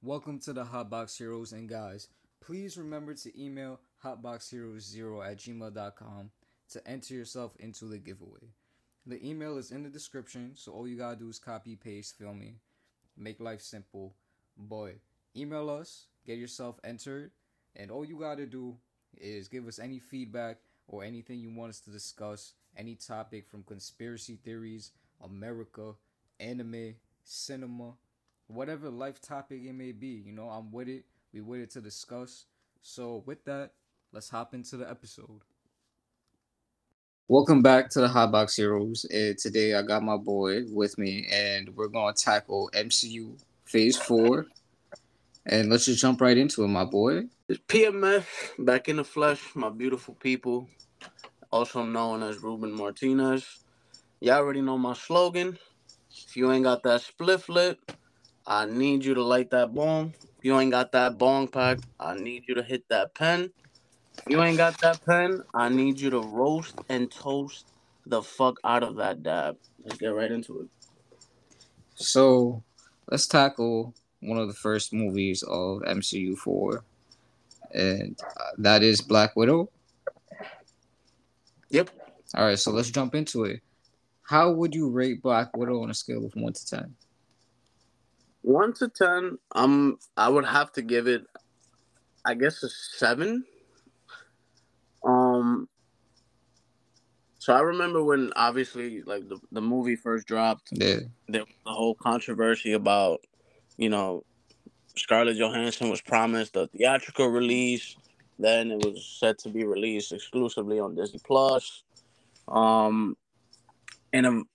Welcome 0.00 0.38
to 0.40 0.52
the 0.52 0.62
Hotbox 0.62 1.18
Heroes 1.18 1.50
and 1.50 1.68
guys. 1.68 2.06
Please 2.40 2.78
remember 2.78 3.14
to 3.14 3.42
email 3.42 3.80
hotboxheroes0 4.04 5.28
at 5.28 5.38
gmail.com 5.38 6.30
to 6.70 6.88
enter 6.88 7.14
yourself 7.14 7.56
into 7.58 7.86
the 7.86 7.98
giveaway. 7.98 8.52
The 9.06 9.20
email 9.28 9.58
is 9.58 9.72
in 9.72 9.82
the 9.82 9.88
description, 9.88 10.52
so 10.54 10.70
all 10.70 10.86
you 10.86 10.96
gotta 10.96 11.16
do 11.16 11.28
is 11.28 11.40
copy, 11.40 11.74
paste, 11.74 12.16
fill 12.16 12.32
me. 12.32 12.54
Make 13.16 13.40
life 13.40 13.60
simple. 13.60 14.14
Boy, 14.56 15.00
email 15.36 15.68
us, 15.68 16.06
get 16.24 16.38
yourself 16.38 16.78
entered, 16.84 17.32
and 17.74 17.90
all 17.90 18.04
you 18.04 18.20
gotta 18.20 18.46
do 18.46 18.76
is 19.16 19.48
give 19.48 19.66
us 19.66 19.80
any 19.80 19.98
feedback 19.98 20.58
or 20.86 21.02
anything 21.02 21.40
you 21.40 21.50
want 21.50 21.70
us 21.70 21.80
to 21.80 21.90
discuss, 21.90 22.52
any 22.76 22.94
topic 22.94 23.48
from 23.48 23.64
conspiracy 23.64 24.38
theories, 24.44 24.92
America, 25.24 25.94
anime, 26.38 26.94
cinema, 27.24 27.94
whatever 28.48 28.88
life 28.88 29.20
topic 29.20 29.60
it 29.64 29.74
may 29.74 29.92
be. 29.92 30.22
You 30.24 30.32
know, 30.32 30.48
I'm 30.48 30.72
with 30.72 30.88
it. 30.88 31.04
We 31.32 31.42
with 31.42 31.60
it 31.60 31.70
to 31.72 31.80
discuss. 31.80 32.46
So 32.80 33.22
with 33.26 33.44
that, 33.44 33.72
let's 34.12 34.30
hop 34.30 34.54
into 34.54 34.76
the 34.78 34.88
episode. 34.88 35.42
Welcome 37.28 37.60
back 37.60 37.90
to 37.90 38.00
the 38.00 38.08
Hotbox 38.08 38.56
Heroes. 38.56 39.04
And 39.12 39.36
today 39.36 39.74
I 39.74 39.82
got 39.82 40.02
my 40.02 40.16
boy 40.16 40.62
with 40.70 40.96
me, 40.96 41.28
and 41.30 41.68
we're 41.76 41.88
gonna 41.88 42.14
tackle 42.14 42.70
MCU 42.72 43.38
Phase 43.66 43.98
Four. 43.98 44.46
And 45.44 45.68
let's 45.68 45.84
just 45.84 46.00
jump 46.00 46.22
right 46.22 46.36
into 46.36 46.64
it, 46.64 46.68
my 46.68 46.84
boy. 46.84 47.24
It's 47.48 47.60
PMF 47.68 48.24
back 48.58 48.88
in 48.88 48.96
the 48.96 49.04
flesh, 49.04 49.42
my 49.54 49.68
beautiful 49.68 50.14
people, 50.14 50.68
also 51.50 51.84
known 51.84 52.22
as 52.22 52.42
Ruben 52.42 52.72
Martinez. 52.72 53.58
Y'all 54.20 54.38
already 54.38 54.62
know 54.62 54.78
my 54.78 54.94
slogan. 54.94 55.58
If 56.10 56.34
you 56.34 56.50
ain't 56.50 56.64
got 56.64 56.82
that 56.84 57.02
spliff 57.02 57.48
lit, 57.50 57.78
I 58.48 58.64
need 58.64 59.04
you 59.04 59.12
to 59.12 59.22
light 59.22 59.50
that 59.50 59.74
bong. 59.74 60.14
If 60.38 60.44
you 60.44 60.58
ain't 60.58 60.70
got 60.70 60.90
that 60.92 61.18
bong 61.18 61.48
pack, 61.48 61.80
I 62.00 62.14
need 62.14 62.44
you 62.48 62.54
to 62.54 62.62
hit 62.62 62.82
that 62.88 63.14
pen. 63.14 63.50
If 64.16 64.22
you 64.26 64.42
ain't 64.42 64.56
got 64.56 64.80
that 64.80 65.04
pen, 65.04 65.42
I 65.52 65.68
need 65.68 66.00
you 66.00 66.08
to 66.08 66.20
roast 66.20 66.74
and 66.88 67.10
toast 67.10 67.66
the 68.06 68.22
fuck 68.22 68.56
out 68.64 68.82
of 68.82 68.96
that 68.96 69.22
dab. 69.22 69.58
Let's 69.84 69.98
get 69.98 70.08
right 70.14 70.32
into 70.32 70.60
it. 70.60 70.68
So 71.94 72.64
let's 73.10 73.26
tackle 73.26 73.92
one 74.20 74.38
of 74.38 74.48
the 74.48 74.54
first 74.54 74.94
movies 74.94 75.42
of 75.42 75.82
MCU 75.82 76.34
four, 76.34 76.84
and 77.74 78.18
uh, 78.24 78.52
that 78.56 78.82
is 78.82 79.02
Black 79.02 79.36
Widow. 79.36 79.68
Yep. 81.68 81.90
All 82.34 82.46
right, 82.46 82.58
so 82.58 82.70
let's 82.70 82.90
jump 82.90 83.14
into 83.14 83.44
it. 83.44 83.60
How 84.22 84.50
would 84.52 84.74
you 84.74 84.88
rate 84.88 85.20
Black 85.20 85.54
Widow 85.54 85.82
on 85.82 85.90
a 85.90 85.94
scale 85.94 86.24
of 86.24 86.34
one 86.34 86.54
to 86.54 86.66
ten? 86.66 86.94
One 88.42 88.72
to 88.74 88.88
ten, 88.88 89.38
um, 89.54 89.98
I 90.16 90.28
would 90.28 90.44
have 90.44 90.72
to 90.72 90.82
give 90.82 91.06
it, 91.06 91.26
I 92.24 92.34
guess, 92.34 92.62
a 92.62 92.68
seven. 92.68 93.44
Um, 95.04 95.68
so 97.38 97.52
I 97.52 97.60
remember 97.60 98.02
when 98.02 98.32
obviously 98.36 99.02
like 99.02 99.28
the, 99.28 99.38
the 99.52 99.60
movie 99.60 99.96
first 99.96 100.26
dropped, 100.26 100.68
Yeah, 100.72 101.00
there 101.28 101.42
was 101.42 101.54
the 101.64 101.72
whole 101.72 101.94
controversy 101.94 102.72
about, 102.72 103.20
you 103.76 103.88
know, 103.88 104.24
Scarlett 104.96 105.36
Johansson 105.36 105.90
was 105.90 106.00
promised 106.00 106.56
a 106.56 106.66
theatrical 106.66 107.28
release, 107.28 107.96
then 108.38 108.70
it 108.70 108.84
was 108.84 109.04
set 109.18 109.38
to 109.40 109.48
be 109.48 109.64
released 109.64 110.12
exclusively 110.12 110.80
on 110.80 110.94
Disney 110.94 111.20
Plus. 111.24 111.84
Um, 112.48 113.16
and 114.12 114.26
um, 114.26 114.48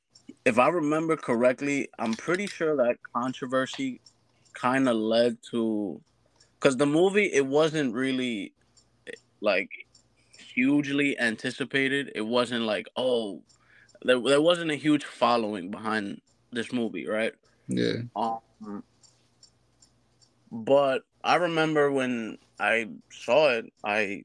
if 0.46 0.60
I 0.60 0.70
remember 0.70 1.18
correctly, 1.18 1.90
I'm 2.00 2.14
pretty 2.14 2.48
sure 2.48 2.76
that 2.78 2.98
controversy 3.16 4.02
kind 4.54 4.88
of 4.90 4.96
led 4.96 5.38
to, 5.52 6.02
because 6.60 6.78
the 6.78 6.86
movie 6.86 7.32
it 7.34 7.46
wasn't 7.46 7.94
really 7.94 8.54
like 9.42 9.70
hugely 10.38 11.20
anticipated. 11.20 12.12
It 12.16 12.22
wasn't 12.22 12.66
like 12.66 12.88
oh, 12.98 13.44
there 14.04 14.20
there 14.20 14.42
wasn't 14.42 14.72
a 14.72 14.76
huge 14.76 15.06
following 15.06 15.72
behind 15.72 16.22
this 16.52 16.72
movie, 16.74 17.08
right? 17.08 17.34
yeah, 17.68 18.02
Um, 18.16 18.84
but 20.52 21.04
I 21.24 21.36
remember 21.36 21.92
when 21.92 22.38
I 22.60 22.90
saw 23.12 23.50
it, 23.52 23.66
I 23.84 24.24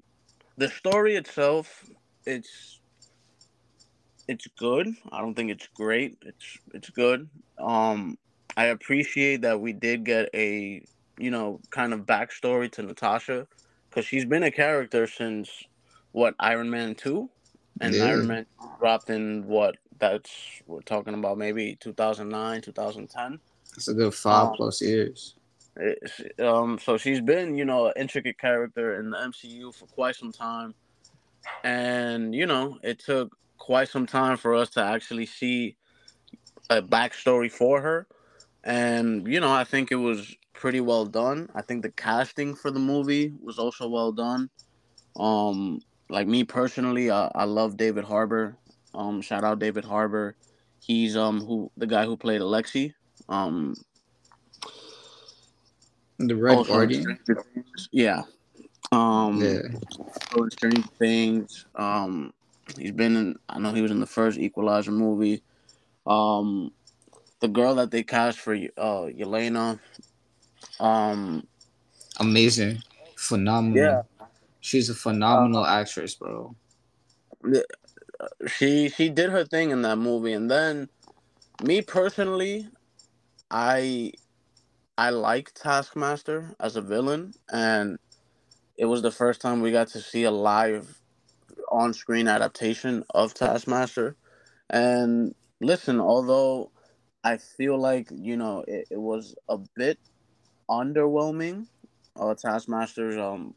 the 0.56 0.68
story 0.68 1.16
itself, 1.16 1.84
it's 2.26 2.77
it's 4.28 4.46
good. 4.58 4.88
I 5.10 5.20
don't 5.20 5.34
think 5.34 5.50
it's 5.50 5.66
great. 5.74 6.18
It's 6.22 6.58
it's 6.74 6.90
good. 6.90 7.28
Um, 7.58 8.18
I 8.56 8.66
appreciate 8.66 9.42
that 9.42 9.60
we 9.60 9.72
did 9.72 10.04
get 10.04 10.28
a 10.34 10.82
you 11.18 11.30
know 11.30 11.60
kind 11.70 11.92
of 11.92 12.00
backstory 12.06 12.70
to 12.72 12.82
Natasha 12.82 13.46
because 13.88 14.04
she's 14.04 14.24
been 14.24 14.42
a 14.44 14.50
character 14.50 15.06
since 15.06 15.50
what 16.12 16.34
Iron 16.38 16.70
Man 16.70 16.94
two, 16.94 17.30
and 17.80 17.94
Yeah. 17.94 18.04
Iron 18.04 18.26
Man 18.28 18.46
dropped 18.78 19.10
in 19.10 19.46
what 19.46 19.76
that's 19.98 20.30
we're 20.66 20.80
talking 20.82 21.14
about 21.14 21.38
maybe 21.38 21.76
2009 21.80 22.60
2010 22.60 23.40
it's 23.76 23.88
a 23.88 23.94
good 23.94 24.14
five 24.14 24.48
Um, 24.50 24.54
plus 24.56 24.80
years. 24.80 25.34
um, 26.40 26.78
so 26.78 26.96
she's 26.96 27.20
been, 27.20 27.56
you 27.56 27.64
know, 27.64 27.86
an 27.86 27.92
intricate 27.96 28.38
character 28.38 28.98
in 29.00 29.10
the 29.10 29.16
MCU 29.16 29.74
for 29.74 29.86
quite 29.86 30.16
some 30.16 30.32
time, 30.32 30.74
and 31.64 32.34
you 32.34 32.46
know, 32.46 32.78
it 32.82 32.98
took 32.98 33.36
quite 33.58 33.88
some 33.88 34.06
time 34.06 34.36
for 34.36 34.54
us 34.54 34.70
to 34.70 34.82
actually 34.82 35.26
see 35.26 35.76
a 36.70 36.82
backstory 36.82 37.50
for 37.50 37.80
her, 37.80 38.06
and 38.64 39.26
you 39.26 39.41
know, 39.41 39.52
I 39.52 39.64
think 39.64 39.92
it 39.92 39.96
was 39.96 40.34
pretty 40.52 40.80
well 40.80 41.04
done. 41.06 41.48
I 41.54 41.62
think 41.62 41.82
the 41.82 41.91
casting 41.91 42.54
for 42.54 42.70
the 42.70 42.80
movie 42.80 43.32
was 43.41 43.58
also 43.58 43.88
well 43.88 44.12
done. 44.12 44.50
Um, 45.16 45.80
like 46.10 46.26
me 46.26 46.44
personally, 46.44 47.10
I, 47.10 47.30
I 47.34 47.44
love 47.44 47.76
David 47.76 48.04
Harbour. 48.04 48.56
Um, 48.94 49.20
shout 49.20 49.44
out 49.44 49.58
David 49.58 49.84
Harbour. 49.84 50.36
He's 50.80 51.16
um 51.16 51.44
who 51.44 51.70
the 51.76 51.86
guy 51.86 52.04
who 52.04 52.16
played 52.16 52.40
Alexei. 52.40 52.94
Um, 53.28 53.75
The 56.19 56.34
Red 56.36 56.66
Guardian. 56.66 57.19
Yeah. 57.92 58.22
Um 58.90 59.42
Yeah, 59.42 59.60
Stranger 60.50 60.82
Things. 60.98 61.66
Um 61.75 62.32
he's 62.76 62.92
been 62.92 63.16
in 63.16 63.36
I 63.48 63.58
know 63.58 63.72
he 63.72 63.82
was 63.82 63.90
in 63.90 64.00
the 64.00 64.06
first 64.06 64.38
Equalizer 64.38 64.92
movie. 64.92 65.42
Um 66.06 66.72
the 67.40 67.48
girl 67.48 67.76
that 67.76 67.90
they 67.90 68.02
cast 68.02 68.38
for 68.38 68.54
uh 68.54 69.08
Yelena. 69.08 69.78
Um 70.80 71.46
amazing, 72.20 72.82
phenomenal. 73.16 73.76
Yeah. 73.76 74.02
she's 74.60 74.90
a 74.90 74.94
phenomenal 74.94 75.64
actress, 75.64 76.14
bro. 76.14 76.54
she 78.46 78.88
she 78.88 79.08
did 79.08 79.30
her 79.30 79.44
thing 79.44 79.70
in 79.70 79.82
that 79.82 79.96
movie 79.96 80.32
and 80.32 80.50
then 80.50 80.88
me 81.62 81.80
personally 81.80 82.68
I 83.50 84.12
I 84.96 85.10
like 85.10 85.52
Taskmaster 85.54 86.54
as 86.58 86.76
a 86.76 86.82
villain 86.82 87.32
and 87.50 87.98
it 88.76 88.86
was 88.86 89.02
the 89.02 89.10
first 89.10 89.40
time 89.40 89.60
we 89.60 89.72
got 89.72 89.88
to 89.88 90.00
see 90.00 90.24
a 90.24 90.30
live 90.30 91.00
on-screen 91.78 92.26
adaptation 92.28 93.04
of 93.14 93.34
Taskmaster. 93.34 94.16
And 94.70 95.34
listen 95.60 96.00
although 96.00 96.72
I 97.24 97.36
feel 97.38 97.78
like 97.78 98.08
you 98.12 98.36
know 98.36 98.64
it, 98.66 98.88
it 98.90 99.00
was 99.00 99.34
a 99.48 99.58
bit 99.76 99.98
underwhelming 100.70 101.66
uh 102.18 102.34
Taskmaster's 102.34 103.16
um 103.16 103.54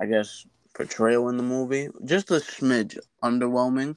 I 0.00 0.06
guess 0.06 0.46
portrayal 0.74 1.28
in 1.28 1.36
the 1.36 1.42
movie 1.42 1.88
just 2.04 2.30
a 2.30 2.40
smidge 2.40 2.98
underwhelming. 3.22 3.96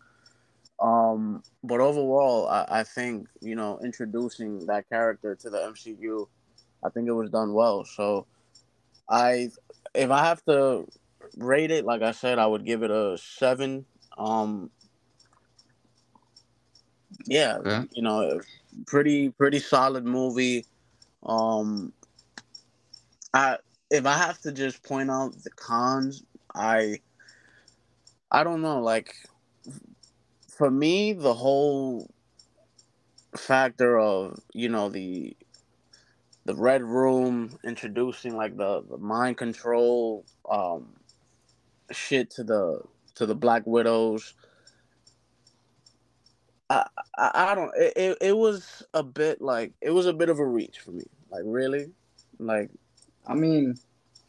Um 0.79 1.43
but 1.63 1.79
overall 1.79 2.47
I, 2.49 2.65
I 2.81 2.83
think 2.83 3.27
you 3.41 3.55
know 3.55 3.79
introducing 3.83 4.65
that 4.67 4.89
character 4.89 5.35
to 5.35 5.49
the 5.49 5.59
mcu 5.71 6.27
i 6.85 6.89
think 6.89 7.07
it 7.07 7.13
was 7.13 7.29
done 7.29 7.53
well. 7.53 7.85
So 7.85 8.27
i 9.09 9.49
if 9.95 10.11
i 10.11 10.21
have 10.25 10.43
to 10.45 10.87
rate 11.37 11.71
it 11.71 11.85
like 11.85 12.01
i 12.01 12.11
said 12.11 12.39
i 12.39 12.45
would 12.47 12.65
give 12.65 12.83
it 12.83 12.91
a 12.91 13.17
seven 13.17 13.85
um 14.17 14.69
yeah 17.27 17.59
Okay. 17.59 17.83
you 17.91 18.01
know 18.03 18.41
pretty 18.87 19.29
pretty 19.31 19.59
solid 19.59 20.05
movie 20.05 20.65
um 21.25 21.93
i 23.33 23.57
if 23.91 24.05
i 24.05 24.17
have 24.17 24.39
to 24.39 24.51
just 24.51 24.83
point 24.83 25.11
out 25.11 25.33
the 25.43 25.51
cons 25.51 26.23
i 26.55 26.99
i 28.31 28.43
don't 28.43 28.61
know 28.61 28.81
like 28.81 29.15
for 30.49 30.71
me 30.71 31.13
the 31.13 31.33
whole 31.33 32.09
factor 33.37 33.99
of 33.99 34.39
you 34.53 34.69
know 34.69 34.89
the 34.89 35.35
the 36.45 36.55
red 36.55 36.83
room 36.83 37.57
introducing 37.63 38.35
like 38.35 38.57
the, 38.57 38.83
the 38.89 38.97
mind 38.97 39.37
control 39.37 40.25
um 40.49 40.93
shit 41.91 42.29
to 42.29 42.43
the 42.43 42.81
to 43.15 43.25
the 43.25 43.35
black 43.35 43.63
widows 43.65 44.33
i 46.69 46.85
i, 47.17 47.51
I 47.51 47.55
don't 47.55 47.71
it, 47.77 47.93
it, 47.95 48.17
it 48.21 48.37
was 48.37 48.83
a 48.93 49.03
bit 49.03 49.41
like 49.41 49.73
it 49.81 49.91
was 49.91 50.05
a 50.05 50.13
bit 50.13 50.29
of 50.29 50.39
a 50.39 50.45
reach 50.45 50.79
for 50.79 50.91
me 50.91 51.05
like 51.31 51.43
really 51.45 51.91
like 52.39 52.69
I 53.25 53.35
mean, 53.35 53.75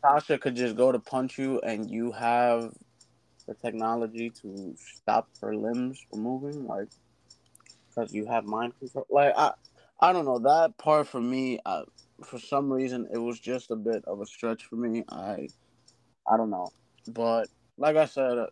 Tasha 0.03 0.41
could 0.41 0.55
just 0.55 0.77
go 0.77 0.93
to 0.93 0.99
punch 0.99 1.39
you, 1.39 1.61
and 1.61 1.91
you 1.91 2.13
have 2.13 2.73
the 3.47 3.55
technology 3.55 4.31
to 4.43 4.75
stop 4.77 5.29
her 5.41 5.55
limbs 5.55 6.01
from 6.11 6.23
moving, 6.23 6.67
like 6.67 6.89
because 7.89 8.13
you 8.13 8.27
have 8.27 8.45
mind 8.45 8.79
control. 8.79 9.07
Like 9.11 9.35
I, 9.37 9.53
I 10.01 10.13
don't 10.13 10.25
know 10.25 10.39
that 10.41 10.77
part 10.79 11.09
for 11.09 11.21
me. 11.21 11.59
I, 11.67 11.83
for 12.25 12.39
some 12.39 12.73
reason, 12.73 13.09
it 13.13 13.19
was 13.19 13.41
just 13.41 13.71
a 13.71 13.77
bit 13.77 14.05
of 14.07 14.21
a 14.21 14.27
stretch 14.27 14.65
for 14.65 14.77
me. 14.77 15.05
I, 15.11 15.49
I 16.31 16.37
don't 16.37 16.51
know, 16.51 16.71
but 17.09 17.49
like 17.79 17.97
I 17.97 18.07
said, 18.07 18.47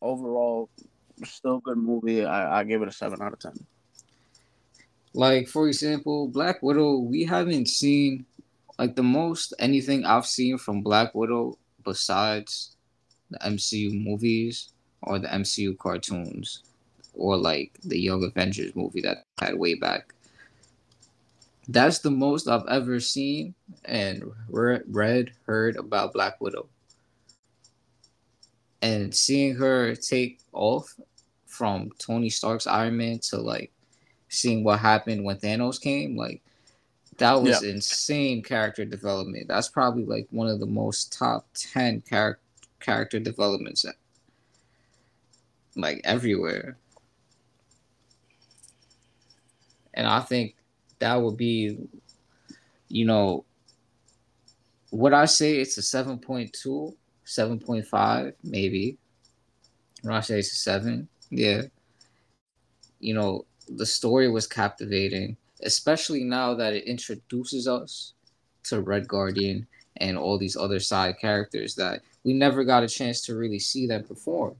overall, 0.00 0.68
still 1.24 1.58
good 1.58 1.78
movie. 1.78 2.24
I, 2.24 2.60
I 2.60 2.64
give 2.64 2.82
it 2.82 2.88
a 2.88 2.92
seven 2.92 3.20
out 3.22 3.32
of 3.32 3.38
ten. 3.38 3.54
Like 5.14 5.48
for 5.48 5.68
example, 5.68 6.28
Black 6.28 6.62
Widow, 6.62 6.98
we 6.98 7.24
haven't 7.24 7.68
seen 7.68 8.24
like 8.78 8.96
the 8.96 9.02
most 9.02 9.54
anything 9.58 10.04
I've 10.04 10.26
seen 10.26 10.58
from 10.58 10.82
Black 10.82 11.14
Widow 11.14 11.58
besides 11.84 12.76
the 13.30 13.38
MCU 13.38 14.04
movies 14.04 14.72
or 15.02 15.18
the 15.18 15.28
MCU 15.28 15.76
cartoons 15.78 16.62
or 17.14 17.36
like 17.36 17.72
the 17.84 17.98
Young 17.98 18.24
Avengers 18.24 18.74
movie 18.74 19.02
that 19.02 19.24
had 19.40 19.54
way 19.54 19.74
back. 19.74 20.14
That's 21.68 22.00
the 22.00 22.10
most 22.10 22.48
I've 22.48 22.66
ever 22.68 22.98
seen 22.98 23.54
and 23.84 24.32
read, 24.48 25.32
heard 25.46 25.76
about 25.76 26.12
Black 26.12 26.40
Widow. 26.40 26.68
And 28.82 29.14
seeing 29.14 29.54
her 29.56 29.94
take 29.94 30.40
off 30.52 30.94
from 31.46 31.90
Tony 31.98 32.28
Stark's 32.28 32.66
Iron 32.66 32.96
Man 32.96 33.20
to 33.20 33.38
like 33.38 33.72
seeing 34.28 34.64
what 34.64 34.80
happened 34.80 35.24
when 35.24 35.36
Thanos 35.36 35.80
came, 35.80 36.16
like 36.16 36.42
that 37.18 37.40
was 37.40 37.62
yeah. 37.62 37.70
insane 37.70 38.42
character 38.42 38.84
development. 38.84 39.48
That's 39.48 39.68
probably 39.68 40.04
like 40.04 40.26
one 40.30 40.48
of 40.48 40.58
the 40.58 40.66
most 40.66 41.16
top 41.16 41.46
10 41.54 42.02
character 42.02 42.40
character 42.82 43.18
developments 43.18 43.86
like 45.76 46.00
everywhere. 46.04 46.76
And 49.94 50.06
I 50.06 50.20
think 50.20 50.56
that 50.98 51.20
would 51.20 51.36
be, 51.36 51.78
you 52.88 53.04
know, 53.04 53.44
would 54.90 55.12
I 55.12 55.24
say 55.26 55.58
it's 55.58 55.78
a 55.78 55.80
7.2, 55.80 56.94
7.5, 57.36 58.32
maybe. 58.44 58.98
It's 60.04 60.30
a 60.30 60.42
7, 60.42 61.08
yeah. 61.30 61.62
You 63.00 63.14
know, 63.14 63.46
the 63.68 63.86
story 63.86 64.28
was 64.28 64.46
captivating, 64.46 65.36
especially 65.62 66.24
now 66.24 66.54
that 66.54 66.74
it 66.74 66.84
introduces 66.84 67.66
us 67.68 68.14
to 68.64 68.80
Red 68.80 69.08
Guardian 69.08 69.66
and 69.98 70.16
all 70.18 70.38
these 70.38 70.56
other 70.56 70.80
side 70.80 71.18
characters 71.20 71.74
that 71.76 72.02
we 72.24 72.32
never 72.32 72.64
got 72.64 72.82
a 72.82 72.88
chance 72.88 73.20
to 73.22 73.36
really 73.36 73.58
see 73.58 73.86
them 73.86 74.04
perform. 74.04 74.56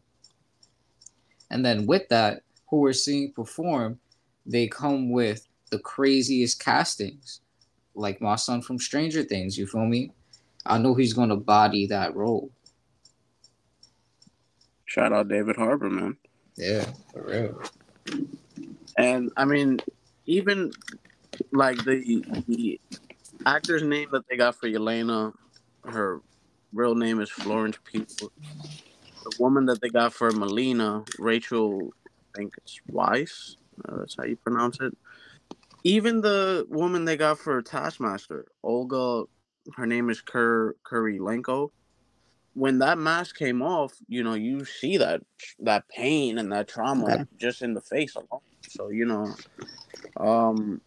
And 1.50 1.64
then 1.64 1.86
with 1.86 2.08
that, 2.08 2.42
who 2.68 2.78
we're 2.78 2.92
seeing 2.92 3.32
perform, 3.32 3.98
they 4.46 4.66
come 4.66 5.10
with 5.10 5.46
the 5.70 5.78
craziest 5.78 6.58
castings, 6.58 7.40
like 7.94 8.20
my 8.20 8.36
son 8.36 8.62
from 8.62 8.78
Stranger 8.78 9.22
Things. 9.22 9.58
You 9.58 9.66
feel 9.66 9.86
me? 9.86 10.12
I 10.64 10.78
know 10.78 10.94
he's 10.94 11.12
gonna 11.12 11.36
body 11.36 11.86
that 11.88 12.14
role. 12.14 12.50
Shout 14.92 15.10
out 15.10 15.28
David 15.28 15.56
Harbour, 15.56 15.88
man. 15.88 16.18
Yeah, 16.58 16.84
for 17.10 17.22
real. 17.22 17.62
And 18.98 19.30
I 19.38 19.46
mean, 19.46 19.80
even 20.26 20.70
like 21.50 21.82
the 21.82 22.22
the 22.46 22.78
actor's 23.46 23.82
name 23.82 24.10
that 24.12 24.28
they 24.28 24.36
got 24.36 24.54
for 24.54 24.66
Elena, 24.66 25.32
her 25.84 26.20
real 26.74 26.94
name 26.94 27.22
is 27.22 27.30
Florence 27.30 27.78
Pugh. 27.82 28.04
The 28.18 29.32
woman 29.38 29.64
that 29.64 29.80
they 29.80 29.88
got 29.88 30.12
for 30.12 30.30
Melina, 30.30 31.04
Rachel, 31.18 31.94
I 32.06 32.36
think 32.36 32.52
it's 32.58 32.78
Weisz. 32.92 33.56
Uh, 33.88 33.96
that's 34.00 34.16
how 34.18 34.24
you 34.24 34.36
pronounce 34.36 34.78
it. 34.82 34.94
Even 35.84 36.20
the 36.20 36.66
woman 36.68 37.06
they 37.06 37.16
got 37.16 37.38
for 37.38 37.62
Taskmaster, 37.62 38.44
Olga, 38.62 39.24
her 39.74 39.86
name 39.86 40.10
is 40.10 40.20
Kur 40.20 40.76
Kurylenko. 40.84 41.70
When 42.54 42.78
that 42.80 42.98
mask 42.98 43.36
came 43.36 43.62
off, 43.62 43.94
you 44.08 44.22
know, 44.22 44.34
you 44.34 44.64
see 44.64 44.98
that 44.98 45.22
that 45.60 45.88
pain 45.88 46.38
and 46.38 46.52
that 46.52 46.68
trauma 46.68 47.04
okay. 47.04 47.24
just 47.38 47.62
in 47.62 47.74
the 47.74 47.80
face 47.80 48.14
alone. 48.14 48.42
So 48.68 48.90
you 48.90 49.06
know, 49.06 49.34
um, 50.18 50.80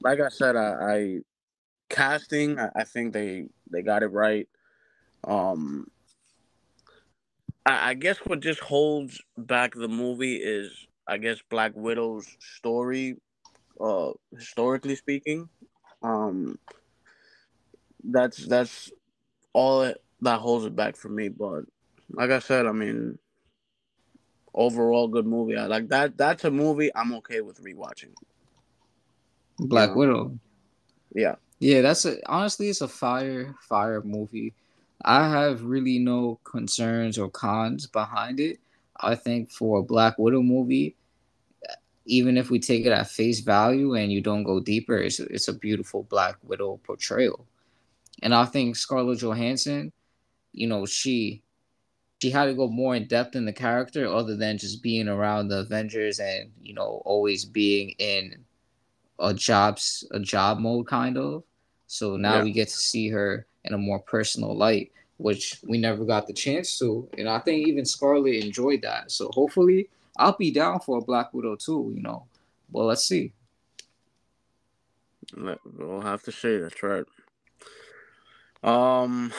like 0.00 0.20
I 0.20 0.28
said, 0.28 0.56
I, 0.56 0.72
I 0.80 1.18
casting, 1.88 2.58
I, 2.58 2.70
I, 2.76 2.84
think 2.84 3.12
they 3.12 3.46
they 3.70 3.82
got 3.82 4.02
it 4.02 4.08
right. 4.08 4.48
Um, 5.24 5.86
I, 7.66 7.90
I 7.90 7.94
guess 7.94 8.18
what 8.24 8.40
just 8.40 8.60
holds 8.60 9.20
back 9.36 9.74
the 9.74 9.88
movie 9.88 10.36
is, 10.36 10.86
I 11.06 11.18
guess, 11.18 11.38
Black 11.48 11.72
Widow's 11.74 12.26
story, 12.56 13.16
uh, 13.80 14.12
historically 14.36 14.96
speaking. 14.96 15.48
Um, 16.02 16.58
that's 18.02 18.44
that's 18.46 18.92
all 19.54 19.82
it, 19.82 20.03
that 20.20 20.40
holds 20.40 20.64
it 20.64 20.76
back 20.76 20.96
for 20.96 21.08
me. 21.08 21.28
But 21.28 21.64
like 22.10 22.30
I 22.30 22.38
said, 22.38 22.66
I 22.66 22.72
mean, 22.72 23.18
overall 24.54 25.08
good 25.08 25.26
movie. 25.26 25.56
I 25.56 25.66
like 25.66 25.88
that. 25.88 26.16
That's 26.16 26.44
a 26.44 26.50
movie 26.50 26.90
I'm 26.94 27.14
okay 27.14 27.40
with 27.40 27.62
rewatching. 27.62 28.14
Black 29.58 29.90
you 29.90 29.94
know? 29.94 29.98
Widow. 29.98 30.38
Yeah. 31.14 31.34
Yeah, 31.60 31.80
that's 31.80 32.04
a 32.04 32.18
honestly 32.28 32.68
it's 32.68 32.80
a 32.80 32.88
fire 32.88 33.54
fire 33.60 34.02
movie. 34.02 34.54
I 35.04 35.28
have 35.28 35.62
really 35.62 35.98
no 35.98 36.40
concerns 36.44 37.18
or 37.18 37.30
cons 37.30 37.86
behind 37.86 38.40
it. 38.40 38.58
I 39.00 39.14
think 39.14 39.50
for 39.50 39.78
a 39.78 39.82
Black 39.82 40.18
Widow 40.18 40.42
movie, 40.42 40.96
even 42.06 42.36
if 42.36 42.50
we 42.50 42.58
take 42.58 42.86
it 42.86 42.92
at 42.92 43.10
face 43.10 43.40
value 43.40 43.94
and 43.94 44.12
you 44.12 44.20
don't 44.20 44.44
go 44.44 44.60
deeper, 44.60 44.96
it's 44.96 45.20
it's 45.20 45.48
a 45.48 45.52
beautiful 45.52 46.04
Black 46.04 46.36
Widow 46.42 46.80
portrayal. 46.84 47.46
And 48.22 48.34
I 48.34 48.44
think 48.44 48.76
Scarlett 48.76 49.20
Johansson, 49.20 49.92
you 50.54 50.66
know, 50.66 50.86
she 50.86 51.42
she 52.22 52.30
had 52.30 52.46
to 52.46 52.54
go 52.54 52.68
more 52.68 52.94
in 52.94 53.06
depth 53.06 53.36
in 53.36 53.44
the 53.44 53.52
character 53.52 54.06
other 54.06 54.36
than 54.36 54.56
just 54.56 54.82
being 54.82 55.08
around 55.08 55.48
the 55.48 55.58
Avengers 55.58 56.20
and, 56.20 56.50
you 56.62 56.72
know, 56.72 57.02
always 57.04 57.44
being 57.44 57.90
in 57.98 58.44
a 59.18 59.34
jobs 59.34 60.06
a 60.12 60.20
job 60.20 60.58
mode 60.58 60.86
kind 60.86 61.18
of. 61.18 61.42
So 61.86 62.16
now 62.16 62.36
yeah. 62.36 62.44
we 62.44 62.52
get 62.52 62.68
to 62.68 62.76
see 62.76 63.08
her 63.10 63.46
in 63.64 63.74
a 63.74 63.78
more 63.78 63.98
personal 63.98 64.56
light, 64.56 64.90
which 65.18 65.60
we 65.66 65.76
never 65.76 66.04
got 66.04 66.26
the 66.26 66.32
chance 66.32 66.78
to. 66.78 67.08
And 67.18 67.28
I 67.28 67.40
think 67.40 67.68
even 67.68 67.84
Scarlett 67.84 68.42
enjoyed 68.42 68.82
that. 68.82 69.10
So 69.10 69.30
hopefully 69.34 69.90
I'll 70.16 70.36
be 70.36 70.50
down 70.50 70.80
for 70.80 70.98
a 70.98 71.02
Black 71.02 71.34
Widow 71.34 71.56
two, 71.56 71.92
you 71.94 72.02
know. 72.02 72.24
Well, 72.70 72.86
let's 72.86 73.04
see. 73.04 73.32
We'll 75.36 76.00
have 76.00 76.22
to 76.22 76.32
see. 76.32 76.56
That's 76.58 76.82
right. 76.82 77.04
Um. 78.62 79.32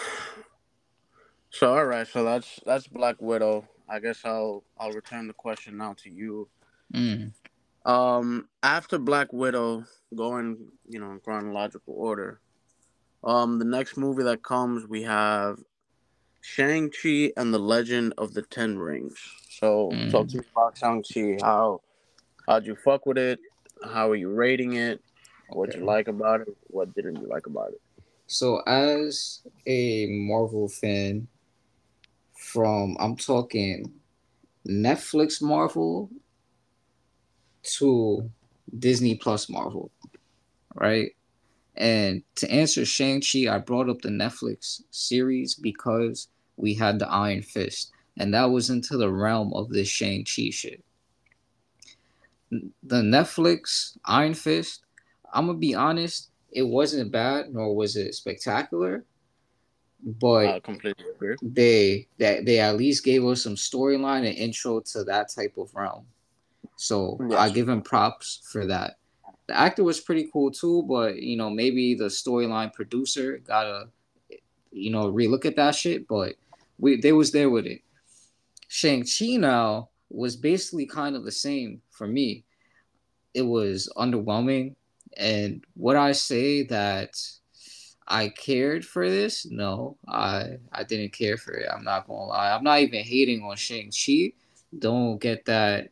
So 1.56 1.74
all 1.74 1.86
right, 1.86 2.06
so 2.06 2.26
that's 2.26 2.60
that's 2.66 2.86
Black 2.86 3.16
Widow. 3.22 3.66
I 3.88 4.00
guess 4.00 4.26
I'll 4.26 4.66
I'll 4.78 4.92
return 4.92 5.28
the 5.28 5.34
question 5.34 5.78
now 5.78 5.96
to 6.04 6.10
you. 6.10 6.50
Mm. 6.94 7.32
Um, 7.86 8.50
after 8.62 8.98
Black 8.98 9.32
Widow, 9.32 9.86
going 10.14 10.58
you 10.90 11.00
know 11.00 11.12
in 11.12 11.22
chronological 11.22 11.94
order. 11.96 12.42
Um, 13.24 13.58
the 13.58 13.64
next 13.64 13.96
movie 13.96 14.24
that 14.24 14.44
comes, 14.44 14.86
we 14.86 15.04
have 15.04 15.60
Shang 16.42 16.92
Chi 16.92 17.32
and 17.38 17.54
the 17.54 17.60
Legend 17.60 18.14
of 18.18 18.34
the 18.34 18.42
Ten 18.42 18.78
Rings. 18.78 19.18
So 19.50 19.92
mm. 19.94 20.12
talk 20.12 20.28
to 20.30 20.40
me 20.40 20.44
about 20.52 20.78
Shang 20.78 21.04
Chi. 21.04 21.38
How 21.42 21.80
how'd 22.50 22.66
you 22.66 22.76
fuck 22.76 23.06
with 23.06 23.18
it? 23.18 23.40
How 23.82 24.12
are 24.12 24.16
you 24.16 24.30
rating 24.30 24.74
it? 24.74 25.02
What 25.52 25.74
you 25.74 25.86
like 25.86 26.10
about 26.10 26.42
it? 26.42 26.58
What 26.68 26.94
didn't 26.94 27.22
you 27.22 27.30
like 27.30 27.48
about 27.48 27.70
it? 27.70 27.82
So 28.28 28.58
as 28.68 29.42
a 29.66 30.08
Marvel 30.08 30.68
fan, 30.68 31.30
from 32.46 32.96
I'm 33.00 33.16
talking 33.16 33.92
Netflix 34.68 35.42
Marvel 35.42 36.10
to 37.64 38.30
Disney 38.78 39.16
Plus 39.16 39.50
Marvel, 39.50 39.92
right? 40.76 41.12
And 41.76 42.24
to 42.36 42.50
answer 42.50 42.86
Shang-Chi, 42.86 43.54
I 43.54 43.58
brought 43.58 43.90
up 43.90 44.02
the 44.02 44.10
Netflix 44.10 44.82
series 44.92 45.56
because 45.56 46.30
we 46.56 46.74
had 46.74 47.00
the 47.00 47.10
Iron 47.10 47.42
Fist, 47.42 47.92
and 48.18 48.34
that 48.34 48.46
was 48.46 48.70
into 48.70 48.96
the 48.98 49.12
realm 49.12 49.52
of 49.54 49.70
this 49.70 49.90
Shang-Chi 49.90 50.52
shit. 50.52 50.84
The 52.52 53.02
Netflix 53.02 53.98
Iron 54.06 54.36
Fist, 54.36 54.84
I'm 55.34 55.48
gonna 55.48 55.58
be 55.58 55.76
honest, 55.76 56.30
it 56.52 56.64
wasn't 56.64 57.12
bad, 57.12 57.54
nor 57.54 57.76
was 57.76 57.98
it 57.98 58.14
spectacular. 58.14 59.04
But 60.04 60.48
I 60.48 60.60
completely 60.60 61.06
agree. 61.16 61.36
They 61.42 62.08
that 62.20 62.46
they 62.46 62.60
at 62.60 62.78
least 62.78 63.04
gave 63.04 63.26
us 63.26 63.44
some 63.44 63.56
storyline 63.56 64.28
and 64.28 64.38
intro 64.38 64.80
to 64.80 65.04
that 65.06 65.30
type 65.30 65.56
of 65.58 65.74
realm. 65.74 66.06
So 66.76 67.18
yes. 67.30 67.40
I 67.40 67.50
give 67.50 67.68
him 67.70 67.82
props 67.82 68.42
for 68.52 68.66
that. 68.68 68.98
The 69.48 69.58
actor 69.58 69.84
was 69.84 70.00
pretty 70.00 70.30
cool 70.32 70.52
too, 70.52 70.84
but 70.84 71.22
you 71.22 71.38
know 71.38 71.50
maybe 71.50 71.96
the 71.96 72.06
storyline 72.06 72.74
producer 72.74 73.40
gotta 73.40 73.90
you 74.76 74.92
know, 74.92 75.12
relook 75.12 75.46
at 75.46 75.56
that 75.56 75.74
shit, 75.74 76.08
but 76.08 76.36
we 76.78 77.00
they 77.00 77.14
was 77.14 77.32
there 77.32 77.50
with 77.50 77.66
it. 77.66 77.82
Shang-Chi 78.68 79.38
now 79.38 79.90
was 80.10 80.36
basically 80.36 80.86
kind 80.86 81.16
of 81.16 81.24
the 81.24 81.32
same 81.32 81.82
for 81.90 82.08
me. 82.08 82.44
It 83.34 83.44
was 83.44 83.92
underwhelming. 83.98 84.76
And 85.18 85.64
would 85.78 85.96
I 85.96 86.12
say 86.12 86.64
that 86.64 87.16
I 88.08 88.30
cared 88.30 88.86
for 88.86 89.10
this? 89.10 89.46
No, 89.46 89.98
I 90.08 90.58
I 90.72 90.84
didn't 90.84 91.14
care 91.14 91.38
for 91.38 91.54
it. 91.54 91.70
I'm 91.72 91.84
not 91.84 92.08
gonna 92.08 92.26
lie. 92.26 92.52
I'm 92.52 92.64
not 92.64 92.80
even 92.82 93.04
hating 93.04 93.42
on 93.44 93.56
Shang-Chi. 93.56 94.34
Don't 94.78 95.20
get 95.20 95.46
that 95.46 95.90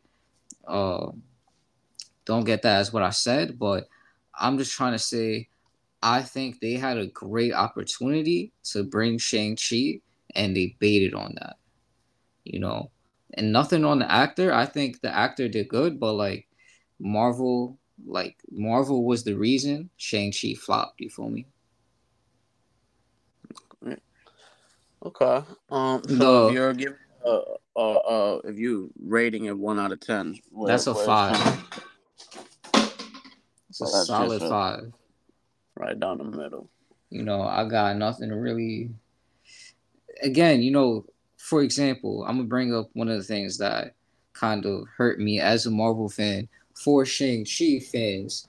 uh 0.66 1.10
don't 2.24 2.44
get 2.44 2.62
that 2.62 2.78
as 2.78 2.92
what 2.92 3.02
I 3.02 3.10
said, 3.10 3.58
but 3.58 3.88
I'm 4.38 4.58
just 4.58 4.72
trying 4.72 4.92
to 4.92 4.98
say 4.98 5.48
I 6.02 6.22
think 6.22 6.60
they 6.60 6.74
had 6.74 6.98
a 6.98 7.06
great 7.06 7.52
opportunity 7.52 8.52
to 8.64 8.84
bring 8.84 9.18
Shang-Chi 9.18 10.00
and 10.34 10.56
they 10.56 10.76
baited 10.78 11.14
on 11.14 11.34
that. 11.40 11.56
You 12.44 12.60
know, 12.60 12.90
and 13.34 13.52
nothing 13.52 13.84
on 13.84 13.98
the 13.98 14.10
actor. 14.10 14.52
I 14.52 14.66
think 14.66 15.00
the 15.00 15.14
actor 15.14 15.48
did 15.48 15.68
good, 15.68 15.98
but 15.98 16.12
like 16.12 16.46
Marvel, 17.00 17.78
like 18.06 18.36
Marvel 18.50 19.04
was 19.04 19.24
the 19.24 19.34
reason 19.34 19.90
Shang-Chi 19.96 20.54
flopped. 20.54 21.00
You 21.00 21.10
feel 21.10 21.30
me? 21.30 21.46
Okay. 25.04 25.42
Um. 25.70 26.02
So 26.08 26.48
if 26.48 26.54
you're 26.54 26.72
giving, 26.72 26.96
uh, 27.24 27.40
uh, 27.76 27.92
uh, 27.92 28.40
if 28.44 28.56
you 28.58 28.90
rating 29.02 29.46
it 29.46 29.56
one 29.56 29.78
out 29.78 29.92
of 29.92 30.00
ten, 30.00 30.38
where, 30.50 30.68
that's 30.68 30.86
a 30.86 30.94
five. 30.94 31.64
It's 33.68 33.80
a 33.80 33.86
solid 33.86 34.42
a, 34.42 34.48
five. 34.48 34.92
Right 35.76 35.98
down 35.98 36.18
the 36.18 36.24
middle. 36.24 36.70
You 37.10 37.22
know, 37.22 37.42
I 37.42 37.68
got 37.68 37.96
nothing 37.96 38.30
to 38.30 38.36
really. 38.36 38.90
Again, 40.22 40.62
you 40.62 40.70
know, 40.70 41.04
for 41.36 41.62
example, 41.62 42.24
I'm 42.26 42.36
gonna 42.36 42.48
bring 42.48 42.74
up 42.74 42.88
one 42.94 43.08
of 43.08 43.18
the 43.18 43.24
things 43.24 43.58
that 43.58 43.94
kind 44.32 44.64
of 44.64 44.86
hurt 44.96 45.18
me 45.18 45.40
as 45.40 45.66
a 45.66 45.70
Marvel 45.70 46.08
fan 46.08 46.48
for 46.74 47.04
Shang-Chi 47.04 47.80
fans. 47.80 48.48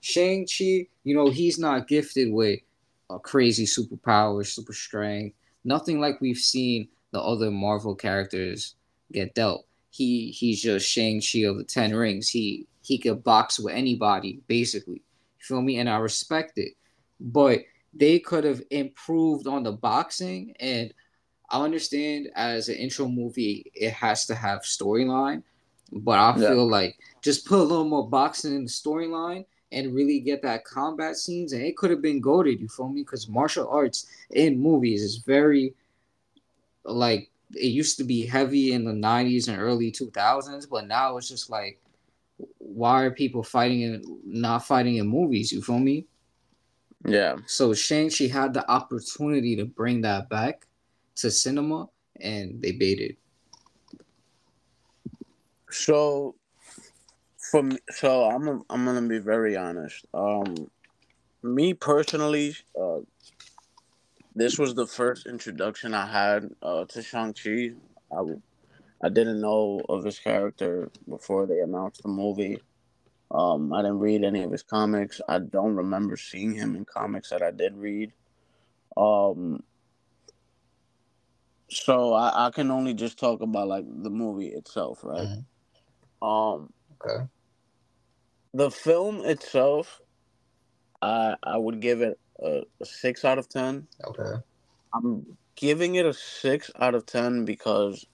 Shang-Chi, 0.00 0.86
you 1.04 1.14
know, 1.14 1.30
he's 1.30 1.58
not 1.58 1.88
gifted 1.88 2.32
with 2.32 2.60
a 3.08 3.18
crazy 3.18 3.66
superpower, 3.66 4.46
super 4.46 4.72
strength, 4.72 5.36
nothing 5.64 6.00
like 6.00 6.20
we've 6.20 6.38
seen 6.38 6.88
the 7.12 7.20
other 7.20 7.50
Marvel 7.50 7.94
characters 7.94 8.76
get 9.12 9.34
dealt. 9.34 9.66
He 9.90 10.30
he's 10.30 10.62
just 10.62 10.88
Shang-Chi 10.88 11.40
of 11.40 11.58
the 11.58 11.64
Ten 11.64 11.94
Rings. 11.94 12.28
He 12.28 12.66
he 12.82 12.98
could 12.98 13.24
box 13.24 13.58
with 13.58 13.74
anybody, 13.74 14.40
basically. 14.46 14.94
You 14.94 15.42
feel 15.42 15.62
me? 15.62 15.78
And 15.78 15.88
I 15.88 15.98
respect 15.98 16.58
it. 16.58 16.74
But 17.18 17.60
they 17.92 18.18
could 18.18 18.44
have 18.44 18.62
improved 18.70 19.46
on 19.46 19.62
the 19.62 19.72
boxing 19.72 20.54
and 20.60 20.94
I 21.50 21.62
understand 21.62 22.30
as 22.36 22.68
an 22.68 22.76
intro 22.76 23.08
movie, 23.08 23.70
it 23.74 23.92
has 23.92 24.26
to 24.26 24.36
have 24.36 24.60
storyline, 24.60 25.42
but 25.90 26.18
I 26.18 26.36
yeah. 26.36 26.48
feel 26.48 26.68
like 26.68 26.96
just 27.22 27.44
put 27.44 27.58
a 27.58 27.64
little 27.64 27.84
more 27.84 28.08
boxing 28.08 28.54
in 28.54 28.64
the 28.64 28.70
storyline 28.70 29.44
and 29.72 29.94
really 29.94 30.20
get 30.20 30.42
that 30.42 30.64
combat 30.64 31.16
scenes, 31.16 31.52
and 31.52 31.62
it 31.62 31.76
could 31.76 31.90
have 31.90 32.02
been 32.02 32.20
goaded. 32.20 32.60
You 32.60 32.68
feel 32.68 32.88
me? 32.88 33.02
Because 33.02 33.28
martial 33.28 33.68
arts 33.68 34.06
in 34.30 34.60
movies 34.60 35.02
is 35.02 35.18
very 35.18 35.74
like 36.84 37.30
it 37.54 37.66
used 37.66 37.98
to 37.98 38.04
be 38.04 38.24
heavy 38.24 38.72
in 38.72 38.84
the 38.84 38.92
90s 38.92 39.48
and 39.48 39.60
early 39.60 39.90
2000s 39.92 40.70
but 40.70 40.86
now 40.86 41.16
it's 41.16 41.28
just 41.28 41.50
like 41.50 41.78
why 42.58 43.02
are 43.02 43.10
people 43.10 43.42
fighting 43.42 43.82
in 43.82 44.02
not 44.24 44.64
fighting 44.64 44.96
in 44.96 45.06
movies 45.06 45.52
you 45.52 45.60
feel 45.60 45.78
me 45.78 46.06
yeah 47.04 47.36
so 47.46 47.74
shang-chi 47.74 48.28
had 48.28 48.54
the 48.54 48.68
opportunity 48.70 49.56
to 49.56 49.66
bring 49.66 50.00
that 50.00 50.30
back 50.30 50.66
to 51.16 51.30
cinema 51.30 51.88
and 52.20 52.60
they 52.60 52.72
baited. 52.72 53.16
So, 55.70 56.34
for 57.50 57.62
me, 57.62 57.78
so 57.90 58.24
I'm 58.30 58.46
a, 58.48 58.60
I'm 58.70 58.84
gonna 58.84 59.02
be 59.08 59.18
very 59.18 59.56
honest. 59.56 60.06
Um, 60.14 60.70
me 61.42 61.74
personally, 61.74 62.54
uh, 62.80 63.00
this 64.34 64.58
was 64.58 64.74
the 64.74 64.86
first 64.86 65.26
introduction 65.26 65.94
I 65.94 66.06
had 66.06 66.50
uh, 66.62 66.84
to 66.86 67.02
Shang 67.02 67.34
Chi. 67.34 67.70
I 68.12 68.22
I 69.02 69.08
didn't 69.08 69.40
know 69.40 69.80
of 69.88 70.04
his 70.04 70.18
character 70.18 70.90
before 71.08 71.46
they 71.46 71.60
announced 71.60 72.02
the 72.02 72.08
movie. 72.08 72.60
Um, 73.30 73.72
I 73.72 73.82
didn't 73.82 74.00
read 74.00 74.24
any 74.24 74.42
of 74.42 74.52
his 74.52 74.62
comics. 74.62 75.20
I 75.28 75.38
don't 75.38 75.76
remember 75.76 76.16
seeing 76.16 76.52
him 76.52 76.76
in 76.76 76.84
comics 76.84 77.30
that 77.30 77.42
I 77.42 77.50
did 77.50 77.76
read. 77.76 78.12
Um, 78.96 79.62
so 81.70 82.12
I, 82.12 82.46
I 82.46 82.50
can 82.50 82.70
only 82.70 82.94
just 82.94 83.18
talk 83.18 83.40
about 83.40 83.68
like 83.68 83.84
the 83.86 84.10
movie 84.10 84.48
itself, 84.48 85.00
right? 85.02 85.28
Mm-hmm. 85.28 86.26
Um 86.26 86.72
okay. 87.00 87.24
The 88.54 88.70
film 88.70 89.24
itself, 89.24 90.00
I 91.02 91.36
I 91.42 91.56
would 91.56 91.80
give 91.80 92.02
it 92.02 92.18
a, 92.42 92.62
a 92.80 92.84
six 92.84 93.24
out 93.24 93.38
of 93.38 93.48
ten. 93.48 93.86
Okay. 94.04 94.40
I'm 94.94 95.24
giving 95.54 95.94
it 95.94 96.06
a 96.06 96.14
six 96.14 96.70
out 96.78 96.94
of 96.94 97.06
ten 97.06 97.44
because 97.44 98.06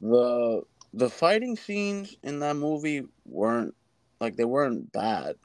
the 0.00 0.62
the 0.92 1.08
fighting 1.08 1.56
scenes 1.56 2.16
in 2.22 2.40
that 2.40 2.56
movie 2.56 3.04
weren't 3.24 3.74
like 4.20 4.36
they 4.36 4.44
weren't 4.44 4.92
bad, 4.92 5.36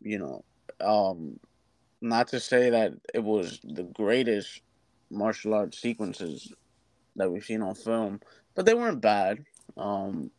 you 0.00 0.18
know. 0.18 0.44
Um 0.80 1.38
not 2.00 2.28
to 2.28 2.40
say 2.40 2.70
that 2.70 2.92
it 3.12 3.22
was 3.22 3.60
the 3.62 3.82
greatest 3.82 4.62
martial 5.10 5.54
arts 5.54 5.80
sequences 5.80 6.52
that 7.16 7.30
we've 7.30 7.44
seen 7.44 7.62
on 7.62 7.74
film, 7.74 8.20
but 8.54 8.64
they 8.64 8.74
weren't 8.74 9.00
bad. 9.00 9.44
Um, 9.76 10.30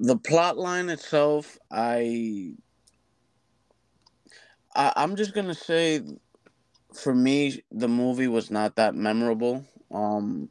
the 0.00 0.16
plot 0.16 0.56
line 0.56 0.88
itself, 0.88 1.58
I, 1.70 2.54
I 4.74 4.92
I'm 4.96 5.14
just 5.14 5.34
gonna 5.34 5.54
say, 5.54 6.00
for 6.94 7.14
me, 7.14 7.62
the 7.70 7.88
movie 7.88 8.26
was 8.26 8.50
not 8.50 8.76
that 8.76 8.94
memorable. 8.94 9.64
Um, 9.92 10.48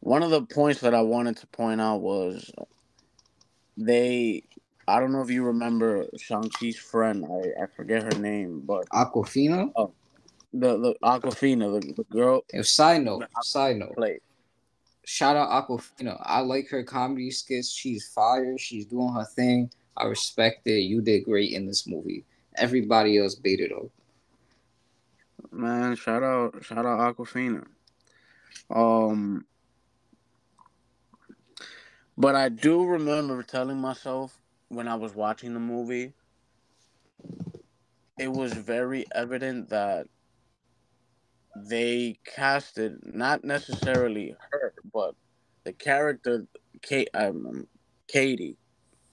one 0.00 0.22
of 0.22 0.30
the 0.30 0.42
points 0.42 0.80
that 0.80 0.94
I 0.94 1.02
wanted 1.02 1.36
to 1.36 1.46
point 1.48 1.82
out 1.82 2.00
was 2.00 2.50
they 3.76 4.42
I 4.88 4.98
don't 4.98 5.12
know 5.12 5.20
if 5.20 5.30
you 5.30 5.44
remember 5.44 6.06
Shang-Chi's 6.16 6.78
friend. 6.78 7.26
I, 7.30 7.64
I 7.64 7.66
forget 7.66 8.02
her 8.02 8.18
name, 8.18 8.62
but 8.64 8.88
Awkwafina. 8.88 9.70
Oh, 9.76 9.92
the 10.54 10.78
the 10.78 10.94
Awkwafina, 11.02 11.80
the, 11.80 11.92
the 11.92 12.04
girl. 12.04 12.42
And 12.54 12.64
side 12.64 13.04
note, 13.04 13.24
side 13.42 13.76
note. 13.76 13.96
Played. 13.96 14.20
Shout 15.12 15.34
out 15.34 15.50
Awkwafina. 15.50 16.22
I 16.22 16.38
like 16.38 16.68
her 16.68 16.84
comedy 16.84 17.32
skits. 17.32 17.68
She's 17.68 18.06
fire. 18.06 18.56
She's 18.56 18.86
doing 18.86 19.12
her 19.12 19.24
thing. 19.24 19.68
I 19.96 20.04
respect 20.04 20.68
it. 20.68 20.82
You 20.82 21.00
did 21.00 21.24
great 21.24 21.50
in 21.50 21.66
this 21.66 21.84
movie. 21.84 22.24
Everybody 22.54 23.18
else 23.18 23.34
baited 23.34 23.72
up. 23.72 23.88
Man, 25.50 25.96
shout 25.96 26.22
out, 26.22 26.64
shout 26.64 26.86
out 26.86 27.16
Awkwafina. 27.16 27.66
Um, 28.72 29.46
but 32.16 32.36
I 32.36 32.48
do 32.48 32.84
remember 32.84 33.42
telling 33.42 33.78
myself 33.78 34.40
when 34.68 34.86
I 34.86 34.94
was 34.94 35.12
watching 35.12 35.54
the 35.54 35.60
movie, 35.60 36.12
it 38.16 38.28
was 38.28 38.52
very 38.52 39.06
evident 39.12 39.70
that 39.70 40.06
they 41.56 42.18
casted 42.24 42.98
not 43.02 43.44
necessarily 43.44 44.34
her, 44.50 44.74
but 44.92 45.14
the 45.64 45.72
character 45.72 46.46
Kate, 46.82 47.10
um, 47.14 47.66
Katy, 48.08 48.56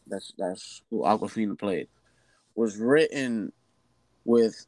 that's 0.07 0.33
that's 0.37 0.81
who 0.89 1.01
Awkwafina 1.01 1.57
played, 1.57 1.87
was 2.55 2.77
written 2.77 3.51
with 4.25 4.65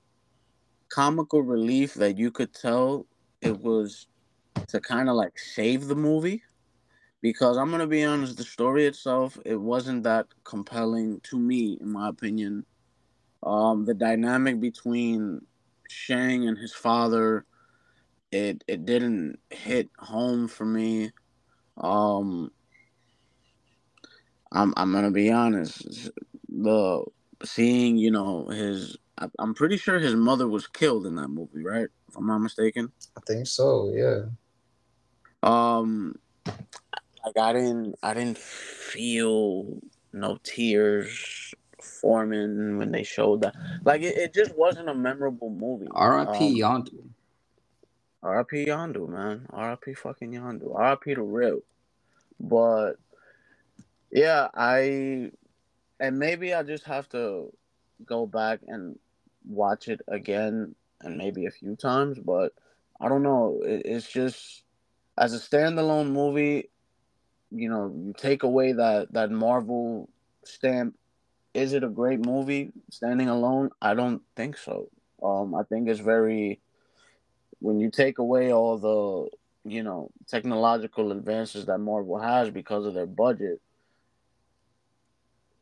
comical 0.89 1.41
relief 1.41 1.93
that 1.95 2.17
you 2.17 2.31
could 2.31 2.53
tell 2.53 3.05
it 3.41 3.57
was 3.59 4.07
to 4.67 4.79
kind 4.79 5.09
of 5.09 5.15
like 5.15 5.37
save 5.37 5.87
the 5.87 5.95
movie. 5.95 6.43
Because 7.21 7.57
I'm 7.57 7.69
gonna 7.69 7.87
be 7.87 8.03
honest, 8.03 8.37
the 8.37 8.43
story 8.43 8.85
itself 8.85 9.37
it 9.45 9.59
wasn't 9.59 10.03
that 10.03 10.27
compelling 10.43 11.19
to 11.23 11.37
me, 11.37 11.77
in 11.81 11.91
my 11.91 12.09
opinion. 12.09 12.65
Um, 13.43 13.85
the 13.85 13.93
dynamic 13.93 14.59
between 14.59 15.41
Shang 15.89 16.47
and 16.47 16.57
his 16.57 16.73
father 16.73 17.45
it 18.31 18.63
it 18.67 18.85
didn't 18.85 19.39
hit 19.49 19.89
home 19.97 20.47
for 20.47 20.65
me. 20.65 21.11
Um, 21.77 22.51
I'm 24.51 24.73
I'm 24.77 24.91
gonna 24.91 25.11
be 25.11 25.31
honest. 25.31 26.11
The 26.49 27.03
seeing 27.43 27.97
you 27.97 28.11
know 28.11 28.47
his 28.47 28.97
I'm 29.37 29.53
pretty 29.53 29.77
sure 29.77 29.99
his 29.99 30.15
mother 30.15 30.47
was 30.47 30.67
killed 30.67 31.05
in 31.05 31.15
that 31.15 31.27
movie, 31.27 31.63
right? 31.63 31.87
If 32.07 32.15
I'm 32.15 32.27
not 32.27 32.39
mistaken. 32.39 32.91
I 33.17 33.21
think 33.27 33.47
so. 33.47 33.91
Yeah. 33.93 34.25
Um, 35.43 36.15
like 37.25 37.37
I 37.37 37.53
didn't 37.53 37.95
I 38.01 38.13
didn't 38.13 38.37
feel 38.37 39.79
no 40.13 40.37
tears 40.43 41.53
forming 41.81 42.77
when 42.77 42.91
they 42.91 43.03
showed 43.03 43.41
that. 43.41 43.55
Like 43.83 44.01
it, 44.01 44.17
it 44.17 44.33
just 44.33 44.55
wasn't 44.57 44.89
a 44.89 44.95
memorable 44.95 45.49
movie. 45.49 45.87
R.I.P. 45.91 46.63
Um, 46.63 46.85
Yondu. 46.85 47.09
R.I.P. 48.21 48.65
Yondu, 48.65 49.07
man. 49.07 49.47
R.I.P. 49.51 49.93
fucking 49.93 50.33
Yondu. 50.33 50.75
R.I.P. 50.75 51.13
the 51.13 51.21
real. 51.21 51.61
But 52.39 52.93
yeah, 54.11 54.47
I 54.53 55.31
and 55.99 56.19
maybe 56.19 56.53
I 56.53 56.63
just 56.63 56.85
have 56.85 57.07
to 57.09 57.51
go 58.05 58.25
back 58.25 58.61
and 58.67 58.97
watch 59.47 59.87
it 59.87 60.01
again 60.07 60.75
and 61.01 61.17
maybe 61.17 61.45
a 61.45 61.51
few 61.51 61.75
times, 61.75 62.19
but 62.19 62.53
I 62.99 63.07
don't 63.07 63.23
know. 63.23 63.61
It, 63.65 63.83
it's 63.85 64.09
just 64.09 64.63
as 65.17 65.33
a 65.33 65.39
standalone 65.39 66.11
movie, 66.11 66.69
you 67.51 67.69
know, 67.69 67.93
you 67.95 68.13
take 68.17 68.43
away 68.43 68.73
that 68.73 69.13
that 69.13 69.31
Marvel 69.31 70.09
stamp. 70.43 70.95
Is 71.53 71.73
it 71.73 71.83
a 71.83 71.89
great 71.89 72.23
movie 72.23 72.71
standing 72.91 73.27
alone? 73.27 73.71
I 73.81 73.95
don't 73.95 74.21
think 74.35 74.55
so. 74.55 74.89
Um, 75.23 75.55
I 75.55 75.63
think 75.63 75.89
it's 75.89 75.99
very 75.99 76.59
when 77.59 77.79
you 77.79 77.89
take 77.89 78.17
away 78.17 78.51
all 78.51 78.77
the 78.77 79.69
you 79.69 79.83
know 79.83 80.09
technological 80.27 81.11
advances 81.11 81.65
that 81.65 81.79
Marvel 81.79 82.19
has 82.19 82.49
because 82.49 82.85
of 82.85 82.93
their 82.93 83.05
budget. 83.05 83.61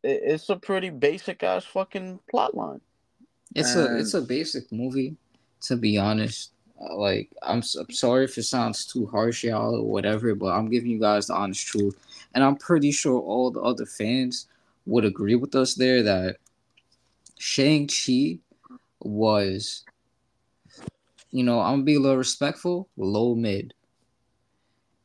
It, 0.03 0.21
it's 0.23 0.49
a 0.49 0.55
pretty 0.55 0.89
basic 0.89 1.43
ass 1.43 1.65
fucking 1.65 2.19
plot 2.29 2.55
line. 2.55 2.81
It's 3.55 3.75
and... 3.75 3.97
a 3.97 3.99
it's 3.99 4.13
a 4.13 4.21
basic 4.21 4.71
movie, 4.71 5.15
to 5.61 5.75
be 5.75 5.97
honest. 5.97 6.51
Uh, 6.79 6.95
like 6.95 7.29
I'm, 7.41 7.63
I'm 7.79 7.91
sorry 7.91 8.25
if 8.25 8.37
it 8.37 8.43
sounds 8.43 8.85
too 8.85 9.07
harsh, 9.07 9.43
y'all, 9.43 9.75
or 9.75 9.83
whatever, 9.83 10.35
but 10.35 10.53
I'm 10.53 10.69
giving 10.69 10.91
you 10.91 10.99
guys 10.99 11.27
the 11.27 11.33
honest 11.33 11.65
truth, 11.65 11.97
and 12.35 12.43
I'm 12.43 12.55
pretty 12.55 12.91
sure 12.91 13.19
all 13.19 13.51
the 13.51 13.61
other 13.61 13.85
fans 13.85 14.47
would 14.85 15.05
agree 15.05 15.35
with 15.35 15.55
us 15.55 15.73
there 15.73 16.03
that 16.03 16.37
Shang 17.39 17.87
Chi 17.87 18.37
was, 18.99 19.83
you 21.37 21.43
know, 21.43 21.59
I'm 21.59 21.73
gonna 21.73 21.83
be 21.83 21.95
a 21.95 21.99
little 21.99 22.17
respectful, 22.17 22.89
low 22.97 23.35
mid. 23.35 23.75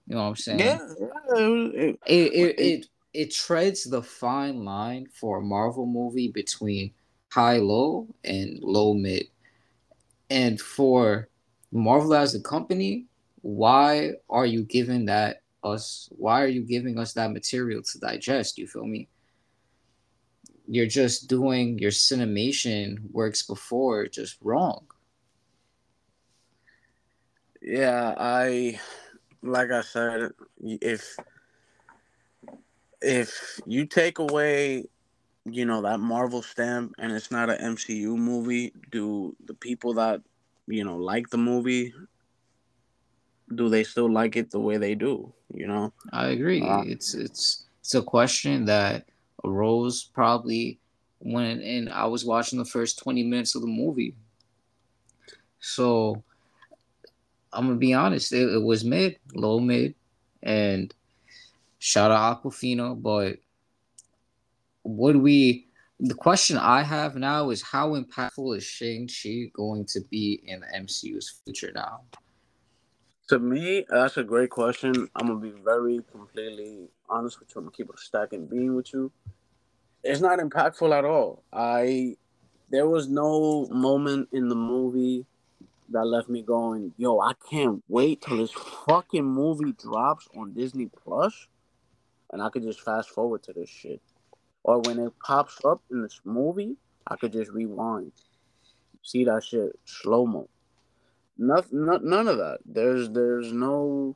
You 0.07 0.15
know 0.15 0.23
what 0.23 0.29
I'm 0.29 0.37
saying? 0.37 0.61
Yeah. 0.61 0.79
It, 1.37 1.99
it, 2.07 2.59
it, 2.59 2.87
it 3.13 3.35
treads 3.35 3.85
the 3.85 4.03
fine 4.03 4.65
line 4.65 5.09
for 5.13 5.39
a 5.39 5.43
Marvel 5.43 5.85
movie 5.85 6.29
between 6.29 6.93
high 7.31 7.59
low 7.59 8.09
and 8.25 8.59
low 8.63 8.95
mid. 8.95 9.27
And 10.31 10.59
for 10.59 11.29
Marvel 11.71 12.15
as 12.15 12.35
a 12.35 12.41
company, 12.41 13.07
why 13.43 14.13
are 14.31 14.47
you 14.47 14.63
giving 14.63 15.05
that 15.07 15.43
us 15.63 16.09
why 16.13 16.43
are 16.43 16.49
you 16.49 16.63
giving 16.63 16.99
us 16.99 17.13
that 17.13 17.31
material 17.31 17.83
to 17.83 17.99
digest? 17.99 18.57
You 18.57 18.67
feel 18.67 18.87
me? 18.87 19.09
You're 20.67 20.87
just 20.87 21.29
doing 21.29 21.79
your 21.79 21.91
cinemation 21.91 23.11
works 23.11 23.43
before 23.43 24.07
just 24.07 24.39
wrong. 24.41 24.87
Yeah, 27.63 28.15
I 28.19 28.81
like 29.43 29.71
I 29.71 29.83
said, 29.83 30.33
if 30.61 31.17
if 33.01 33.61
you 33.67 33.87
take 33.87 34.19
away, 34.19 34.85
you 35.45 35.65
know, 35.65 35.83
that 35.83 36.01
Marvel 36.01 36.43
stamp 36.43 36.95
and 36.99 37.13
it's 37.13 37.31
not 37.31 37.51
an 37.51 37.59
MCU 37.61 38.17
movie, 38.17 38.73
do 38.91 39.37
the 39.45 39.55
people 39.55 39.95
that, 39.95 40.23
you 40.67 40.85
know, 40.85 40.97
like 40.97 41.31
the 41.31 41.39
movie 41.39 41.93
do 43.55 43.69
they 43.69 43.85
still 43.85 44.11
like 44.11 44.37
it 44.37 44.51
the 44.51 44.61
way 44.61 44.77
they 44.77 44.95
do, 44.95 45.33
you 45.53 45.67
know? 45.67 45.93
I 46.13 46.29
agree. 46.29 46.61
Uh, 46.61 46.83
it's 46.87 47.15
it's 47.15 47.67
it's 47.81 47.95
a 47.95 48.03
question 48.03 48.65
that 48.67 49.07
arose 49.45 50.11
probably 50.15 50.79
when 51.19 51.61
and 51.61 51.89
I 51.91 52.07
was 52.07 52.25
watching 52.25 52.59
the 52.59 52.65
first 52.65 52.99
20 52.99 53.23
minutes 53.25 53.55
of 53.55 53.63
the 53.63 53.69
movie. 53.69 54.15
So 55.61 56.25
I'm 57.53 57.67
gonna 57.67 57.79
be 57.79 57.95
honest, 57.95 58.33
it, 58.33 58.53
it 58.53 58.63
was 58.63 58.85
mid, 58.85 59.19
low 59.35 59.61
mid, 59.61 59.95
and 60.43 60.93
shout 61.79 62.11
out 62.11 62.43
Awkwafina, 62.43 63.01
But 63.01 63.39
would 64.85 65.17
we? 65.17 65.69
The 66.01 66.15
question 66.15 66.57
I 66.57 66.83
have 66.83 67.15
now 67.15 67.51
is 67.51 67.63
how 67.63 67.91
impactful 67.91 68.57
is 68.57 68.65
Shang 68.65 69.09
Chi 69.09 69.51
going 69.53 69.85
to 69.87 70.01
be 70.11 70.43
in 70.45 70.61
the 70.61 70.67
MCU's 70.67 71.41
future 71.45 71.71
now? 71.73 72.01
To 73.29 73.39
me, 73.39 73.87
that's 73.89 74.17
a 74.17 74.25
great 74.25 74.51
question. 74.51 75.09
I'm 75.15 75.29
gonna 75.29 75.39
be 75.39 75.55
very 75.65 76.01
completely 76.11 76.89
honest 77.09 77.39
with 77.39 77.51
you. 77.55 77.61
I'm 77.61 77.67
gonna 77.67 77.77
keep 77.77 77.89
it 77.89 77.95
a 77.95 77.99
stack 77.99 78.33
and 78.33 78.51
being 78.51 78.75
with 78.75 78.93
you. 78.93 79.13
It's 80.03 80.21
not 80.21 80.41
impactful 80.41 80.93
at 80.93 81.05
all. 81.05 81.45
I 81.53 82.17
there 82.71 82.89
was 82.89 83.09
no 83.09 83.69
moment 83.71 84.29
in 84.33 84.49
the 84.49 84.57
movie 84.57 85.27
that 85.93 86.05
left 86.05 86.29
me 86.29 86.43
going, 86.43 86.93
yo, 86.97 87.21
I 87.21 87.33
can't 87.51 87.83
wait 87.89 88.23
till 88.23 88.39
this 88.39 88.53
fucking 88.87 89.25
movie 89.25 89.73
drops 89.73 90.29
on 90.37 90.53
Disney 90.53 90.87
Plus, 90.87 91.47
and 92.33 92.43
I 92.43 92.49
could 92.49 92.63
just 92.63 92.81
fast 92.81 93.11
forward 93.11 93.43
to 93.45 93.53
this 93.53 93.69
shit. 93.69 94.01
Or 94.65 94.81
when 94.81 94.99
it 94.99 95.13
pops 95.25 95.65
up 95.65 95.83
in 95.91 96.03
this 96.03 96.21
movie, 96.25 96.77
I 97.07 97.17
could 97.17 97.33
just 97.33 97.51
rewind, 97.51 98.13
see 99.03 99.25
that 99.25 99.45
shit 99.45 99.79
slow 99.85 100.27
mo. 100.27 100.49
Nothing, 101.39 101.87
none 101.87 102.29
of 102.29 102.39
that. 102.39 102.59
There's, 102.65 103.11
there's 103.11 103.53
no. 103.53 104.15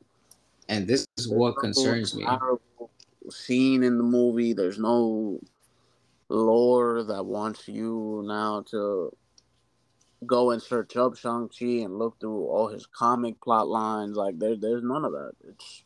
And 0.68 0.86
this 0.86 1.06
is 1.16 1.28
what 1.28 1.54
no 1.56 1.60
concerns 1.60 2.14
me. 2.14 2.26
Scene 3.30 3.82
in 3.82 3.98
the 3.98 4.04
movie. 4.04 4.52
There's 4.52 4.78
no 4.78 5.40
lore 6.28 7.02
that 7.02 7.24
wants 7.24 7.66
you 7.68 8.22
now 8.26 8.62
to 8.70 9.12
go 10.24 10.52
and 10.52 10.62
search 10.62 10.96
up 10.96 11.16
Shang-Chi 11.16 11.82
and 11.84 11.98
look 11.98 12.18
through 12.20 12.46
all 12.46 12.68
his 12.68 12.86
comic 12.86 13.40
plot 13.40 13.68
lines. 13.68 14.16
Like 14.16 14.38
there, 14.38 14.56
there's 14.56 14.82
none 14.82 15.04
of 15.04 15.12
that. 15.12 15.32
It's 15.48 15.84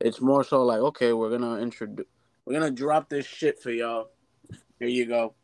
it's 0.00 0.20
more 0.20 0.44
so 0.44 0.62
like, 0.62 0.80
okay, 0.80 1.12
we're 1.12 1.30
gonna 1.30 1.58
introduce 1.60 2.06
we're 2.44 2.54
gonna 2.54 2.70
drop 2.70 3.08
this 3.08 3.26
shit 3.26 3.60
for 3.60 3.70
y'all. 3.70 4.10
Here 4.78 4.88
you 4.88 5.06
go. 5.06 5.34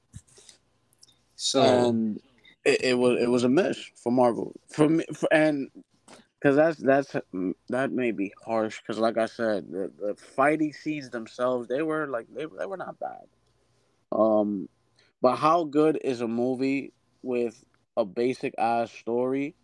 So 1.34 1.62
and 1.62 2.20
it, 2.64 2.82
it 2.84 2.98
was 2.98 3.20
it 3.20 3.28
was 3.28 3.44
a 3.44 3.48
miss 3.48 3.78
for 3.96 4.12
Marvel. 4.12 4.54
For 4.68 4.88
me 4.88 5.04
for, 5.12 5.28
and 5.32 5.68
because 6.38 6.56
that's 6.56 6.78
that's 6.78 7.16
that 7.68 7.92
may 7.92 8.12
be 8.12 8.32
harsh 8.44 8.80
because 8.80 8.98
like 8.98 9.18
I 9.18 9.26
said, 9.26 9.70
the, 9.70 9.90
the 9.98 10.14
fighting 10.14 10.72
scenes 10.72 11.10
themselves 11.10 11.68
they 11.68 11.82
were 11.82 12.06
like 12.06 12.26
they, 12.34 12.46
they 12.58 12.66
were 12.66 12.76
not 12.76 12.98
bad. 12.98 13.26
Um, 14.12 14.68
but 15.20 15.36
how 15.36 15.64
good 15.64 15.98
is 16.04 16.20
a 16.20 16.28
movie 16.28 16.92
with 17.22 17.64
a 17.96 18.04
basic 18.04 18.54
ass 18.58 18.90
story 18.92 19.54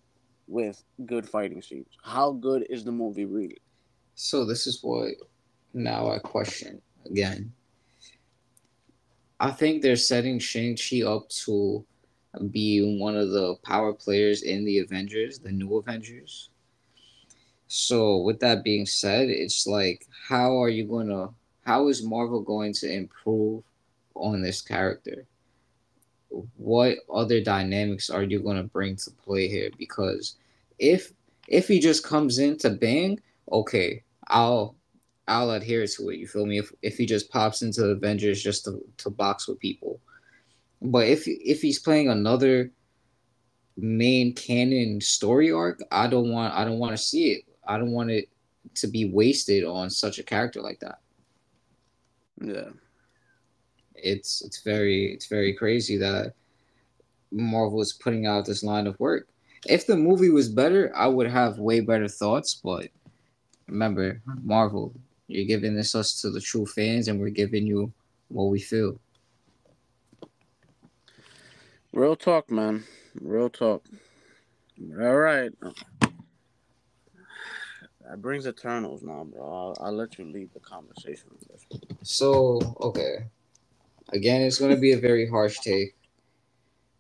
with 0.47 0.83
good 1.07 1.29
fighting 1.29 1.63
scenes. 1.63 1.97
How 2.03 2.33
good 2.33 2.67
is 2.71 2.85
the 2.85 2.93
movie 2.93 3.25
really? 3.25 3.59
So 4.15 4.45
this 4.45 4.67
is 4.67 4.83
what 4.83 5.13
now 5.75 6.11
I 6.11 6.19
question 6.19 6.81
again. 7.07 7.53
I 9.41 9.51
think 9.53 9.83
they're 9.83 9.97
setting 9.97 10.39
Shang-Chi 10.39 11.03
up 11.07 11.29
to 11.45 11.85
be 12.51 12.99
one 12.99 13.17
of 13.17 13.31
the 13.31 13.55
power 13.63 13.93
players 13.93 14.43
in 14.43 14.65
the 14.65 14.81
Avengers, 14.81 15.39
the 15.39 15.53
new 15.53 15.77
Avengers. 15.77 16.51
So 17.69 18.19
with 18.19 18.41
that 18.41 18.65
being 18.65 18.87
said, 18.87 19.29
it's 19.29 19.67
like 19.67 20.07
how 20.29 20.61
are 20.61 20.69
you 20.69 20.85
gonna 20.85 21.29
how 21.65 21.89
is 21.89 22.03
Marvel 22.03 22.41
going 22.41 22.73
to 22.75 22.91
improve 22.91 23.63
on 24.15 24.41
this 24.41 24.63
character? 24.63 25.27
What 26.57 26.99
other 27.13 27.41
dynamics 27.43 28.11
are 28.11 28.23
you 28.23 28.41
going 28.41 28.57
to 28.57 28.63
bring 28.63 28.97
to 28.97 29.11
play 29.11 29.49
here? 29.49 29.71
Because 29.79 30.37
if 30.79 31.13
if 31.49 31.67
he 31.67 31.81
just 31.81 32.05
comes 32.05 32.39
in 32.39 32.59
to 32.59 32.71
bang, 32.71 33.19
okay, 33.51 34.03
I'll 34.29 34.77
I'll 35.27 35.51
adhere 35.51 35.87
to 35.87 36.11
it. 36.11 36.19
You 36.19 36.27
feel 36.27 36.47
me? 36.47 36.59
If 36.59 36.73
if 36.83 36.97
he 36.97 37.07
just 37.07 37.31
pops 37.31 37.63
into 37.63 37.83
the 37.83 37.91
Avengers 37.91 38.43
just 38.43 38.65
to, 38.65 38.85
to 38.99 39.11
box 39.11 39.49
with 39.49 39.59
people, 39.59 40.01
but 40.83 41.07
if 41.07 41.25
if 41.27 41.63
he's 41.63 41.79
playing 41.79 42.09
another 42.09 42.71
main 43.77 44.35
canon 44.35 45.01
story 45.01 45.51
arc, 45.51 45.81
I 45.91 46.09
don't 46.09 46.31
want 46.31 46.55
I 46.55 46.65
don't 46.65 46.79
want 46.79 46.93
to 46.93 47.03
see 47.03 47.33
it. 47.33 47.45
I 47.67 47.79
don't 47.79 47.93
want 47.93 48.11
it 48.11 48.29
to 48.77 48.87
be 48.87 49.11
wasted 49.11 49.65
on 49.65 49.91
such 49.91 50.19
a 50.19 50.23
character 50.23 50.61
like 50.61 50.81
that. 50.81 50.99
Yeah 52.41 52.71
it's 54.03 54.43
it's 54.43 54.63
very 54.63 55.13
it's 55.13 55.27
very 55.27 55.53
crazy 55.53 55.97
that 55.99 56.35
Marvel 57.31 57.81
is 57.81 57.93
putting 57.93 58.27
out 58.27 58.47
this 58.47 58.63
line 58.63 58.87
of 58.87 58.99
work. 59.01 59.29
If 59.67 59.87
the 59.87 59.97
movie 59.97 60.31
was 60.31 60.49
better, 60.49 60.93
I 60.97 61.09
would 61.09 61.29
have 61.29 61.59
way 61.59 61.81
better 61.81 62.09
thoughts. 62.09 62.55
But 62.55 62.89
remember, 63.67 64.21
Marvel, 64.43 64.95
you're 65.27 65.47
giving 65.47 65.75
this 65.75 65.95
us 65.95 66.21
to 66.23 66.31
the 66.31 66.41
true 66.41 66.67
fans, 66.67 67.09
and 67.09 67.21
we're 67.21 67.31
giving 67.31 67.67
you 67.67 67.93
what 68.29 68.45
we 68.45 68.61
feel. 68.61 68.99
Real 71.93 72.17
talk, 72.17 72.51
man. 72.51 72.85
Real 73.21 73.51
talk. 73.51 73.85
All 75.01 75.17
right. 75.17 75.53
That 78.09 78.23
brings 78.23 78.47
Eternals 78.47 79.03
now, 79.03 79.25
bro. 79.25 79.43
I'll, 79.45 79.87
I'll 79.87 79.93
let 79.93 80.19
you 80.19 80.25
lead 80.25 80.51
the 80.55 80.61
conversation. 80.61 81.29
So, 82.03 82.77
okay. 82.81 83.27
Again, 84.11 84.43
it's 84.43 84.59
going 84.59 84.75
to 84.75 84.81
be 84.81 84.93
a 84.93 84.99
very 84.99 85.29
harsh 85.29 85.59
take, 85.61 85.97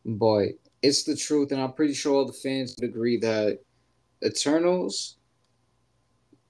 but 0.05 0.49
it's 0.83 1.05
the 1.05 1.17
truth, 1.17 1.53
and 1.53 1.61
I'm 1.61 1.73
pretty 1.73 1.95
sure 1.95 2.15
all 2.15 2.27
the 2.27 2.33
fans 2.33 2.75
would 2.79 2.89
agree 2.89 3.19
that 3.19 3.61
Eternals 4.25 5.17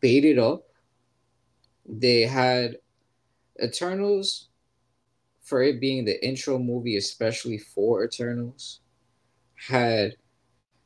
baited 0.01 0.39
up. 0.39 0.65
They 1.87 2.23
had 2.23 2.77
Eternals 3.63 4.49
for 5.43 5.63
it 5.63 5.81
being 5.81 6.05
the 6.05 6.23
intro 6.27 6.59
movie, 6.59 6.97
especially 6.97 7.59
for 7.59 8.05
Eternals, 8.05 8.81
had 9.55 10.17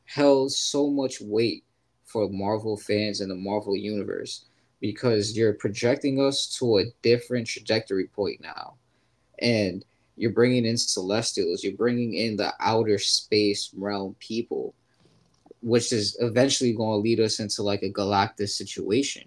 held 0.05 0.53
so 0.53 0.89
much 0.89 1.21
weight 1.21 1.65
for 2.05 2.29
Marvel 2.29 2.77
fans 2.77 3.21
and 3.21 3.31
the 3.31 3.35
Marvel 3.35 3.75
universe 3.75 4.45
because 4.81 5.37
you're 5.37 5.55
projecting 5.55 6.21
us 6.21 6.47
to 6.59 6.79
a 6.79 6.85
different 7.03 7.47
trajectory 7.47 8.07
point 8.07 8.41
now. 8.41 8.75
And 9.43 9.85
you're 10.17 10.33
bringing 10.33 10.65
in 10.65 10.77
celestials, 10.77 11.65
you're 11.65 11.77
bringing 11.77 12.15
in 12.15 12.37
the 12.37 12.55
outer 12.61 12.99
space 12.99 13.71
realm 13.77 14.15
people, 14.21 14.75
which 15.61 15.93
is 15.93 16.17
eventually 16.21 16.73
going 16.73 16.93
to 16.93 17.03
lead 17.03 17.21
us 17.21 17.41
into 17.41 17.63
like 17.63 17.83
a 17.83 17.91
Galactus 17.91 18.51
situation. 18.51 19.25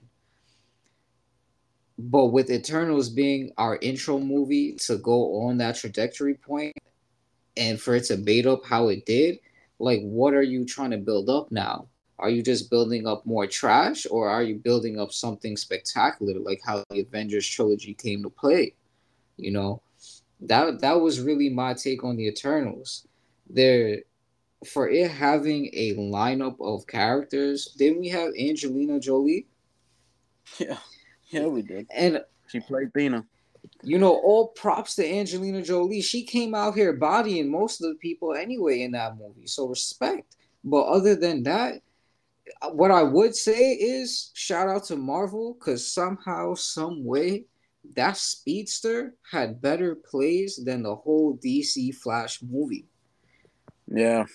But 1.97 2.27
with 2.27 2.51
Eternals 2.51 3.09
being 3.09 3.51
our 3.57 3.77
intro 3.81 4.19
movie 4.19 4.73
to 4.85 4.97
go 4.97 5.43
on 5.43 5.57
that 5.57 5.75
trajectory 5.75 6.35
point 6.35 6.75
and 7.55 7.79
for 7.79 7.95
it 7.95 8.05
to 8.05 8.17
bait 8.17 8.45
up 8.45 8.65
how 8.65 8.89
it 8.89 9.05
did, 9.05 9.39
like 9.79 10.01
what 10.01 10.33
are 10.33 10.43
you 10.43 10.65
trying 10.65 10.91
to 10.91 10.97
build 10.97 11.29
up 11.29 11.51
now? 11.51 11.87
Are 12.17 12.29
you 12.29 12.41
just 12.41 12.69
building 12.69 13.07
up 13.07 13.25
more 13.25 13.47
trash 13.47 14.05
or 14.09 14.29
are 14.29 14.43
you 14.43 14.55
building 14.55 14.99
up 14.99 15.11
something 15.11 15.57
spectacular 15.57 16.39
like 16.39 16.61
how 16.65 16.83
the 16.89 17.01
Avengers 17.01 17.47
trilogy 17.47 17.93
came 17.93 18.23
to 18.23 18.29
play? 18.29 18.75
You 19.37 19.51
know, 19.51 19.81
that 20.47 20.81
that 20.81 20.99
was 20.99 21.21
really 21.21 21.49
my 21.49 21.73
take 21.73 22.03
on 22.03 22.15
the 22.15 22.27
Eternals. 22.27 23.07
There 23.49 23.99
for 24.65 24.89
it 24.89 25.11
having 25.11 25.69
a 25.73 25.93
lineup 25.95 26.55
of 26.59 26.87
characters, 26.87 27.75
didn't 27.77 27.99
we 27.99 28.09
have 28.09 28.31
Angelina 28.39 28.99
Jolie? 28.99 29.47
Yeah. 30.59 30.77
Yeah, 31.29 31.47
we 31.47 31.63
did. 31.63 31.87
And 31.93 32.21
she 32.47 32.59
played 32.59 32.93
Thena. 32.93 33.25
You 33.81 33.97
know, 33.97 34.13
all 34.13 34.49
props 34.49 34.95
to 34.95 35.05
Angelina 35.05 35.63
Jolie. 35.63 36.01
She 36.01 36.23
came 36.23 36.53
out 36.53 36.75
here 36.75 36.93
bodying 36.93 37.49
most 37.49 37.81
of 37.81 37.89
the 37.89 37.95
people 37.95 38.35
anyway 38.35 38.81
in 38.81 38.91
that 38.91 39.17
movie. 39.17 39.47
So 39.47 39.67
respect. 39.67 40.37
But 40.63 40.83
other 40.83 41.15
than 41.15 41.43
that, 41.43 41.81
what 42.71 42.91
I 42.91 43.03
would 43.03 43.35
say 43.35 43.71
is 43.73 44.31
shout 44.33 44.69
out 44.69 44.85
to 44.85 44.95
Marvel 44.95 45.55
because 45.55 45.91
somehow, 45.91 46.53
some 46.53 47.03
way, 47.03 47.45
that 47.95 48.17
speedster 48.17 49.13
had 49.31 49.61
better 49.61 49.95
plays 49.95 50.57
than 50.63 50.83
the 50.83 50.95
whole 50.95 51.37
DC 51.37 51.93
Flash 51.95 52.41
movie. 52.41 52.85
Yeah. 53.87 54.25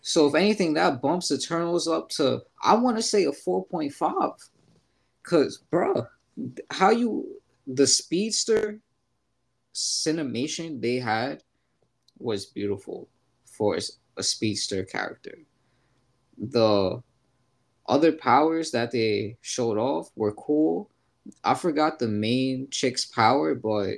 So 0.00 0.28
if 0.28 0.34
anything, 0.34 0.74
that 0.74 1.02
bumps 1.02 1.32
Eternals 1.32 1.88
up 1.88 2.08
to 2.10 2.42
I 2.62 2.74
want 2.74 2.96
to 2.96 3.02
say 3.02 3.24
a 3.24 3.32
four 3.32 3.64
point 3.64 3.92
five. 3.92 4.32
Cause, 5.24 5.62
bruh, 5.72 6.06
how 6.70 6.90
you 6.90 7.40
the 7.66 7.86
speedster 7.86 8.78
cinemation 9.74 10.80
they 10.80 10.96
had 10.96 11.42
was 12.18 12.46
beautiful 12.46 13.08
for 13.44 13.78
a 14.16 14.22
speedster 14.22 14.84
character. 14.84 15.38
The 16.38 17.02
other 17.88 18.12
powers 18.12 18.70
that 18.70 18.90
they 18.90 19.36
showed 19.40 19.78
off 19.78 20.10
were 20.16 20.32
cool. 20.32 20.90
I 21.44 21.54
forgot 21.54 21.98
the 21.98 22.08
main 22.08 22.68
chick's 22.70 23.04
power, 23.04 23.54
but 23.54 23.96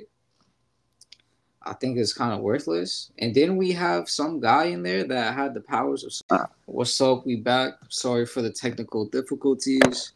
I 1.63 1.73
think 1.73 1.97
it's 1.97 2.13
kind 2.13 2.33
of 2.33 2.39
worthless. 2.39 3.11
And 3.19 3.35
then 3.35 3.57
we 3.57 3.71
have 3.73 4.09
some 4.09 4.39
guy 4.39 4.65
in 4.65 4.81
there 4.83 5.03
that 5.03 5.35
had 5.35 5.53
the 5.53 5.61
powers 5.61 6.03
of. 6.03 6.39
Uh, 6.39 6.45
What's 6.65 6.99
up? 7.01 7.25
We 7.25 7.37
back. 7.37 7.73
Sorry 7.89 8.25
for 8.25 8.41
the 8.41 8.51
technical 8.51 9.05
difficulties, 9.05 10.13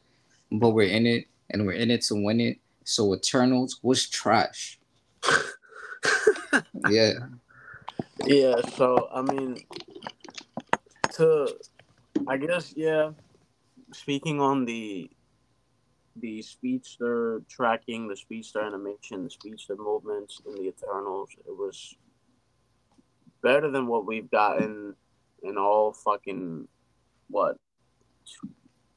but 0.52 0.72
we're 0.72 0.90
in 0.90 1.06
it, 1.06 1.28
and 1.50 1.66
we're 1.66 1.74
in 1.74 1.92
it 1.92 2.02
to 2.04 2.16
win 2.16 2.40
it. 2.40 2.58
So 2.86 3.14
Eternals 3.14 3.80
was 3.84 4.10
trash. 4.10 4.80
yeah. 6.90 7.14
Yeah. 8.26 8.56
So 8.76 9.10
I 9.14 9.22
mean, 9.22 9.58
to 11.14 11.56
I 12.28 12.38
guess 12.38 12.74
yeah. 12.76 13.12
Speaking 13.94 14.42
on 14.42 14.66
the 14.66 15.10
the 16.20 16.42
speedster 16.42 17.42
tracking, 17.50 18.08
the 18.08 18.16
speedster 18.16 18.62
animation, 18.62 19.24
the 19.24 19.30
speedster 19.30 19.76
movements 19.78 20.42
in 20.46 20.54
the 20.54 20.68
Eternals, 20.70 21.30
it 21.48 21.56
was 21.58 21.96
better 23.42 23.70
than 23.70 23.88
what 23.88 24.06
we've 24.06 24.30
gotten 24.32 24.96
in 25.44 25.58
all 25.58 25.92
fucking 25.92 26.68
what 27.30 27.58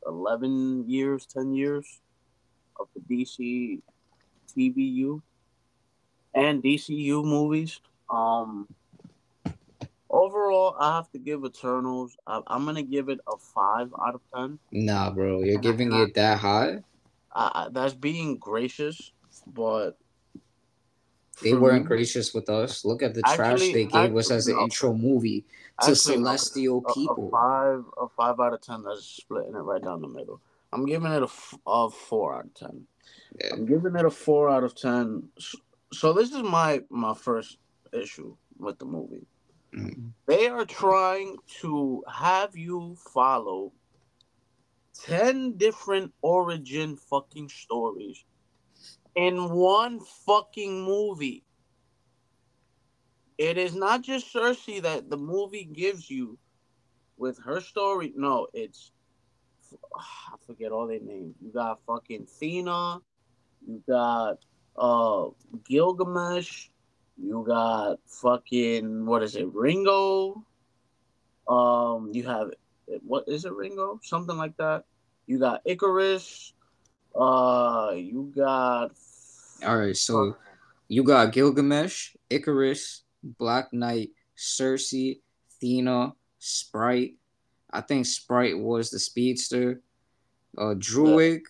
11 0.06 0.88
years, 0.88 1.26
10 1.26 1.52
years 1.54 2.00
of 2.78 2.88
the 2.94 3.00
DC 3.00 3.80
TVU 4.56 5.20
and 6.34 6.62
DCU 6.62 7.24
movies. 7.24 7.80
Um, 8.10 8.68
overall, 10.10 10.76
I 10.78 10.96
have 10.96 11.10
to 11.12 11.18
give 11.18 11.44
Eternals. 11.44 12.16
I, 12.26 12.40
am 12.48 12.64
gonna 12.64 12.82
give 12.82 13.08
it 13.08 13.20
a 13.26 13.36
five 13.36 13.92
out 14.00 14.14
of 14.14 14.20
ten. 14.34 14.58
Nah, 14.70 15.10
bro, 15.10 15.42
you're 15.42 15.58
giving 15.58 15.92
it 15.92 16.14
that 16.14 16.38
high. 16.38 16.82
Uh, 17.36 17.68
that's 17.68 17.92
being 17.92 18.38
gracious, 18.38 19.12
but 19.46 19.98
they 21.42 21.52
weren't 21.52 21.82
me, 21.82 21.88
gracious 21.88 22.32
with 22.32 22.48
us. 22.48 22.82
Look 22.82 23.02
at 23.02 23.12
the 23.12 23.20
actually, 23.26 23.36
trash 23.36 23.60
they 23.60 23.84
gave 23.84 23.94
actually, 23.94 24.18
us 24.18 24.30
as 24.30 24.46
an 24.46 24.56
no, 24.56 24.62
intro 24.62 24.94
movie 24.94 25.42
to 25.42 25.90
actually, 25.90 25.96
celestial 25.96 26.82
a, 26.88 26.94
people. 26.94 27.28
A 27.28 27.30
five, 27.30 27.84
a 28.00 28.08
five 28.08 28.40
out 28.40 28.54
of 28.54 28.62
ten. 28.62 28.82
That's 28.82 29.04
splitting 29.04 29.54
it 29.54 29.58
right 29.58 29.82
down 29.82 30.00
the 30.00 30.08
middle. 30.08 30.40
I'm 30.72 30.86
giving 30.86 31.12
it 31.12 31.22
a, 31.22 31.28
a 31.70 31.90
four 31.90 32.38
out 32.38 32.46
of 32.46 32.54
ten. 32.54 32.86
Yeah. 33.38 33.50
I'm 33.52 33.66
giving 33.66 33.94
it 33.94 34.04
a 34.06 34.10
four 34.10 34.48
out 34.48 34.64
of 34.64 34.74
ten. 34.74 35.28
So 35.92 36.14
this 36.14 36.32
is 36.32 36.42
my 36.42 36.80
my 36.88 37.12
first 37.12 37.58
issue 37.92 38.34
with 38.58 38.78
the 38.78 38.86
movie. 38.86 39.26
Mm-hmm. 39.74 40.08
They 40.24 40.48
are 40.48 40.64
trying 40.64 41.36
to 41.60 42.02
have 42.10 42.56
you 42.56 42.96
follow 43.12 43.72
10 45.04 45.56
different 45.56 46.12
origin 46.22 46.96
fucking 46.96 47.48
stories 47.48 48.24
in 49.14 49.50
one 49.50 50.00
fucking 50.00 50.84
movie. 50.84 51.44
It 53.38 53.58
is 53.58 53.74
not 53.74 54.02
just 54.02 54.32
Sersi 54.32 54.80
that 54.82 55.10
the 55.10 55.16
movie 55.16 55.64
gives 55.64 56.10
you 56.10 56.38
with 57.16 57.38
her 57.44 57.60
story. 57.60 58.12
No, 58.16 58.46
it's 58.52 58.92
I 59.96 60.36
forget 60.46 60.72
all 60.72 60.86
their 60.86 61.00
names. 61.00 61.34
You 61.42 61.50
got 61.52 61.80
fucking 61.86 62.26
Thena, 62.26 63.00
you 63.66 63.82
got 63.88 64.38
uh 64.76 65.28
Gilgamesh, 65.64 66.68
you 67.16 67.44
got 67.46 67.98
fucking 68.06 69.06
what 69.06 69.22
is 69.22 69.36
it, 69.36 69.48
Ringo? 69.52 70.44
Um, 71.48 72.10
you 72.12 72.24
have 72.24 72.50
what 73.06 73.24
is 73.26 73.44
it, 73.44 73.52
Ringo? 73.52 74.00
Something 74.02 74.36
like 74.36 74.56
that. 74.56 74.84
You 75.26 75.38
got 75.38 75.64
Ikaris. 75.64 76.52
Uh, 77.14 77.92
you 77.96 78.32
got. 78.34 78.92
All 79.64 79.78
right, 79.78 79.96
so 79.96 80.36
you 80.88 81.02
got 81.02 81.32
Gilgamesh, 81.32 82.14
Ikaris, 82.30 83.00
Black 83.22 83.72
Knight, 83.72 84.10
Sersi, 84.36 85.20
Thena, 85.62 86.12
Sprite. 86.38 87.14
I 87.70 87.80
think 87.80 88.06
Sprite 88.06 88.58
was 88.58 88.90
the 88.90 88.98
speedster. 88.98 89.80
Uh, 90.56 90.74
Druig, 90.74 91.42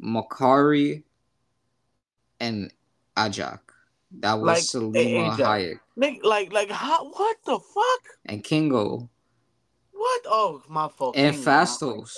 yeah. 0.00 0.08
Makkari, 0.08 1.02
and 2.40 2.72
Ajak. 3.16 3.60
That 4.20 4.34
was 4.34 4.46
like, 4.46 4.62
Salma 4.62 5.36
Hayek. 5.36 5.80
Like, 6.22 6.52
like, 6.52 6.70
how? 6.70 7.08
What 7.10 7.36
the 7.46 7.58
fuck? 7.58 8.02
And 8.26 8.42
Kingo. 8.42 9.08
What? 10.04 10.20
Oh, 10.26 10.62
my 10.68 10.88
fault. 10.88 11.16
And. 11.16 11.34
Phastos. 11.34 12.12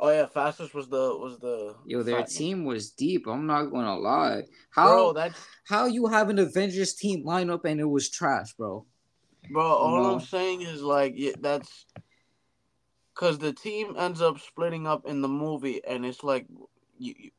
Oh 0.00 0.10
yeah, 0.10 0.26
Phastos 0.26 0.74
was 0.74 0.88
the 0.88 1.16
was 1.16 1.38
the 1.38 1.76
yo. 1.86 2.02
Their 2.02 2.24
team 2.24 2.64
was 2.64 2.90
deep. 2.90 3.28
I'm 3.28 3.46
not 3.46 3.66
gonna 3.66 3.96
lie. 3.96 4.42
How 4.70 4.88
bro, 4.88 5.12
that's 5.12 5.38
how 5.64 5.86
you 5.86 6.08
have 6.08 6.28
an 6.28 6.40
Avengers 6.40 6.94
team 6.94 7.24
lineup 7.24 7.64
and 7.64 7.78
it 7.80 7.84
was 7.84 8.10
trash, 8.10 8.52
bro. 8.54 8.84
Bro, 9.48 9.64
all 9.64 10.02
know? 10.02 10.14
I'm 10.14 10.20
saying 10.20 10.62
is 10.62 10.82
like 10.82 11.12
yeah, 11.14 11.32
that's 11.40 11.86
because 13.14 13.38
the 13.38 13.52
team 13.52 13.94
ends 13.96 14.20
up 14.20 14.40
splitting 14.40 14.88
up 14.88 15.06
in 15.06 15.22
the 15.22 15.28
movie, 15.28 15.80
and 15.86 16.04
it's 16.04 16.24
like 16.24 16.46
you, 16.98 17.14
you 17.16 17.30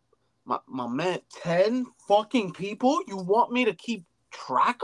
my 0.46 0.58
my 0.68 0.88
man, 0.88 1.20
ten 1.44 1.86
fucking 2.08 2.54
people. 2.54 3.02
You 3.08 3.18
want 3.18 3.52
me 3.52 3.66
to 3.66 3.74
keep 3.74 4.06
track 4.32 4.80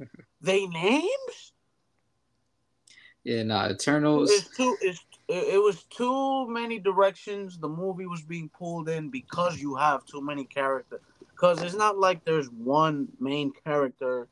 of 0.00 0.08
they 0.40 0.66
names? 0.66 1.51
Yeah, 3.24 3.40
uh, 3.40 3.44
nah, 3.44 3.68
Eternals. 3.68 4.30
It's 4.30 4.56
too. 4.56 4.76
It's 4.80 5.04
it, 5.28 5.62
was 5.62 5.84
too 5.84 6.48
many 6.48 6.78
directions. 6.78 7.58
The 7.58 7.68
movie 7.68 8.06
was 8.06 8.22
being 8.22 8.48
pulled 8.48 8.88
in 8.88 9.08
because 9.08 9.60
you 9.60 9.74
have 9.76 10.04
too 10.04 10.20
many 10.20 10.44
characters. 10.44 11.00
because 11.30 11.62
it's 11.62 11.74
not 11.74 11.98
like 11.98 12.24
there's 12.24 12.50
one 12.50 13.08
main 13.18 13.52
character 13.64 14.28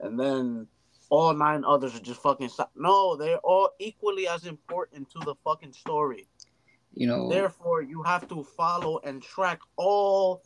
and 0.00 0.18
then 0.18 0.66
all 1.10 1.34
nine 1.34 1.64
others 1.64 1.94
are 1.94 2.00
just 2.00 2.22
fucking. 2.22 2.50
No, 2.74 3.16
they're 3.16 3.38
all 3.38 3.70
equally 3.78 4.26
as 4.28 4.46
important 4.46 5.10
to 5.10 5.18
the 5.20 5.34
fucking 5.44 5.72
story. 5.72 6.26
You 6.94 7.06
know. 7.06 7.28
Therefore, 7.28 7.82
you 7.82 8.02
have 8.02 8.28
to 8.28 8.42
follow 8.42 9.00
and 9.04 9.22
track 9.22 9.60
all 9.76 10.42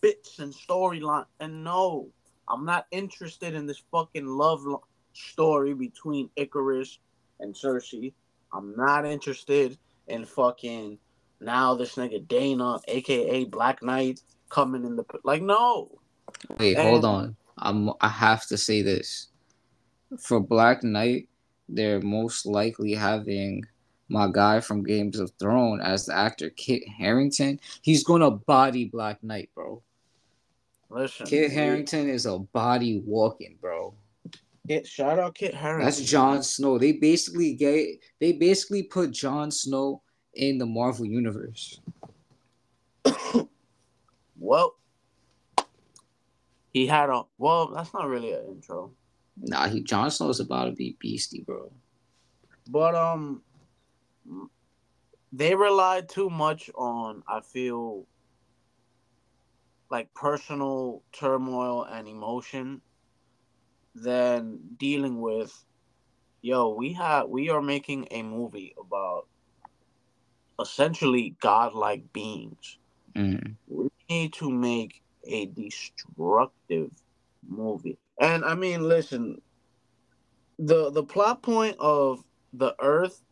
bits 0.00 0.38
and 0.38 0.52
storyline. 0.52 1.26
And 1.40 1.64
no, 1.64 2.08
I'm 2.48 2.64
not 2.64 2.86
interested 2.90 3.54
in 3.54 3.66
this 3.66 3.82
fucking 3.90 4.26
love 4.26 4.66
story 5.12 5.72
between 5.72 6.28
Ikaris 6.36 6.98
and 7.40 7.54
Sersi. 7.54 8.12
I'm 8.52 8.74
not 8.76 9.04
interested 9.04 9.78
in 10.08 10.24
fucking 10.24 10.98
now 11.40 11.74
this 11.74 11.96
nigga 11.96 12.26
Dana, 12.26 12.78
aka 12.88 13.44
Black 13.44 13.82
Knight, 13.82 14.20
coming 14.48 14.84
in 14.84 14.96
the 14.96 15.04
like 15.24 15.42
no. 15.42 15.98
Wait, 16.58 16.76
and, 16.76 16.88
hold 16.88 17.04
on. 17.04 17.36
I'm 17.58 17.90
I 18.00 18.08
have 18.08 18.46
to 18.46 18.56
say 18.56 18.82
this. 18.82 19.28
For 20.20 20.40
Black 20.40 20.82
Knight, 20.82 21.28
they're 21.68 22.00
most 22.00 22.46
likely 22.46 22.94
having 22.94 23.64
my 24.08 24.28
guy 24.30 24.60
from 24.60 24.84
Games 24.84 25.18
of 25.18 25.32
Thrones 25.38 25.82
as 25.84 26.06
the 26.06 26.16
actor 26.16 26.50
Kit 26.50 26.82
Harington. 26.88 27.60
He's 27.82 28.04
gonna 28.04 28.30
body 28.30 28.84
Black 28.86 29.22
Knight, 29.22 29.50
bro. 29.54 29.82
Listen, 30.88 31.26
Kit 31.26 31.50
Harington 31.50 32.08
is 32.08 32.26
a 32.26 32.38
body 32.38 33.02
walking, 33.04 33.58
bro. 33.60 33.94
Kit, 34.66 34.86
shout 34.86 35.18
out 35.18 35.34
Kit 35.34 35.54
Harington. 35.54 35.84
That's 35.84 36.00
Jon 36.00 36.42
Snow. 36.42 36.78
They 36.78 36.92
basically 36.92 37.54
get 37.54 37.98
they 38.20 38.32
basically 38.32 38.82
put 38.84 39.10
Jon 39.12 39.50
Snow 39.50 40.02
in 40.34 40.58
the 40.58 40.66
Marvel 40.66 41.06
universe. 41.06 41.80
well, 44.38 44.76
he 46.72 46.86
had 46.86 47.10
a 47.10 47.22
well. 47.38 47.68
That's 47.68 47.92
not 47.94 48.08
really 48.08 48.32
an 48.32 48.44
intro. 48.48 48.92
Nah, 49.38 49.68
he 49.68 49.82
Jon 49.82 50.10
Snow's 50.10 50.40
about 50.40 50.64
to 50.66 50.72
be 50.72 50.96
beastie, 50.98 51.42
bro. 51.46 51.70
But 52.68 52.94
um, 52.94 53.42
they 55.32 55.54
relied 55.54 56.08
too 56.08 56.30
much 56.30 56.70
on. 56.74 57.22
I 57.28 57.40
feel 57.40 58.06
like 59.90 60.12
personal 60.14 61.02
turmoil 61.12 61.84
and 61.84 62.08
emotion 62.08 62.80
than 64.02 64.58
dealing 64.76 65.20
with 65.20 65.64
yo 66.42 66.70
we 66.70 66.92
have 66.92 67.28
we 67.28 67.48
are 67.48 67.62
making 67.62 68.06
a 68.10 68.22
movie 68.22 68.74
about 68.78 69.26
essentially 70.60 71.34
godlike 71.40 72.12
beings. 72.12 72.78
Mm. 73.14 73.54
we 73.66 73.88
need 74.10 74.32
to 74.34 74.50
make 74.50 75.02
a 75.26 75.46
destructive 75.46 76.90
movie. 77.48 77.98
And 78.20 78.44
i 78.44 78.54
mean 78.54 78.82
listen 78.82 79.40
the 80.58 80.90
the 80.90 81.02
plot 81.02 81.42
point 81.42 81.76
of 81.78 82.22
the 82.52 82.74
earth 82.80 83.22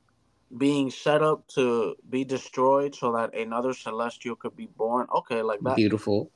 being 0.57 0.91
set 0.91 1.23
up 1.23 1.47
to 1.49 1.97
be 2.09 2.25
destroyed 2.25 2.95
so 2.95 3.13
that 3.13 3.35
another 3.35 3.73
celestial 3.73 4.37
could 4.37 4.57
be 4.57 4.69
born 4.77 5.07
okay 5.15 5.43
like 5.43 5.61
that 5.61 5.77
beautiful 5.77 6.31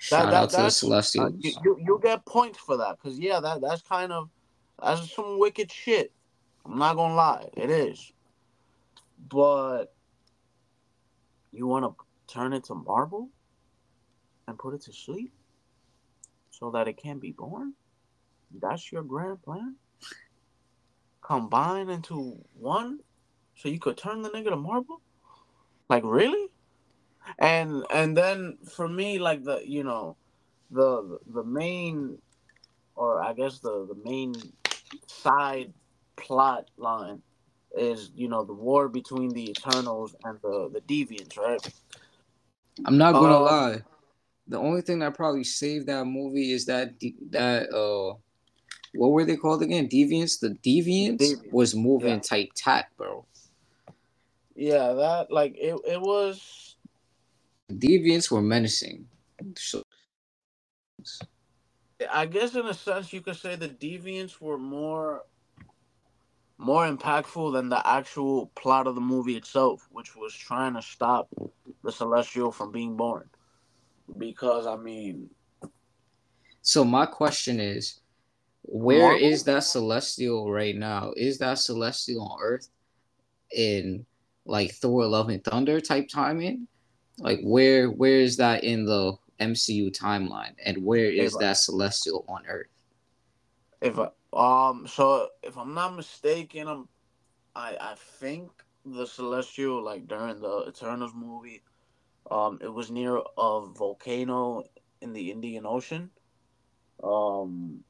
Shout 0.00 0.24
that, 0.24 0.30
that, 0.30 0.42
out 0.42 0.50
to 0.50 0.56
the 0.56 0.70
Celestials. 0.70 1.34
Uh, 1.34 1.36
you, 1.62 1.76
you, 1.78 2.00
get 2.02 2.24
points 2.24 2.58
for 2.58 2.78
that 2.78 2.96
because 2.96 3.18
yeah, 3.18 3.38
that 3.38 3.60
that's 3.60 3.82
kind 3.82 4.12
of 4.12 4.30
that's 4.82 5.14
some 5.14 5.38
wicked 5.38 5.70
shit. 5.70 6.10
I'm 6.64 6.78
not 6.78 6.96
gonna 6.96 7.14
lie, 7.14 7.50
it 7.54 7.68
is. 7.68 8.10
But 9.28 9.92
you 11.52 11.66
want 11.66 11.84
to 11.84 12.32
turn 12.32 12.54
it 12.54 12.64
to 12.64 12.74
marble 12.74 13.28
and 14.48 14.58
put 14.58 14.72
it 14.72 14.80
to 14.82 14.92
sleep 14.92 15.34
so 16.50 16.70
that 16.70 16.88
it 16.88 16.96
can 16.96 17.18
be 17.18 17.32
born. 17.32 17.74
That's 18.58 18.90
your 18.90 19.02
grand 19.02 19.42
plan. 19.42 19.76
Combine 21.20 21.90
into 21.90 22.42
one, 22.58 23.00
so 23.54 23.68
you 23.68 23.78
could 23.78 23.98
turn 23.98 24.22
the 24.22 24.30
nigga 24.30 24.48
to 24.48 24.56
marble. 24.56 25.02
Like 25.90 26.04
really? 26.06 26.48
And 27.38 27.84
and 27.92 28.16
then 28.16 28.58
for 28.70 28.88
me 28.88 29.18
like 29.18 29.44
the 29.44 29.60
you 29.64 29.84
know 29.84 30.16
the 30.70 31.18
the 31.32 31.44
main 31.44 32.18
or 32.96 33.22
i 33.22 33.32
guess 33.32 33.58
the 33.60 33.86
the 33.88 34.08
main 34.08 34.34
side 35.06 35.72
plot 36.16 36.70
line 36.76 37.20
is 37.76 38.10
you 38.14 38.28
know 38.28 38.44
the 38.44 38.52
war 38.52 38.88
between 38.88 39.30
the 39.30 39.50
eternals 39.50 40.14
and 40.24 40.38
the 40.42 40.70
the 40.72 40.80
deviants 40.82 41.38
right 41.38 41.72
i'm 42.86 42.98
not 42.98 43.12
gonna 43.12 43.36
uh, 43.36 43.40
lie 43.40 43.82
the 44.48 44.58
only 44.58 44.80
thing 44.80 44.98
that 44.98 45.14
probably 45.14 45.44
saved 45.44 45.86
that 45.86 46.04
movie 46.04 46.52
is 46.52 46.66
that 46.66 46.92
that 47.30 47.72
uh 47.72 48.14
what 48.94 49.12
were 49.12 49.24
they 49.24 49.36
called 49.36 49.62
again 49.62 49.88
deviants 49.88 50.40
the 50.40 50.50
deviants, 50.64 51.18
deviants. 51.18 51.52
was 51.52 51.74
moving 51.74 52.14
yeah. 52.14 52.20
tight 52.20 52.50
tat 52.56 52.86
bro 52.96 53.24
yeah 54.56 54.92
that 54.92 55.30
like 55.30 55.54
it, 55.56 55.78
it 55.86 56.00
was 56.00 56.69
deviants 57.70 58.30
were 58.30 58.42
menacing. 58.42 59.06
So, 59.56 59.82
I 62.12 62.26
guess 62.26 62.54
in 62.54 62.66
a 62.66 62.74
sense 62.74 63.12
you 63.12 63.20
could 63.20 63.36
say 63.36 63.56
the 63.56 63.68
deviants 63.68 64.40
were 64.40 64.58
more 64.58 65.22
more 66.58 66.86
impactful 66.86 67.54
than 67.54 67.70
the 67.70 67.86
actual 67.88 68.48
plot 68.54 68.86
of 68.86 68.94
the 68.94 69.00
movie 69.00 69.36
itself, 69.36 69.88
which 69.90 70.14
was 70.14 70.34
trying 70.34 70.74
to 70.74 70.82
stop 70.82 71.28
the 71.82 71.90
celestial 71.90 72.52
from 72.52 72.70
being 72.70 72.96
born. 72.96 73.28
Because 74.18 74.66
I 74.66 74.76
mean 74.76 75.30
So 76.62 76.84
my 76.84 77.06
question 77.06 77.60
is 77.60 78.00
where 78.62 79.12
Marvel? 79.12 79.28
is 79.28 79.44
that 79.44 79.64
celestial 79.64 80.52
right 80.52 80.76
now? 80.76 81.12
Is 81.16 81.38
that 81.38 81.58
celestial 81.58 82.22
on 82.22 82.38
Earth 82.42 82.68
in 83.54 84.04
like 84.44 84.72
Thor 84.72 85.06
Love 85.06 85.30
and 85.30 85.42
Thunder 85.42 85.80
type 85.80 86.08
timing? 86.08 86.68
Like 87.18 87.40
where 87.42 87.90
where 87.90 88.20
is 88.20 88.36
that 88.38 88.64
in 88.64 88.84
the 88.84 89.16
MCU 89.40 89.90
timeline, 89.96 90.54
and 90.64 90.84
where 90.84 91.10
is 91.10 91.34
if 91.34 91.40
that 91.40 91.50
I, 91.50 91.54
Celestial 91.54 92.24
on 92.28 92.46
Earth? 92.46 92.68
If 93.80 93.98
I, 93.98 94.08
um, 94.32 94.86
so 94.86 95.28
if 95.42 95.56
I'm 95.56 95.74
not 95.74 95.96
mistaken, 95.96 96.68
I'm, 96.68 96.88
I 97.54 97.76
I 97.80 97.94
think 98.18 98.50
the 98.84 99.06
Celestial 99.06 99.82
like 99.82 100.08
during 100.08 100.40
the 100.40 100.66
Eternals 100.68 101.12
movie, 101.14 101.62
um, 102.30 102.58
it 102.62 102.72
was 102.72 102.90
near 102.90 103.16
a 103.16 103.66
volcano 103.66 104.64
in 105.00 105.12
the 105.12 105.30
Indian 105.30 105.66
Ocean. 105.66 106.10
Um, 107.02 107.82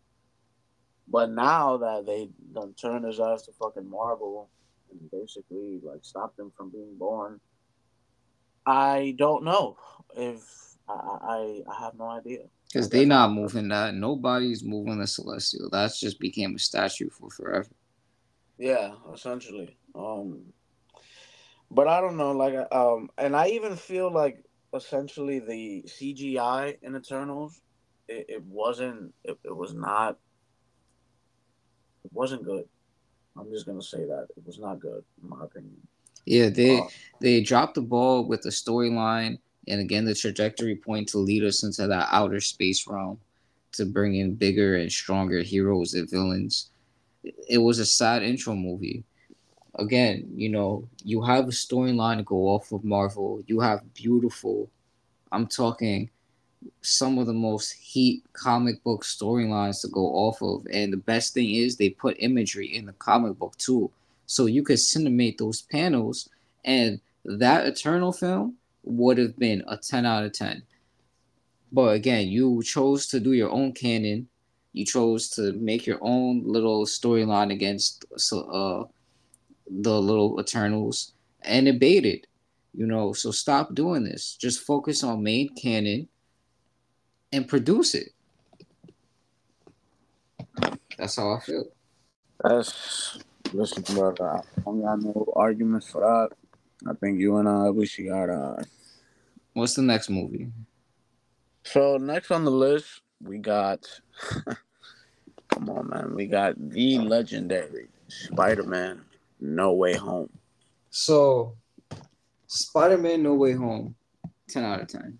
but 1.08 1.30
now 1.30 1.76
that 1.78 2.06
they 2.06 2.30
done 2.54 2.74
turned 2.74 3.04
his 3.04 3.18
ass 3.18 3.42
to 3.42 3.52
fucking 3.52 3.88
Marvel 3.90 4.48
and 4.90 5.10
basically 5.10 5.80
like 5.82 6.00
stopped 6.02 6.38
him 6.38 6.52
from 6.56 6.70
being 6.70 6.96
born 6.96 7.40
I 8.70 9.14
don't 9.18 9.42
know 9.42 9.76
if 10.16 10.76
I 10.88 10.92
I, 10.92 11.62
I 11.68 11.80
have 11.80 11.94
no 11.98 12.08
idea. 12.08 12.44
Because 12.66 12.88
they 12.88 13.04
not 13.04 13.32
moving 13.32 13.68
that. 13.68 13.94
Nobody's 13.94 14.62
moving 14.62 15.00
the 15.00 15.06
celestial. 15.06 15.68
That's 15.70 15.98
just 15.98 16.20
became 16.20 16.54
a 16.54 16.58
statue 16.58 17.10
for 17.10 17.28
forever. 17.28 17.68
Yeah, 18.58 18.92
essentially. 19.12 19.76
Um, 19.94 20.52
but 21.68 21.88
I 21.88 22.00
don't 22.00 22.16
know. 22.16 22.30
Like, 22.30 22.54
um, 22.72 23.10
and 23.18 23.34
I 23.34 23.48
even 23.48 23.74
feel 23.74 24.12
like 24.12 24.44
essentially 24.72 25.40
the 25.40 25.82
CGI 25.88 26.78
in 26.82 26.94
Eternals, 26.94 27.60
it, 28.06 28.26
it 28.28 28.44
wasn't. 28.44 29.12
It, 29.24 29.36
it 29.42 29.56
was 29.56 29.74
not. 29.74 30.16
It 32.04 32.12
wasn't 32.12 32.44
good. 32.44 32.66
I'm 33.36 33.50
just 33.50 33.66
gonna 33.66 33.82
say 33.82 34.04
that 34.04 34.28
it 34.36 34.46
was 34.46 34.60
not 34.60 34.78
good, 34.78 35.02
in 35.20 35.28
my 35.28 35.42
opinion. 35.42 35.76
Yeah, 36.26 36.48
they 36.48 36.78
uh, 36.78 36.88
they 37.20 37.42
dropped 37.42 37.74
the 37.74 37.82
ball 37.82 38.24
with 38.24 38.42
the 38.42 38.50
storyline, 38.50 39.38
and 39.68 39.80
again 39.80 40.04
the 40.04 40.14
trajectory 40.14 40.76
point 40.76 41.08
to 41.08 41.18
lead 41.18 41.44
us 41.44 41.62
into 41.62 41.86
that 41.86 42.08
outer 42.10 42.40
space 42.40 42.86
realm 42.86 43.18
to 43.72 43.86
bring 43.86 44.16
in 44.16 44.34
bigger 44.34 44.76
and 44.76 44.90
stronger 44.90 45.42
heroes 45.42 45.94
and 45.94 46.10
villains. 46.10 46.70
It 47.48 47.58
was 47.58 47.78
a 47.78 47.86
sad 47.86 48.22
intro 48.22 48.54
movie. 48.54 49.04
Again, 49.76 50.28
you 50.34 50.48
know, 50.48 50.88
you 51.04 51.22
have 51.22 51.44
a 51.44 51.52
storyline 51.52 52.16
to 52.16 52.24
go 52.24 52.48
off 52.48 52.72
of 52.72 52.82
Marvel. 52.84 53.42
You 53.46 53.60
have 53.60 53.94
beautiful, 53.94 54.68
I'm 55.30 55.46
talking 55.46 56.10
some 56.82 57.18
of 57.18 57.26
the 57.26 57.32
most 57.32 57.72
heat 57.72 58.22
comic 58.32 58.82
book 58.82 59.04
storylines 59.04 59.80
to 59.82 59.88
go 59.88 60.06
off 60.06 60.42
of. 60.42 60.66
And 60.72 60.92
the 60.92 60.98
best 60.98 61.34
thing 61.34 61.54
is 61.54 61.76
they 61.76 61.90
put 61.90 62.16
imagery 62.18 62.74
in 62.74 62.86
the 62.86 62.92
comic 62.94 63.38
book 63.38 63.56
too. 63.56 63.90
So 64.30 64.46
you 64.46 64.62
could 64.62 64.76
cinemate 64.76 65.38
those 65.38 65.62
panels, 65.62 66.28
and 66.64 67.00
that 67.24 67.66
Eternal 67.66 68.12
film 68.12 68.54
would 68.84 69.18
have 69.18 69.36
been 69.36 69.64
a 69.66 69.76
10 69.76 70.06
out 70.06 70.22
of 70.22 70.32
10. 70.32 70.62
But 71.72 71.96
again, 71.96 72.28
you 72.28 72.62
chose 72.62 73.08
to 73.08 73.18
do 73.18 73.32
your 73.32 73.50
own 73.50 73.72
canon. 73.72 74.28
You 74.72 74.86
chose 74.86 75.30
to 75.30 75.52
make 75.54 75.84
your 75.84 75.98
own 76.00 76.44
little 76.46 76.86
storyline 76.86 77.50
against 77.50 78.04
uh, 78.32 78.84
the 79.68 80.00
little 80.00 80.40
Eternals, 80.40 81.12
and 81.42 81.66
it 81.66 81.80
baited. 81.80 82.28
You 82.72 82.86
know, 82.86 83.12
so 83.12 83.32
stop 83.32 83.74
doing 83.74 84.04
this. 84.04 84.36
Just 84.36 84.60
focus 84.60 85.02
on 85.02 85.24
main 85.24 85.52
canon 85.56 86.06
and 87.32 87.48
produce 87.48 87.96
it. 87.96 88.10
That's 90.96 91.16
how 91.16 91.32
I 91.32 91.40
feel. 91.40 91.64
That's 92.44 93.18
listen, 93.52 93.82
brother. 93.94 94.36
I 94.36 94.60
don't 94.64 94.82
got 94.82 95.00
no 95.00 95.26
arguments 95.34 95.90
for 95.90 96.00
that. 96.00 96.90
I 96.90 96.94
think 96.94 97.18
you 97.18 97.36
and 97.36 97.48
I 97.48 97.70
we 97.70 97.86
should 97.86 98.08
got 98.08 98.30
uh 98.30 98.56
What's 99.52 99.74
the 99.74 99.82
next 99.82 100.08
movie? 100.08 100.48
So 101.64 101.96
next 101.96 102.30
on 102.30 102.44
the 102.44 102.50
list 102.50 103.02
we 103.22 103.38
got 103.38 103.86
come 105.48 105.68
on 105.68 105.88
man, 105.90 106.14
we 106.14 106.26
got 106.26 106.54
the 106.56 106.98
legendary 106.98 107.88
Spider-Man 108.08 109.02
No 109.40 109.72
Way 109.72 109.94
Home. 109.96 110.30
So 110.90 111.56
Spider-Man 112.46 113.22
No 113.22 113.34
Way 113.34 113.52
Home, 113.52 113.94
10 114.48 114.64
out 114.64 114.80
of 114.80 114.88
10. 114.88 115.18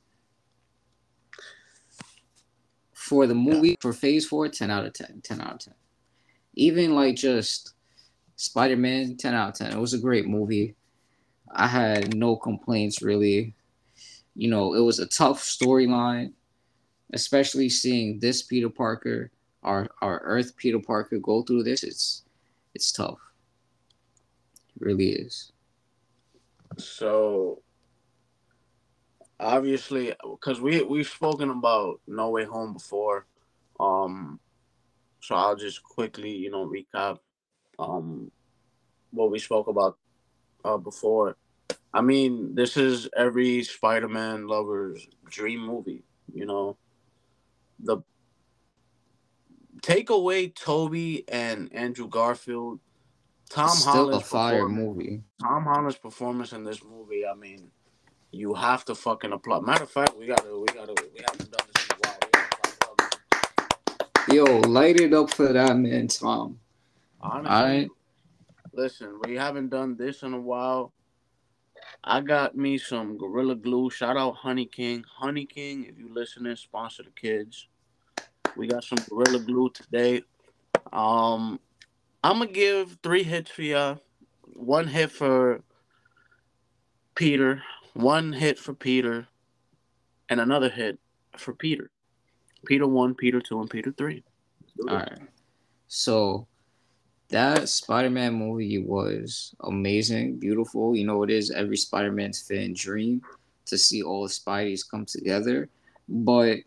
For 2.92 3.26
the 3.26 3.34
movie, 3.34 3.76
for 3.80 3.92
phase 3.92 4.26
four, 4.26 4.48
10 4.48 4.70
out 4.70 4.86
of 4.86 4.92
10. 4.92 5.20
10 5.24 5.40
out 5.40 5.54
of 5.54 5.58
10. 5.60 5.74
Even 6.54 6.94
like 6.94 7.16
just 7.16 7.74
Spider-Man, 8.40 9.18
10 9.18 9.34
out 9.34 9.48
of 9.50 9.54
10. 9.56 9.72
It 9.72 9.78
was 9.78 9.92
a 9.92 9.98
great 9.98 10.26
movie. 10.26 10.74
I 11.52 11.66
had 11.66 12.16
no 12.16 12.36
complaints 12.36 13.02
really. 13.02 13.54
You 14.34 14.48
know, 14.48 14.72
it 14.72 14.80
was 14.80 14.98
a 14.98 15.06
tough 15.06 15.42
storyline, 15.42 16.32
especially 17.12 17.68
seeing 17.68 18.18
this 18.18 18.40
Peter 18.42 18.70
Parker, 18.70 19.30
our 19.62 19.90
our 20.00 20.20
Earth 20.20 20.56
Peter 20.56 20.78
Parker 20.78 21.18
go 21.18 21.42
through 21.42 21.64
this. 21.64 21.82
It's 21.82 22.22
it's 22.74 22.92
tough. 22.92 23.18
It 24.74 24.86
really 24.86 25.10
is. 25.10 25.52
So 26.78 27.60
obviously, 29.38 30.14
because 30.22 30.62
we 30.62 30.82
we've 30.82 31.08
spoken 31.08 31.50
about 31.50 32.00
No 32.06 32.30
Way 32.30 32.46
Home 32.46 32.72
before, 32.72 33.26
um, 33.78 34.40
so 35.20 35.34
I'll 35.34 35.56
just 35.56 35.82
quickly, 35.82 36.30
you 36.30 36.50
know, 36.50 36.66
recap, 36.66 37.18
um, 37.80 38.30
what 39.10 39.30
we 39.30 39.38
spoke 39.38 39.66
about, 39.66 39.96
uh, 40.64 40.76
before. 40.76 41.36
I 41.92 42.02
mean, 42.02 42.54
this 42.54 42.76
is 42.76 43.08
every 43.16 43.64
Spider-Man 43.64 44.46
lover's 44.46 45.08
dream 45.28 45.60
movie. 45.60 46.04
You 46.32 46.46
know, 46.46 46.76
the 47.80 47.98
take 49.82 50.10
away 50.10 50.48
Tobey 50.48 51.24
and 51.28 51.72
Andrew 51.74 52.06
Garfield. 52.08 52.78
Tom 53.48 53.70
Still 53.70 53.92
Holland's 53.92 54.18
a 54.18 54.20
fire 54.26 54.52
performance- 54.60 54.78
movie. 54.78 55.22
Tom 55.42 55.64
Holland's 55.64 55.96
performance 55.96 56.52
in 56.52 56.62
this 56.62 56.84
movie, 56.84 57.26
I 57.26 57.34
mean, 57.34 57.72
you 58.30 58.54
have 58.54 58.84
to 58.84 58.94
fucking 58.94 59.32
applaud. 59.32 59.66
Matter 59.66 59.82
of 59.82 59.90
fact, 59.90 60.16
we 60.16 60.26
gotta, 60.28 60.56
we 60.56 60.66
gotta, 60.66 60.94
we 61.12 61.20
haven't 61.28 61.50
done 61.50 61.66
this 61.74 61.86
in 61.86 61.96
a 61.96 62.08
while. 62.08 62.18
Gotta 62.30 62.76
applaud 62.84 64.28
him. 64.28 64.36
Yo, 64.36 64.44
light 64.68 65.00
it 65.00 65.12
up 65.12 65.30
for 65.30 65.52
that 65.52 65.76
man, 65.76 66.06
Tom. 66.06 66.60
Honestly, 67.20 67.50
Alright. 67.50 67.88
listen, 68.72 69.20
we 69.26 69.34
haven't 69.34 69.68
done 69.68 69.96
this 69.96 70.22
in 70.22 70.32
a 70.32 70.40
while. 70.40 70.92
I 72.02 72.20
got 72.20 72.56
me 72.56 72.78
some 72.78 73.18
Gorilla 73.18 73.54
Glue. 73.54 73.90
Shout 73.90 74.16
out 74.16 74.36
Honey 74.36 74.66
King. 74.66 75.04
Honey 75.06 75.44
King, 75.44 75.84
if 75.84 75.98
you 75.98 76.12
listening, 76.12 76.56
sponsor 76.56 77.02
the 77.02 77.10
kids. 77.10 77.68
We 78.56 78.66
got 78.66 78.84
some 78.84 78.98
Gorilla 79.08 79.40
Glue 79.40 79.70
today. 79.70 80.22
Um, 80.92 81.60
I'm 82.24 82.38
gonna 82.38 82.50
give 82.50 82.98
three 83.02 83.22
hits 83.22 83.50
for 83.50 83.62
y'all. 83.62 84.00
One 84.54 84.86
hit 84.86 85.10
for 85.10 85.62
Peter, 87.14 87.62
one 87.94 88.32
hit 88.32 88.58
for 88.58 88.74
Peter, 88.74 89.28
and 90.28 90.40
another 90.40 90.68
hit 90.68 90.98
for 91.36 91.54
Peter. 91.54 91.90
Peter 92.66 92.86
one, 92.86 93.14
Peter 93.14 93.40
two, 93.40 93.60
and 93.60 93.70
Peter 93.70 93.92
three. 93.92 94.22
All 94.88 94.96
right. 94.96 95.18
So 95.88 96.46
that 97.30 97.68
Spider-Man 97.68 98.34
movie 98.34 98.78
was 98.78 99.54
amazing, 99.60 100.36
beautiful. 100.36 100.96
You 100.96 101.06
know, 101.06 101.22
it 101.22 101.30
is 101.30 101.50
every 101.50 101.76
Spider-Man's 101.76 102.42
fan 102.42 102.74
dream 102.74 103.22
to 103.66 103.78
see 103.78 104.02
all 104.02 104.24
the 104.24 104.28
Spideys 104.28 104.88
come 104.88 105.06
together. 105.06 105.68
But 106.08 106.58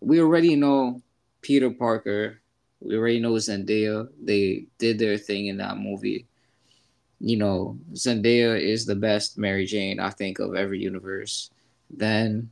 we 0.00 0.20
already 0.20 0.56
know 0.56 1.00
Peter 1.40 1.70
Parker. 1.70 2.40
We 2.80 2.96
already 2.96 3.20
know 3.20 3.34
Zendaya. 3.34 4.08
They 4.20 4.66
did 4.78 4.98
their 4.98 5.16
thing 5.16 5.46
in 5.46 5.56
that 5.58 5.78
movie. 5.78 6.26
You 7.20 7.36
know, 7.36 7.78
Zendaya 7.92 8.60
is 8.60 8.84
the 8.84 8.96
best 8.96 9.38
Mary 9.38 9.64
Jane, 9.66 10.00
I 10.00 10.10
think, 10.10 10.40
of 10.40 10.56
every 10.56 10.80
universe. 10.80 11.50
Then 11.88 12.50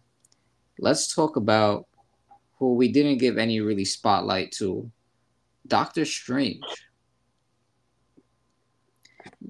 let's 0.78 1.12
talk 1.12 1.34
about 1.34 1.88
who 2.58 2.74
we 2.74 2.92
didn't 2.92 3.18
give 3.18 3.38
any 3.38 3.60
really 3.60 3.84
spotlight 3.84 4.52
to 4.52 4.88
Doctor 5.66 6.04
Strange. 6.04 6.62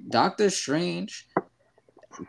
Doctor 0.09 0.51
Strange, 0.51 1.29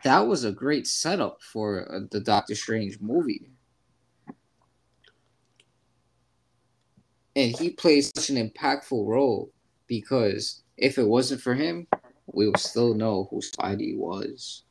that 0.04 0.20
was 0.20 0.44
a 0.44 0.52
great 0.52 0.86
setup 0.86 1.42
for 1.42 1.92
uh, 1.92 2.00
the 2.10 2.20
Doctor 2.20 2.54
Strange 2.54 2.98
movie. 3.00 3.50
And 7.34 7.56
he 7.58 7.70
plays 7.70 8.12
such 8.14 8.30
an 8.30 8.36
impactful 8.36 9.06
role 9.06 9.50
because 9.86 10.62
if 10.76 10.98
it 10.98 11.06
wasn't 11.06 11.40
for 11.40 11.54
him, 11.54 11.86
we 12.26 12.46
would 12.46 12.58
still 12.58 12.94
know 12.94 13.28
who 13.30 13.40
Spidey 13.40 13.96
was. 13.96 14.64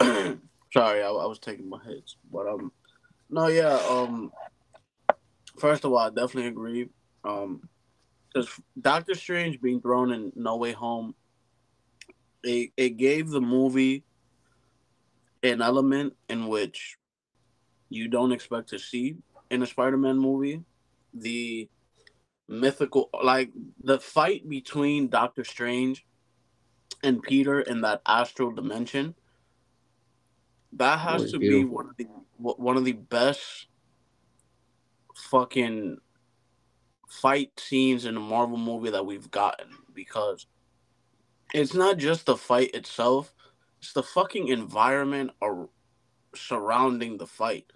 Sorry, 0.00 1.02
I, 1.02 1.08
I 1.08 1.26
was 1.26 1.38
taking 1.38 1.68
my 1.68 1.78
hits, 1.84 2.16
but 2.32 2.46
um, 2.46 2.72
no, 3.30 3.46
yeah, 3.46 3.78
um, 3.88 4.32
first 5.58 5.84
of 5.84 5.92
all, 5.92 5.98
I 5.98 6.08
definitely 6.08 6.48
agree, 6.48 6.88
um, 7.24 7.68
because 8.34 8.60
Doctor 8.80 9.14
Strange 9.14 9.60
being 9.60 9.80
thrown 9.80 10.12
in 10.12 10.32
No 10.34 10.56
Way 10.56 10.72
Home, 10.72 11.14
it 12.42 12.72
it 12.76 12.90
gave 12.96 13.30
the 13.30 13.40
movie 13.40 14.04
an 15.42 15.62
element 15.62 16.14
in 16.28 16.48
which 16.48 16.98
you 17.88 18.08
don't 18.08 18.32
expect 18.32 18.70
to 18.70 18.78
see 18.78 19.16
in 19.50 19.62
a 19.62 19.66
Spider-Man 19.66 20.18
movie, 20.18 20.62
the 21.12 21.68
mythical, 22.48 23.08
like 23.22 23.50
the 23.82 24.00
fight 24.00 24.48
between 24.48 25.08
Doctor 25.08 25.44
Strange 25.44 26.04
and 27.02 27.22
Peter 27.22 27.60
in 27.60 27.82
that 27.82 28.02
astral 28.06 28.50
dimension 28.50 29.14
that 30.72 30.98
has 30.98 31.22
was 31.22 31.32
to 31.32 31.38
be 31.38 31.64
one 31.64 31.88
of 31.88 31.96
the 31.96 32.06
one 32.38 32.76
of 32.76 32.84
the 32.84 32.92
best 32.92 33.66
fucking 35.14 35.98
fight 37.20 37.58
scenes 37.58 38.04
in 38.04 38.16
a 38.16 38.20
Marvel 38.20 38.58
movie 38.58 38.90
that 38.90 39.06
we've 39.06 39.30
gotten 39.30 39.68
because 39.92 40.46
it's 41.52 41.74
not 41.74 41.98
just 41.98 42.26
the 42.26 42.36
fight 42.36 42.74
itself, 42.74 43.34
it's 43.80 43.92
the 43.92 44.02
fucking 44.02 44.48
environment 44.48 45.30
ar- 45.40 45.68
surrounding 46.34 47.16
the 47.18 47.26
fight. 47.26 47.72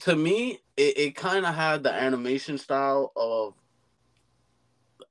To 0.00 0.14
me, 0.16 0.60
it, 0.76 0.98
it 0.98 1.16
kind 1.16 1.44
of 1.44 1.54
had 1.54 1.82
the 1.82 1.92
animation 1.92 2.56
style 2.58 3.12
of 3.16 3.54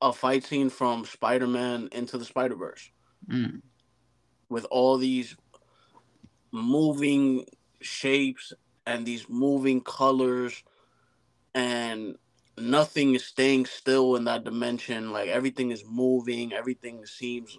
a 0.01 0.13
fight 0.13 0.45
scene 0.45 0.69
from 0.69 1.05
Spider-Man 1.05 1.89
into 1.91 2.17
the 2.17 2.25
Spider-Verse 2.25 2.91
Mm. 3.29 3.61
with 4.47 4.65
all 4.71 4.97
these 4.97 5.35
moving 6.51 7.45
shapes 7.81 8.53
and 8.87 9.05
these 9.05 9.27
moving 9.27 9.81
colors 9.81 10.63
and 11.53 12.15
nothing 12.61 13.15
is 13.15 13.25
staying 13.25 13.65
still 13.65 14.15
in 14.15 14.23
that 14.25 14.43
dimension 14.43 15.11
like 15.11 15.29
everything 15.29 15.71
is 15.71 15.83
moving 15.87 16.53
everything 16.53 17.05
seems 17.05 17.57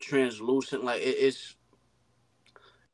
translucent 0.00 0.84
like 0.84 1.00
it, 1.00 1.16
it's 1.18 1.56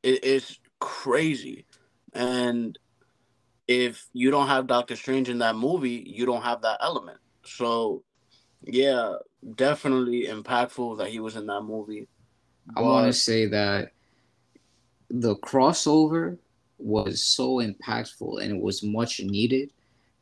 it, 0.03 0.25
it's 0.25 0.59
crazy. 0.79 1.67
And 2.13 2.79
if 3.67 4.07
you 4.13 4.31
don't 4.31 4.47
have 4.47 4.67
doctor 4.67 4.97
strange 4.97 5.29
in 5.29 5.39
that 5.39 5.57
movie 5.57 6.05
you 6.07 6.27
don't 6.27 6.43
have 6.43 6.63
that 6.63 6.79
element. 6.81 7.19
So 7.45 8.05
yeah 8.63 9.15
definitely 9.55 10.27
impactful 10.27 10.99
that 10.99 11.09
he 11.09 11.21
was 11.21 11.37
in 11.37 11.47
that 11.47 11.63
movie. 11.63 12.09
I 12.77 12.83
want 12.83 13.07
to 13.07 13.13
say 13.13 13.47
that 13.47 13.93
the 15.11 15.37
crossover 15.37 16.39
was 16.79 17.25
so 17.25 17.57
impactful 17.57 18.43
and 18.43 18.53
it 18.53 18.61
was 18.61 18.83
much 18.83 19.21
needed 19.21 19.73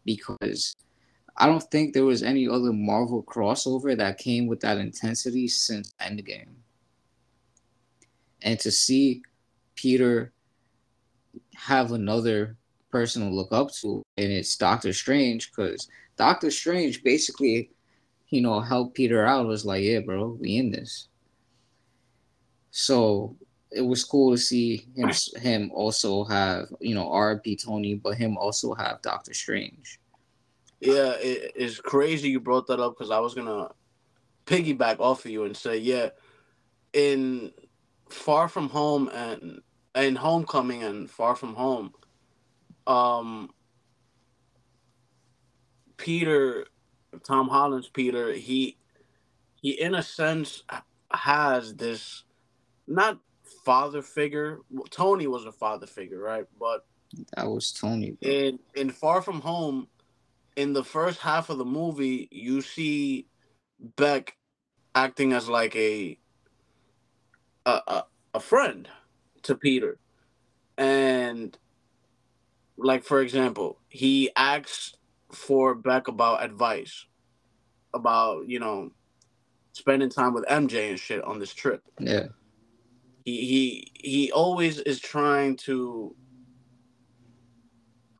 because 0.04 0.76
I 1.38 1.46
don't 1.46 1.62
think 1.62 1.92
there 1.92 2.04
was 2.04 2.22
any 2.22 2.48
other 2.48 2.72
Marvel 2.72 3.22
crossover 3.22 3.96
that 3.96 4.18
came 4.18 4.46
with 4.46 4.60
that 4.60 4.78
intensity 4.78 5.48
since 5.48 5.92
Endgame. 6.00 6.54
And 8.42 8.58
to 8.60 8.70
see 8.70 9.22
Peter 9.74 10.32
have 11.54 11.92
another 11.92 12.56
person 12.90 13.22
to 13.22 13.34
look 13.34 13.52
up 13.52 13.72
to, 13.74 14.02
and 14.16 14.32
it's 14.32 14.56
Doctor 14.56 14.92
Strange, 14.92 15.50
because 15.50 15.88
Doctor 16.16 16.50
Strange 16.50 17.02
basically, 17.02 17.70
you 18.30 18.40
know, 18.40 18.60
helped 18.60 18.94
Peter 18.94 19.26
out. 19.26 19.46
Was 19.46 19.66
like, 19.66 19.82
yeah, 19.82 20.00
bro, 20.00 20.38
we 20.40 20.56
in 20.56 20.70
this. 20.70 21.08
So 22.70 23.36
it 23.70 23.82
was 23.82 24.04
cool 24.04 24.32
to 24.32 24.38
see 24.38 24.86
him 24.96 25.10
him 25.36 25.70
also 25.74 26.24
have 26.24 26.68
you 26.80 26.94
know 26.94 27.06
RP 27.06 27.62
Tony, 27.62 27.94
but 27.94 28.16
him 28.16 28.38
also 28.38 28.74
have 28.74 29.02
Doctor 29.02 29.34
Strange. 29.34 29.98
Yeah, 30.80 31.12
it, 31.12 31.52
it's 31.56 31.80
crazy 31.80 32.28
you 32.28 32.40
brought 32.40 32.66
that 32.66 32.80
up 32.80 32.94
because 32.96 33.10
I 33.10 33.18
was 33.18 33.34
gonna 33.34 33.68
piggyback 34.46 35.00
off 35.00 35.24
of 35.24 35.30
you 35.30 35.44
and 35.44 35.56
say, 35.56 35.78
yeah, 35.78 36.10
in 36.92 37.52
Far 38.08 38.48
From 38.48 38.68
Home 38.70 39.08
and 39.08 39.60
in 39.94 40.16
Homecoming 40.16 40.82
and 40.82 41.10
Far 41.10 41.34
From 41.34 41.54
Home, 41.54 41.92
um, 42.86 43.50
Peter, 45.96 46.66
Tom 47.24 47.48
Holland's 47.48 47.88
Peter, 47.88 48.32
he 48.32 48.76
he 49.60 49.70
in 49.70 49.94
a 49.94 50.02
sense 50.02 50.62
has 51.12 51.74
this 51.74 52.24
not 52.86 53.18
father 53.64 54.02
figure. 54.02 54.58
Tony 54.90 55.26
was 55.26 55.44
a 55.44 55.52
father 55.52 55.86
figure, 55.86 56.20
right? 56.20 56.44
But 56.60 56.86
that 57.34 57.46
was 57.46 57.72
Tony. 57.72 58.12
Bro. 58.12 58.30
In 58.30 58.58
in 58.74 58.90
Far 58.90 59.22
From 59.22 59.40
Home, 59.40 59.88
in 60.56 60.72
the 60.72 60.84
first 60.84 61.20
half 61.20 61.50
of 61.50 61.58
the 61.58 61.64
movie, 61.64 62.28
you 62.32 62.62
see 62.62 63.26
Beck 63.96 64.36
acting 64.94 65.32
as 65.32 65.48
like 65.48 65.76
a 65.76 66.18
a, 67.66 67.80
a, 67.86 68.04
a 68.34 68.40
friend 68.40 68.88
to 69.42 69.54
Peter, 69.54 69.98
and 70.78 71.56
like 72.78 73.04
for 73.04 73.20
example, 73.20 73.78
he 73.88 74.30
asks 74.36 74.94
for 75.32 75.74
Beck 75.74 76.08
about 76.08 76.42
advice 76.42 77.06
about 77.92 78.48
you 78.48 78.58
know 78.58 78.90
spending 79.72 80.08
time 80.08 80.32
with 80.32 80.46
MJ 80.46 80.90
and 80.90 80.98
shit 80.98 81.22
on 81.22 81.38
this 81.38 81.52
trip. 81.52 81.82
Yeah. 82.00 82.28
He 83.24 83.40
he 83.44 83.92
he 83.94 84.32
always 84.32 84.78
is 84.78 85.00
trying 85.00 85.56
to 85.58 86.14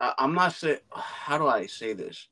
I'm 0.01 0.35
not 0.35 0.53
saying 0.53 0.79
how 0.93 1.39
do 1.39 1.47
I 1.47 1.67
say 1.67 1.93
this? 1.93 2.29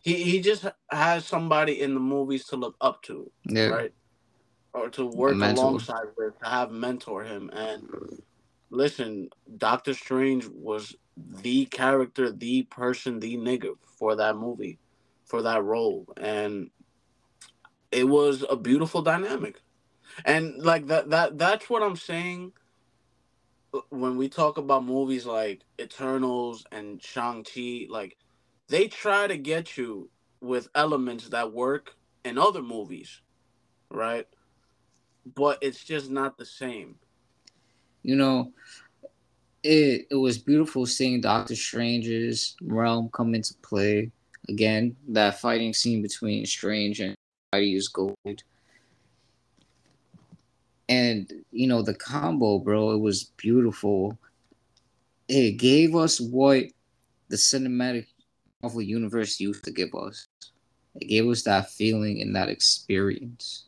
He 0.00 0.22
he 0.22 0.40
just 0.40 0.66
has 0.90 1.24
somebody 1.24 1.80
in 1.80 1.94
the 1.94 2.00
movies 2.00 2.46
to 2.46 2.56
look 2.56 2.76
up 2.80 3.02
to. 3.04 3.30
Yeah. 3.44 3.68
Right? 3.68 3.92
Or 4.72 4.88
to 4.90 5.06
work 5.06 5.34
alongside 5.34 6.06
with, 6.16 6.38
to 6.40 6.48
have 6.48 6.70
mentor 6.70 7.24
him. 7.24 7.50
And 7.52 7.88
listen, 8.70 9.30
Doctor 9.56 9.94
Strange 9.94 10.46
was 10.46 10.94
the 11.42 11.64
character, 11.66 12.30
the 12.30 12.62
person, 12.64 13.18
the 13.18 13.36
nigga 13.36 13.74
for 13.98 14.14
that 14.16 14.36
movie, 14.36 14.78
for 15.24 15.42
that 15.42 15.64
role. 15.64 16.06
And 16.16 16.70
it 17.90 18.04
was 18.04 18.44
a 18.48 18.56
beautiful 18.56 19.02
dynamic. 19.02 19.60
And 20.24 20.62
like 20.62 20.86
that 20.88 21.10
that 21.10 21.38
that's 21.38 21.68
what 21.70 21.82
I'm 21.82 21.96
saying 21.96 22.52
when 23.90 24.16
we 24.16 24.28
talk 24.28 24.58
about 24.58 24.84
movies 24.84 25.26
like 25.26 25.62
Eternals 25.80 26.64
and 26.72 27.02
Shang-Chi, 27.02 27.86
like 27.88 28.16
they 28.68 28.88
try 28.88 29.26
to 29.26 29.36
get 29.36 29.76
you 29.76 30.10
with 30.40 30.68
elements 30.74 31.28
that 31.28 31.52
work 31.52 31.96
in 32.24 32.38
other 32.38 32.62
movies, 32.62 33.20
right? 33.90 34.26
But 35.34 35.58
it's 35.60 35.84
just 35.84 36.10
not 36.10 36.38
the 36.38 36.46
same. 36.46 36.96
You 38.02 38.16
know, 38.16 38.52
it 39.62 40.06
it 40.10 40.14
was 40.14 40.38
beautiful 40.38 40.86
seeing 40.86 41.20
Doctor 41.20 41.56
Strange's 41.56 42.56
realm 42.62 43.10
come 43.12 43.34
into 43.34 43.54
play 43.62 44.10
again. 44.48 44.96
That 45.08 45.40
fighting 45.40 45.74
scene 45.74 46.00
between 46.00 46.46
Strange 46.46 47.00
and 47.00 47.14
Spidey's 47.52 47.88
gold. 47.88 48.16
And 50.88 51.30
you 51.50 51.66
know 51.66 51.82
the 51.82 51.94
combo, 51.94 52.58
bro, 52.58 52.92
it 52.92 53.00
was 53.00 53.24
beautiful. 53.36 54.18
It 55.28 55.58
gave 55.58 55.94
us 55.94 56.20
what 56.20 56.64
the 57.28 57.36
cinematic 57.36 58.06
Marvel 58.62 58.82
universe 58.82 59.38
used 59.38 59.64
to 59.64 59.70
give 59.70 59.94
us. 59.94 60.26
It 60.94 61.06
gave 61.06 61.28
us 61.28 61.42
that 61.42 61.70
feeling 61.70 62.20
and 62.22 62.34
that 62.34 62.48
experience. 62.48 63.66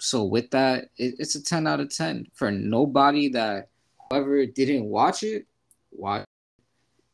So 0.00 0.24
with 0.24 0.50
that, 0.50 0.90
it, 0.96 1.14
it's 1.18 1.34
a 1.34 1.42
10 1.42 1.66
out 1.66 1.80
of 1.80 1.94
10 1.94 2.28
for 2.34 2.50
nobody 2.50 3.28
that 3.28 3.68
whoever 4.10 4.44
didn't 4.46 4.84
watch 4.84 5.22
it, 5.22 5.46
watch. 5.92 6.24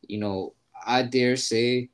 You 0.07 0.19
know, 0.19 0.53
I 0.85 1.03
dare 1.03 1.35
say 1.35 1.89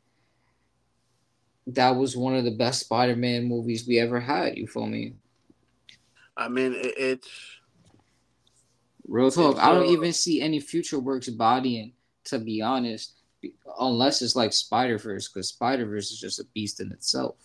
that 1.68 1.96
was 1.96 2.16
one 2.16 2.36
of 2.36 2.46
the 2.46 2.56
best 2.56 2.82
Spider-Man 2.82 3.44
movies 3.44 3.86
we 3.88 4.00
ever 4.00 4.20
had. 4.20 4.58
You 4.58 4.68
feel 4.68 4.88
me? 4.88 5.14
I 6.38 6.48
mean, 6.50 6.74
it, 6.74 6.94
it's 6.98 7.30
real 9.08 9.32
talk. 9.32 9.56
It's, 9.56 9.60
uh, 9.60 9.64
I 9.64 9.74
don't 9.74 9.88
even 9.88 10.14
see 10.14 10.42
any 10.42 10.60
future 10.60 11.00
works 11.00 11.30
bodying, 11.30 11.94
to 12.26 12.40
be 12.40 12.62
honest, 12.62 13.14
unless 13.80 14.22
it's 14.22 14.36
like 14.36 14.54
Spider 14.54 14.98
Verse, 14.98 15.28
because 15.28 15.50
Spider 15.50 15.86
Verse 15.86 16.12
is 16.12 16.20
just 16.20 16.40
a 16.40 16.46
beast 16.54 16.80
in 16.80 16.92
itself. 16.92 17.36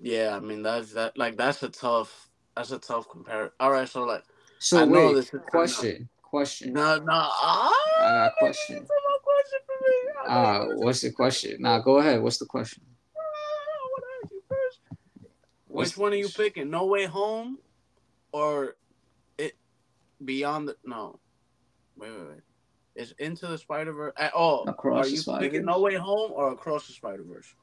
Yeah, 0.00 0.36
I 0.36 0.40
mean 0.40 0.62
that's 0.62 0.92
that 0.92 1.16
like 1.16 1.36
that's 1.36 1.62
a 1.62 1.68
tough 1.68 2.28
that's 2.54 2.72
a 2.72 2.78
tough 2.78 3.08
comparison. 3.08 3.52
All 3.58 3.70
right, 3.70 3.88
so 3.88 4.02
like 4.04 4.24
so 4.58 4.78
I 4.78 4.84
wait, 4.84 5.14
this 5.14 5.30
question, 5.48 6.08
question. 6.22 6.72
No, 6.74 6.98
no, 6.98 7.12
ah, 7.12 7.72
I 8.00 8.02
got 8.02 8.26
a 8.26 8.32
question. 8.38 8.86
question 8.86 9.58
for 9.66 9.88
me. 9.88 10.12
Ah, 10.28 10.58
uh, 10.58 10.64
what's 10.76 11.00
the 11.00 11.10
question? 11.10 11.56
Now 11.60 11.78
nah, 11.78 11.82
go 11.82 11.98
ahead. 11.98 12.22
What's 12.22 12.38
the 12.38 12.46
question? 12.46 12.82
Which 15.68 15.96
one 15.96 16.12
are 16.12 16.16
you 16.16 16.28
picking? 16.28 16.70
No 16.70 16.86
Way 16.86 17.06
Home, 17.06 17.58
or 18.34 18.76
it 19.38 19.56
Beyond 20.24 20.68
the 20.68 20.76
No, 20.84 21.20
wait, 21.96 22.10
wait, 22.10 22.28
wait. 22.28 22.40
Is 22.96 23.14
Into 23.18 23.46
the 23.46 23.56
Spider 23.56 23.92
Verse 23.92 24.12
at 24.16 24.32
all? 24.32 24.68
Across 24.68 25.06
are 25.06 25.08
you 25.08 25.38
picking 25.38 25.64
No 25.64 25.80
Way 25.80 25.94
Home 25.94 26.32
or 26.34 26.52
Across 26.52 26.88
the 26.88 26.94
Spider 26.94 27.22
Verse? 27.22 27.54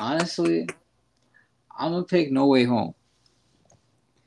Honestly, 0.00 0.66
I'm 1.78 1.92
gonna 1.92 2.04
pick 2.04 2.32
No 2.32 2.46
Way 2.46 2.64
Home. 2.64 2.94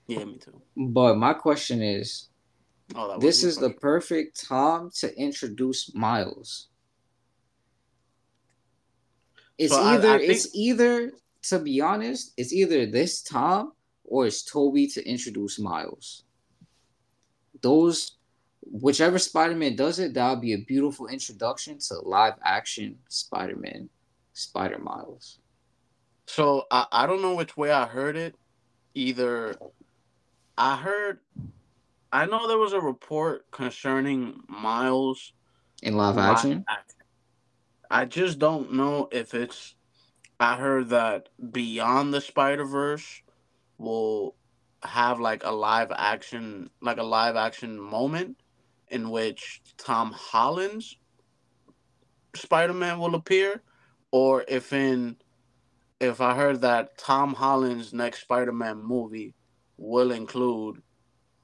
Yeah, 0.08 0.26
me 0.26 0.38
too. 0.38 0.62
But 0.78 1.18
my 1.18 1.34
question 1.34 1.82
is, 1.82 2.30
oh, 2.94 3.20
this 3.20 3.44
is 3.44 3.58
the 3.58 3.72
perfect 3.72 4.46
time 4.48 4.92
to 5.00 5.16
introduce 5.20 5.96
Miles. 5.96 6.68
It's 9.58 9.74
so 9.74 9.82
either 9.82 10.10
I, 10.10 10.16
I 10.16 10.18
think... 10.20 10.32
it's 10.32 10.56
either 10.56 11.12
to 11.50 11.60
be 11.60 11.82
honest, 11.82 12.34
it's 12.38 12.54
either 12.54 12.86
this 12.86 13.24
Tom 13.24 13.74
or 14.08 14.28
it's 14.28 14.44
Tobey 14.44 14.88
to 14.88 15.08
introduce 15.08 15.60
Miles. 15.60 16.24
Those, 17.62 18.18
whichever 18.62 19.18
Spider 19.20 19.56
Man 19.56 19.76
does 19.76 20.00
it, 20.00 20.14
that'll 20.14 20.36
be 20.38 20.54
a 20.54 20.60
beautiful 20.60 21.08
introduction 21.08 21.80
to 21.80 22.00
live 22.00 22.36
action 22.44 22.98
Spider 23.10 23.56
Man, 23.56 23.90
Spider 24.34 24.80
Miles. 24.80 25.40
So 26.28 26.66
I, 26.72 26.86
I 26.92 27.08
don't 27.08 27.22
know 27.22 27.36
which 27.36 27.58
way 27.58 27.72
I 27.72 27.86
heard 27.86 28.16
it. 28.16 28.36
Either 28.94 29.56
I 30.58 30.78
heard, 30.78 31.20
I 32.12 32.26
know 32.26 32.48
there 32.48 32.58
was 32.58 32.74
a 32.74 32.80
report 32.80 33.50
concerning 33.52 34.42
Miles 34.48 35.34
in 35.84 35.96
live, 35.96 36.16
live 36.16 36.36
action. 36.36 36.66
action. 36.68 36.96
I 37.92 38.06
just 38.06 38.40
don't 38.40 38.74
know 38.74 39.10
if 39.12 39.34
it's 39.34 39.76
I 40.40 40.56
heard 40.56 40.90
that 40.90 41.30
Beyond 41.52 42.14
the 42.14 42.22
Spider 42.22 42.66
Verse 42.66 43.22
will 43.78 44.36
have 44.84 45.20
like 45.20 45.44
a 45.44 45.52
live 45.52 45.92
action, 45.96 46.70
like 46.82 46.98
a 46.98 47.04
live 47.04 47.36
action 47.36 47.80
moment 47.80 48.38
in 48.90 49.10
which 49.10 49.62
Tom 49.78 50.12
Holland's 50.12 50.98
Spider 52.36 52.74
Man 52.74 53.00
will 53.00 53.16
appear, 53.16 53.62
or 54.12 54.46
if 54.48 54.74
in 54.74 55.18
if 56.00 56.22
I 56.22 56.36
heard 56.36 56.62
that 56.62 56.98
Tom 56.98 57.34
Holland's 57.34 57.94
next 57.94 58.22
Spider 58.22 58.52
Man 58.52 58.84
movie 58.84 59.34
will 59.78 60.12
include 60.12 60.82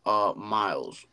uh 0.05 0.33
Miles. 0.35 1.05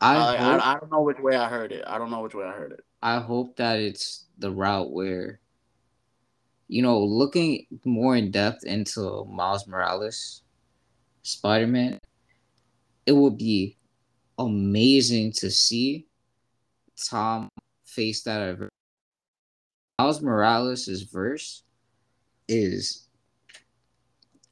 I, 0.00 0.16
I, 0.16 0.36
hope, 0.36 0.62
I, 0.62 0.72
I 0.72 0.78
don't 0.78 0.92
know 0.92 1.02
which 1.02 1.18
way 1.18 1.36
I 1.36 1.48
heard 1.48 1.72
it. 1.72 1.82
I 1.86 1.96
don't 1.96 2.10
know 2.10 2.20
which 2.20 2.34
way 2.34 2.44
I 2.44 2.52
heard 2.52 2.72
it. 2.72 2.80
I 3.02 3.18
hope 3.18 3.56
that 3.56 3.78
it's 3.78 4.26
the 4.38 4.50
route 4.50 4.90
where 4.90 5.40
you 6.68 6.82
know, 6.82 6.98
looking 6.98 7.66
more 7.84 8.16
in 8.16 8.30
depth 8.30 8.64
into 8.64 9.24
Miles 9.24 9.66
Morales, 9.66 10.42
Spider 11.22 11.66
Man, 11.66 11.98
it 13.06 13.12
would 13.12 13.38
be 13.38 13.76
amazing 14.38 15.32
to 15.32 15.50
see 15.50 16.06
Tom 17.08 17.48
face 17.84 18.22
that. 18.22 18.68
Miles 19.98 20.20
Morales' 20.20 21.02
verse 21.10 21.62
is 22.48 23.08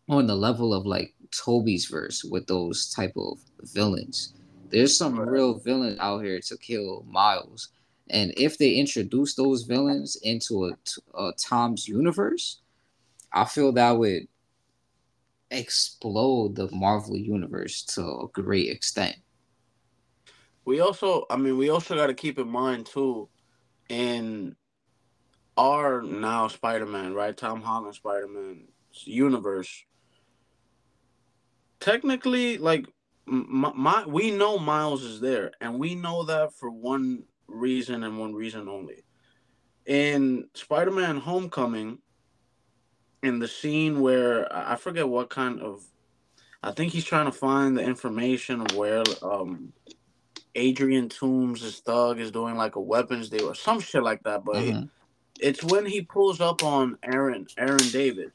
on 0.09 0.27
the 0.27 0.35
level 0.35 0.73
of 0.73 0.87
like 0.87 1.15
Tobey's 1.31 1.87
verse 1.87 2.25
with 2.25 2.47
those 2.47 2.91
type 2.91 3.13
of 3.17 3.39
villains. 3.63 4.35
There's 4.71 4.97
some 4.97 5.19
real 5.19 5.59
villains 5.59 5.99
out 6.01 6.25
here 6.25 6.41
to 6.41 6.57
kill 6.59 7.05
Miles 7.09 7.69
and 8.11 8.33
if 8.37 8.59
they 8.59 8.75
introduce 8.75 9.35
those 9.35 9.63
villains 9.63 10.17
into 10.23 10.67
a, 10.67 11.19
a 11.19 11.33
Tom's 11.39 11.89
universe, 11.89 12.61
I 13.33 13.45
feel 13.45 13.73
that 13.73 13.93
would 13.93 14.29
explode 15.51 16.57
the 16.57 16.71
Marvel 16.71 17.17
universe 17.17 17.83
to 17.83 18.03
a 18.03 18.29
great 18.33 18.71
extent. 18.71 19.17
We 20.65 20.81
also, 20.81 21.27
I 21.31 21.37
mean, 21.37 21.59
we 21.59 21.69
also 21.69 21.95
got 21.95 22.07
to 22.09 22.15
keep 22.15 22.39
in 22.39 22.49
mind 22.49 22.87
too, 22.87 23.29
in 23.89 24.57
our 25.57 26.03
now 26.03 26.49
Spider-Man, 26.49 27.15
right? 27.15 27.37
Tom 27.37 27.61
Holland 27.61 27.95
Spider-Man 27.95 28.69
universe. 29.05 29.85
Technically, 31.81 32.59
like 32.59 32.87
my, 33.27 33.73
my, 33.75 34.07
we 34.07 34.31
know 34.31 34.59
Miles 34.59 35.03
is 35.03 35.21
there, 35.21 35.53
and 35.61 35.79
we 35.79 35.95
know 35.95 36.25
that 36.25 36.55
for 36.55 36.71
one 36.71 37.25
reason 37.47 38.05
and 38.05 38.19
one 38.19 38.35
reason 38.35 38.69
only. 38.69 39.05
In 39.87 40.49
Spider-Man: 40.55 41.19
Homecoming, 41.19 41.99
in 43.23 43.39
the 43.39 43.49
scene 43.49 44.01
where 44.01 44.55
I 44.55 44.77
forget 44.77 45.09
what 45.09 45.31
kind 45.31 45.61
of, 45.61 45.83
I 46.63 46.73
think 46.73 46.93
he's 46.93 47.05
trying 47.05 47.27
to 47.27 47.33
find 47.33 47.77
the 47.77 47.83
information 47.83 48.61
of 48.61 48.77
where 48.77 49.03
um 49.23 49.73
Adrian 50.55 51.09
Toomes' 51.09 51.81
thug 51.81 52.21
is 52.21 52.31
doing 52.31 52.57
like 52.57 52.77
a 52.77 52.81
weapons 52.81 53.29
deal 53.29 53.51
or 53.51 53.55
some 53.55 53.81
shit 53.81 54.03
like 54.03 54.23
that. 54.23 54.45
But 54.45 54.57
mm-hmm. 54.57 54.85
it's 55.41 55.65
when 55.65 55.85
he 55.87 56.03
pulls 56.03 56.41
up 56.41 56.63
on 56.63 56.99
Aaron 57.03 57.47
Aaron 57.59 57.89
Davis, 57.91 58.33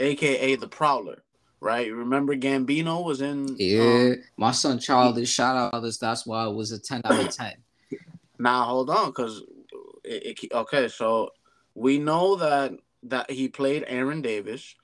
aka 0.00 0.56
the 0.56 0.68
Prowler. 0.68 1.22
Right, 1.60 1.90
remember 1.90 2.36
Gambino 2.36 3.02
was 3.02 3.22
in. 3.22 3.56
Yeah, 3.58 4.12
um, 4.12 4.22
my 4.36 4.52
son 4.52 4.78
Childish. 4.78 5.30
Shout 5.30 5.56
out 5.56 5.72
others. 5.72 5.96
That's 5.96 6.26
why 6.26 6.46
it 6.46 6.52
was 6.52 6.72
a 6.72 6.78
ten 6.78 7.00
out 7.06 7.18
of 7.18 7.34
ten. 7.34 7.54
Now 8.38 8.64
hold 8.64 8.90
on, 8.90 9.06
because 9.06 9.42
it, 10.04 10.38
it, 10.42 10.52
okay, 10.52 10.88
so 10.88 11.30
we 11.74 11.98
know 11.98 12.36
that 12.36 12.72
that 13.04 13.30
he 13.30 13.48
played 13.48 13.84
Aaron 13.86 14.22
Davis, 14.22 14.74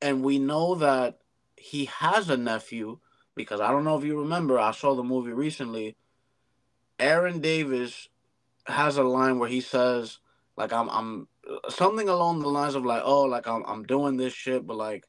and 0.00 0.24
we 0.24 0.38
know 0.38 0.74
that 0.76 1.18
he 1.56 1.86
has 1.86 2.30
a 2.30 2.36
nephew 2.36 2.98
because 3.34 3.60
I 3.60 3.70
don't 3.70 3.84
know 3.84 3.98
if 3.98 4.04
you 4.04 4.18
remember, 4.18 4.58
I 4.58 4.72
saw 4.72 4.94
the 4.94 5.04
movie 5.04 5.32
recently. 5.32 5.96
Aaron 6.98 7.40
Davis 7.40 8.08
has 8.66 8.96
a 8.96 9.02
line 9.02 9.38
where 9.38 9.48
he 9.48 9.60
says, 9.60 10.18
like, 10.56 10.72
I'm, 10.72 10.88
I'm 10.88 11.28
something 11.68 12.08
along 12.08 12.40
the 12.40 12.48
lines 12.48 12.74
of 12.74 12.84
like, 12.84 13.02
oh, 13.04 13.24
like 13.24 13.46
I'm, 13.46 13.62
I'm 13.66 13.84
doing 13.84 14.16
this 14.16 14.32
shit, 14.32 14.66
but 14.66 14.76
like, 14.76 15.04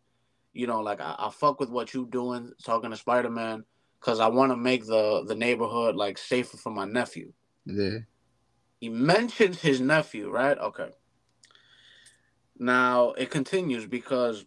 you 0.53 0.67
know, 0.67 0.81
like 0.81 0.99
I, 0.99 1.15
I 1.17 1.29
fuck 1.31 1.59
with 1.59 1.69
what 1.69 1.93
you 1.93 2.05
doing, 2.05 2.51
talking 2.63 2.91
to 2.91 2.97
Spider 2.97 3.29
Man, 3.29 3.63
because 3.99 4.19
I 4.19 4.27
want 4.27 4.51
to 4.51 4.57
make 4.57 4.85
the 4.85 5.23
the 5.25 5.35
neighborhood 5.35 5.95
like 5.95 6.17
safer 6.17 6.57
for 6.57 6.71
my 6.71 6.85
nephew. 6.85 7.31
Yeah. 7.67 7.99
He 8.79 8.89
mentions 8.89 9.61
his 9.61 9.81
nephew, 9.81 10.29
right? 10.29 10.57
Okay. 10.57 10.91
Now 12.57 13.11
it 13.11 13.29
continues 13.29 13.85
because 13.85 14.45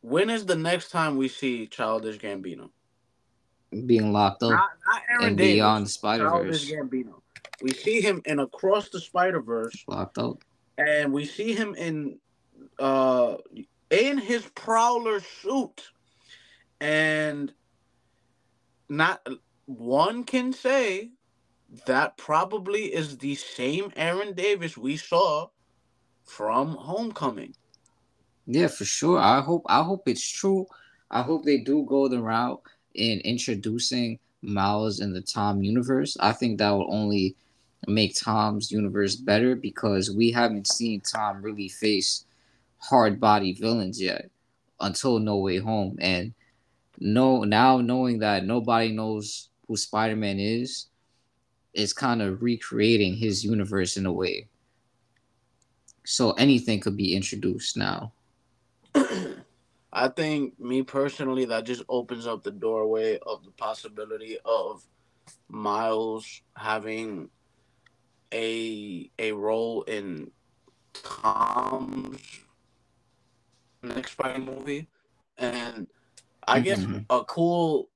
when 0.00 0.30
is 0.30 0.46
the 0.46 0.56
next 0.56 0.90
time 0.90 1.16
we 1.16 1.28
see 1.28 1.66
Childish 1.66 2.18
Gambino? 2.18 2.70
being 3.86 4.12
locked 4.12 4.42
up 4.42 4.50
not, 4.50 4.70
not 4.86 5.26
and 5.26 5.36
Davis, 5.36 5.54
beyond 5.54 5.90
Spider 5.90 6.30
Verse. 6.30 6.72
We 7.62 7.72
see 7.72 8.00
him 8.00 8.22
in 8.24 8.40
Across 8.40 8.90
the 8.90 9.00
Spider 9.00 9.40
Verse, 9.40 9.84
locked 9.88 10.18
up, 10.18 10.38
and 10.78 11.12
we 11.12 11.24
see 11.24 11.54
him 11.54 11.74
in 11.74 12.18
uh 12.78 13.36
in 13.90 14.18
his 14.18 14.44
Prowler 14.54 15.20
suit, 15.20 15.82
and 16.80 17.52
not 18.88 19.26
one 19.66 20.24
can 20.24 20.52
say 20.52 21.10
that 21.86 22.16
probably 22.16 22.94
is 22.94 23.18
the 23.18 23.34
same 23.34 23.92
Aaron 23.96 24.34
Davis 24.34 24.76
we 24.76 24.96
saw 24.96 25.48
from 26.24 26.76
Homecoming. 26.76 27.54
Yeah, 28.46 28.68
for 28.68 28.84
sure. 28.84 29.18
I 29.18 29.40
hope 29.40 29.62
I 29.66 29.82
hope 29.82 30.08
it's 30.08 30.28
true. 30.28 30.66
I 31.10 31.22
hope 31.22 31.44
they 31.44 31.58
do 31.58 31.84
go 31.88 32.08
the 32.08 32.20
route 32.20 32.62
in 32.94 33.20
introducing 33.20 34.18
Miles 34.44 35.00
in 35.00 35.12
the 35.12 35.22
Tom 35.22 35.62
universe, 35.62 36.16
I 36.20 36.32
think 36.32 36.58
that 36.58 36.70
will 36.70 36.92
only 36.92 37.34
make 37.86 38.16
Tom's 38.16 38.70
universe 38.70 39.16
better 39.16 39.56
because 39.56 40.10
we 40.10 40.30
haven't 40.30 40.68
seen 40.68 41.00
Tom 41.00 41.42
really 41.42 41.68
face 41.68 42.24
hard 42.78 43.20
body 43.20 43.52
villains 43.52 44.00
yet 44.00 44.30
until 44.80 45.18
No 45.18 45.38
Way 45.38 45.58
Home. 45.58 45.96
And 46.00 46.32
no 46.98 47.44
now 47.44 47.78
knowing 47.78 48.18
that 48.20 48.44
nobody 48.44 48.92
knows 48.92 49.48
who 49.66 49.76
Spider-Man 49.76 50.38
is, 50.38 50.86
is 51.74 51.92
kind 51.92 52.22
of 52.22 52.42
recreating 52.42 53.14
his 53.14 53.44
universe 53.44 53.96
in 53.96 54.06
a 54.06 54.12
way. 54.12 54.48
So 56.04 56.32
anything 56.32 56.80
could 56.80 56.96
be 56.96 57.14
introduced 57.14 57.76
now. 57.76 58.12
I 59.92 60.08
think 60.08 60.58
me 60.58 60.82
personally 60.82 61.44
that 61.46 61.64
just 61.64 61.82
opens 61.88 62.26
up 62.26 62.42
the 62.42 62.50
doorway 62.50 63.18
of 63.26 63.44
the 63.44 63.52
possibility 63.52 64.38
of 64.44 64.84
Miles 65.48 66.42
having 66.56 67.28
a 68.32 69.10
a 69.18 69.32
role 69.32 69.82
in 69.82 70.30
Tom's 70.92 72.20
next 73.82 74.12
Spider 74.12 74.40
movie, 74.40 74.88
and 75.38 75.86
I 76.46 76.60
guess 76.60 76.80
mm-hmm. 76.80 77.00
a 77.08 77.24
cool 77.24 77.88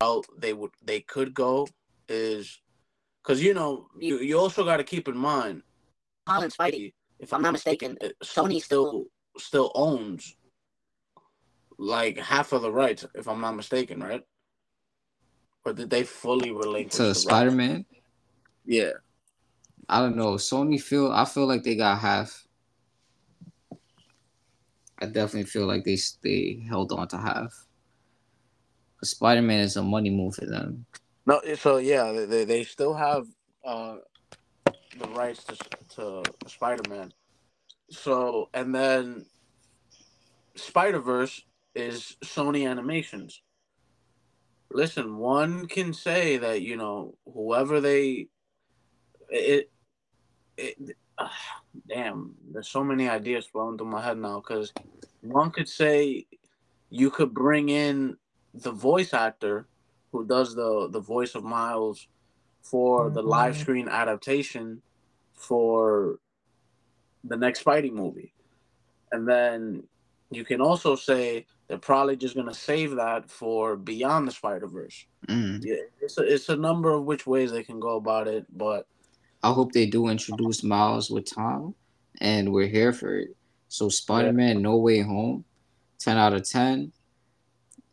route 0.00 0.26
they 0.36 0.52
would 0.52 0.72
they 0.84 1.00
could 1.00 1.32
go 1.32 1.66
is 2.08 2.60
because 3.22 3.42
you 3.42 3.54
know 3.54 3.86
you, 3.98 4.18
you 4.18 4.38
also 4.38 4.64
got 4.64 4.78
to 4.78 4.84
keep 4.84 5.08
in 5.08 5.16
mind 5.16 5.62
Holland 6.26 6.52
Spidey, 6.52 6.92
if 7.18 7.32
I'm 7.32 7.42
not 7.42 7.52
mistaken, 7.52 7.96
Sony 8.22 8.62
still 8.62 9.06
still 9.38 9.72
owns 9.74 10.36
like 11.78 12.18
half 12.18 12.52
of 12.52 12.62
the 12.62 12.70
rights, 12.70 13.04
if 13.14 13.26
I'm 13.26 13.40
not 13.40 13.56
mistaken, 13.56 14.00
right? 14.00 14.22
Or 15.64 15.72
did 15.72 15.90
they 15.90 16.04
fully 16.04 16.50
relinquish 16.50 16.96
to 16.96 17.14
Spider 17.14 17.50
Man? 17.50 17.84
Yeah, 18.64 18.92
I 19.88 20.00
don't 20.00 20.16
know. 20.16 20.34
Sony 20.34 20.80
feel 20.80 21.10
I 21.10 21.24
feel 21.24 21.46
like 21.46 21.62
they 21.62 21.76
got 21.76 21.98
half. 21.98 22.46
I 24.98 25.06
definitely 25.06 25.50
feel 25.50 25.66
like 25.66 25.84
they 25.84 25.98
they 26.22 26.64
held 26.68 26.92
on 26.92 27.08
to 27.08 27.18
half. 27.18 27.66
Spider 29.02 29.42
Man 29.42 29.60
is 29.60 29.76
a 29.76 29.82
money 29.82 30.10
move 30.10 30.36
for 30.36 30.46
them. 30.46 30.86
No, 31.26 31.40
so 31.56 31.78
yeah, 31.78 32.12
they 32.12 32.44
they 32.44 32.64
still 32.64 32.94
have 32.94 33.26
uh 33.64 33.96
the 34.98 35.08
rights 35.08 35.44
to 35.44 35.56
to 35.96 36.22
Spider 36.48 36.88
Man. 36.88 37.12
So 37.90 38.50
and 38.54 38.74
then 38.74 39.26
Spider 40.56 41.00
Verse 41.00 41.42
is 41.74 42.16
Sony 42.24 42.68
Animations. 42.68 43.42
Listen, 44.72 45.16
one 45.18 45.66
can 45.68 45.92
say 45.94 46.38
that 46.38 46.62
you 46.62 46.76
know 46.76 47.16
whoever 47.32 47.80
they 47.80 48.28
it 49.30 49.70
it 50.56 50.76
uh, 51.18 51.28
damn 51.88 52.34
there's 52.52 52.68
so 52.68 52.84
many 52.84 53.08
ideas 53.08 53.46
flowing 53.46 53.78
through 53.78 53.88
my 53.90 54.02
head 54.02 54.18
now 54.18 54.40
because 54.40 54.72
one 55.22 55.50
could 55.50 55.68
say 55.68 56.26
you 56.90 57.10
could 57.10 57.34
bring 57.34 57.68
in 57.68 58.16
the 58.54 58.72
voice 58.72 59.14
actor 59.14 59.68
who 60.12 60.26
does 60.26 60.54
the 60.54 60.88
the 60.90 61.00
voice 61.00 61.34
of 61.34 61.42
Miles 61.42 62.06
for 62.60 63.10
the 63.10 63.22
live 63.22 63.54
mm-hmm. 63.54 63.62
screen 63.62 63.88
adaptation 63.88 64.82
for 65.34 66.20
the 67.24 67.36
next 67.36 67.64
Spidey 67.64 67.92
movie. 67.92 68.32
And 69.10 69.28
then 69.28 69.82
you 70.30 70.44
can 70.44 70.60
also 70.60 70.94
say 70.94 71.46
they're 71.66 71.78
probably 71.78 72.16
just 72.16 72.36
gonna 72.36 72.54
save 72.54 72.96
that 72.96 73.30
for 73.30 73.76
beyond 73.76 74.28
the 74.28 74.32
Spider 74.32 74.66
Verse. 74.66 75.06
Mm. 75.28 75.60
Yeah, 75.64 75.76
it's 76.00 76.18
a, 76.18 76.22
it's 76.22 76.48
a 76.48 76.56
number 76.56 76.92
of 76.92 77.04
which 77.04 77.26
ways 77.26 77.50
they 77.50 77.62
can 77.62 77.80
go 77.80 77.96
about 77.96 78.28
it, 78.28 78.46
but 78.56 78.86
I 79.42 79.52
hope 79.52 79.72
they 79.72 79.86
do 79.86 80.08
introduce 80.08 80.62
Miles 80.62 81.10
with 81.10 81.26
Tom, 81.26 81.74
and 82.20 82.52
we're 82.52 82.68
here 82.68 82.92
for 82.92 83.18
it. 83.18 83.36
So 83.68 83.88
Spider 83.88 84.32
Man, 84.32 84.56
yeah. 84.56 84.62
No 84.62 84.76
Way 84.76 85.00
Home, 85.00 85.44
ten 85.98 86.16
out 86.16 86.32
of 86.32 86.48
ten, 86.48 86.92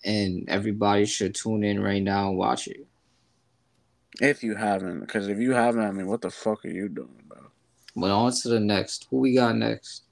and 0.04 0.48
everybody 0.48 1.06
should 1.06 1.36
tune 1.36 1.64
in 1.64 1.82
right 1.82 2.02
now 2.02 2.30
and 2.30 2.38
watch 2.38 2.68
it. 2.68 2.88
If 4.22 4.44
you 4.44 4.56
haven't, 4.56 5.02
because 5.02 5.28
if 5.28 5.40
you 5.40 5.52
haven't, 5.52 5.84
I 5.84 5.92
mean, 5.92 6.08
what 6.08 6.22
the 6.22 6.30
fuck 6.30 6.66
are 6.66 6.70
you 6.70 6.90
doing, 6.90 7.24
bro? 7.28 7.40
But 7.96 8.12
on 8.12 8.32
to 8.32 8.50
the 8.50 8.60
next. 8.60 9.08
Who 9.10 9.18
we 9.18 9.36
got 9.36 9.56
next? 9.56 10.04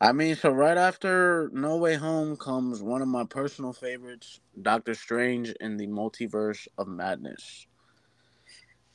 I 0.00 0.12
mean, 0.12 0.34
so 0.34 0.50
right 0.50 0.78
after 0.78 1.50
No 1.52 1.76
Way 1.76 1.94
Home 1.94 2.36
comes 2.36 2.82
one 2.82 3.02
of 3.02 3.08
my 3.08 3.24
personal 3.24 3.72
favorites, 3.72 4.40
Doctor 4.62 4.94
Strange 4.94 5.50
in 5.60 5.76
the 5.76 5.86
Multiverse 5.88 6.68
of 6.78 6.88
Madness. 6.88 7.66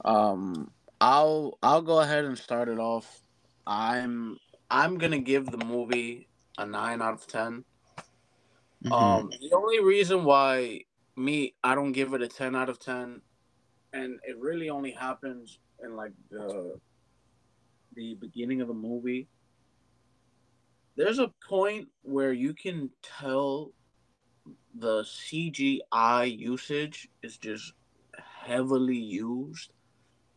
Um, 0.03 0.71
I'll 0.99 1.57
I'll 1.61 1.81
go 1.81 1.99
ahead 1.99 2.25
and 2.25 2.37
start 2.37 2.69
it 2.69 2.79
off. 2.79 3.21
I'm 3.67 4.37
I'm 4.71 4.97
gonna 4.97 5.19
give 5.19 5.45
the 5.51 5.63
movie 5.63 6.27
a 6.57 6.65
nine 6.65 7.01
out 7.01 7.13
of 7.13 7.27
10 7.27 7.63
mm-hmm. 8.85 8.93
Um, 8.93 9.29
the 9.29 9.55
only 9.55 9.81
reason 9.81 10.23
why 10.23 10.81
me 11.15 11.53
I 11.63 11.75
don't 11.75 11.91
give 11.91 12.13
it 12.13 12.21
a 12.21 12.27
ten 12.27 12.55
out 12.55 12.69
of 12.69 12.79
ten, 12.79 13.21
and 13.93 14.19
it 14.23 14.37
really 14.37 14.69
only 14.69 14.91
happens 14.91 15.59
in 15.83 15.95
like 15.95 16.11
the 16.29 16.79
the 17.95 18.15
beginning 18.15 18.61
of 18.61 18.67
the 18.67 18.73
movie 18.73 19.27
there's 20.95 21.19
a 21.19 21.31
point 21.47 21.87
where 22.03 22.33
you 22.33 22.53
can 22.53 22.89
tell 23.01 23.71
the 24.75 25.03
CGI 25.03 26.37
usage 26.37 27.09
is 27.23 27.37
just 27.37 27.73
heavily 28.45 28.97
used 28.97 29.71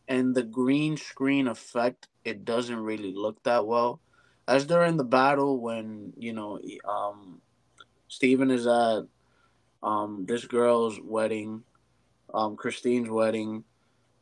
and 0.07 0.33
the 0.33 0.43
green 0.43 0.97
screen 0.97 1.47
effect 1.47 2.07
it 2.25 2.43
doesn't 2.43 2.79
really 2.79 3.13
look 3.13 3.41
that 3.43 3.65
well 3.65 4.01
as 4.47 4.65
during 4.65 4.97
the 4.97 5.03
battle 5.03 5.61
when 5.61 6.11
you 6.17 6.33
know 6.33 6.59
um 6.87 7.39
Stephen 8.09 8.51
is 8.51 8.67
at 8.67 9.03
um 9.81 10.25
this 10.27 10.45
girl's 10.45 10.99
wedding 11.01 11.63
um 12.33 12.57
Christine's 12.57 13.09
wedding 13.09 13.63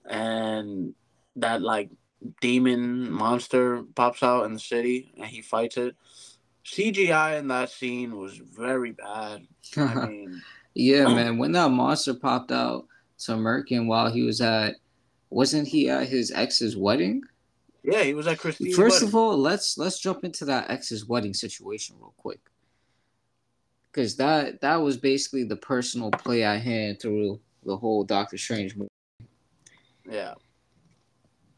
and 0.08 0.94
that 1.38 1.62
like 1.64 1.90
demon 2.42 3.12
monster 3.12 3.84
pops 3.96 4.22
out 4.22 4.46
in 4.46 4.54
the 4.54 4.60
city 4.60 5.12
and 5.18 5.26
he 5.26 5.42
fights 5.42 5.78
it 5.78 5.96
CGI 6.64 7.40
in 7.40 7.48
that 7.48 7.72
scene 7.72 8.16
was 8.18 8.38
very 8.38 8.92
bad 8.92 9.48
I 9.76 9.96
mean 10.08 10.42
yeah, 10.80 11.08
man. 11.08 11.40
When 11.40 11.54
that 11.54 11.70
monster 11.70 12.14
popped 12.14 12.52
out 12.52 12.86
to 13.22 13.32
Merkin 13.32 13.88
while 13.88 14.12
he 14.12 14.22
was 14.22 14.42
at, 14.42 14.76
wasn't 15.32 15.68
he 15.68 15.90
at 15.90 16.08
his 16.08 16.32
ex's 16.32 16.78
wedding? 16.78 17.24
yeah 17.84 18.04
he 18.04 18.14
was 18.14 18.28
at 18.28 18.38
Christine's 18.38 18.76
First 18.76 18.98
wedding. 18.98 19.08
of 19.08 19.16
all, 19.16 19.36
let's 19.38 19.80
let's 19.80 20.00
jump 20.00 20.24
into 20.24 20.46
that 20.46 20.70
ex's 20.70 21.08
wedding 21.08 21.34
situation 21.34 21.96
real 22.00 22.14
quick, 22.18 22.40
because 23.98 24.16
that 24.16 24.62
that 24.62 24.76
was 24.76 24.96
basically 24.96 25.44
the 25.44 25.56
personal 25.56 26.12
play 26.12 26.46
I 26.46 26.58
had 26.58 27.02
through 27.02 27.40
the 27.66 27.76
whole 27.76 28.04
Doctor 28.04 28.38
Strange 28.38 28.76
movie. 28.76 28.92
yeah 30.08 30.36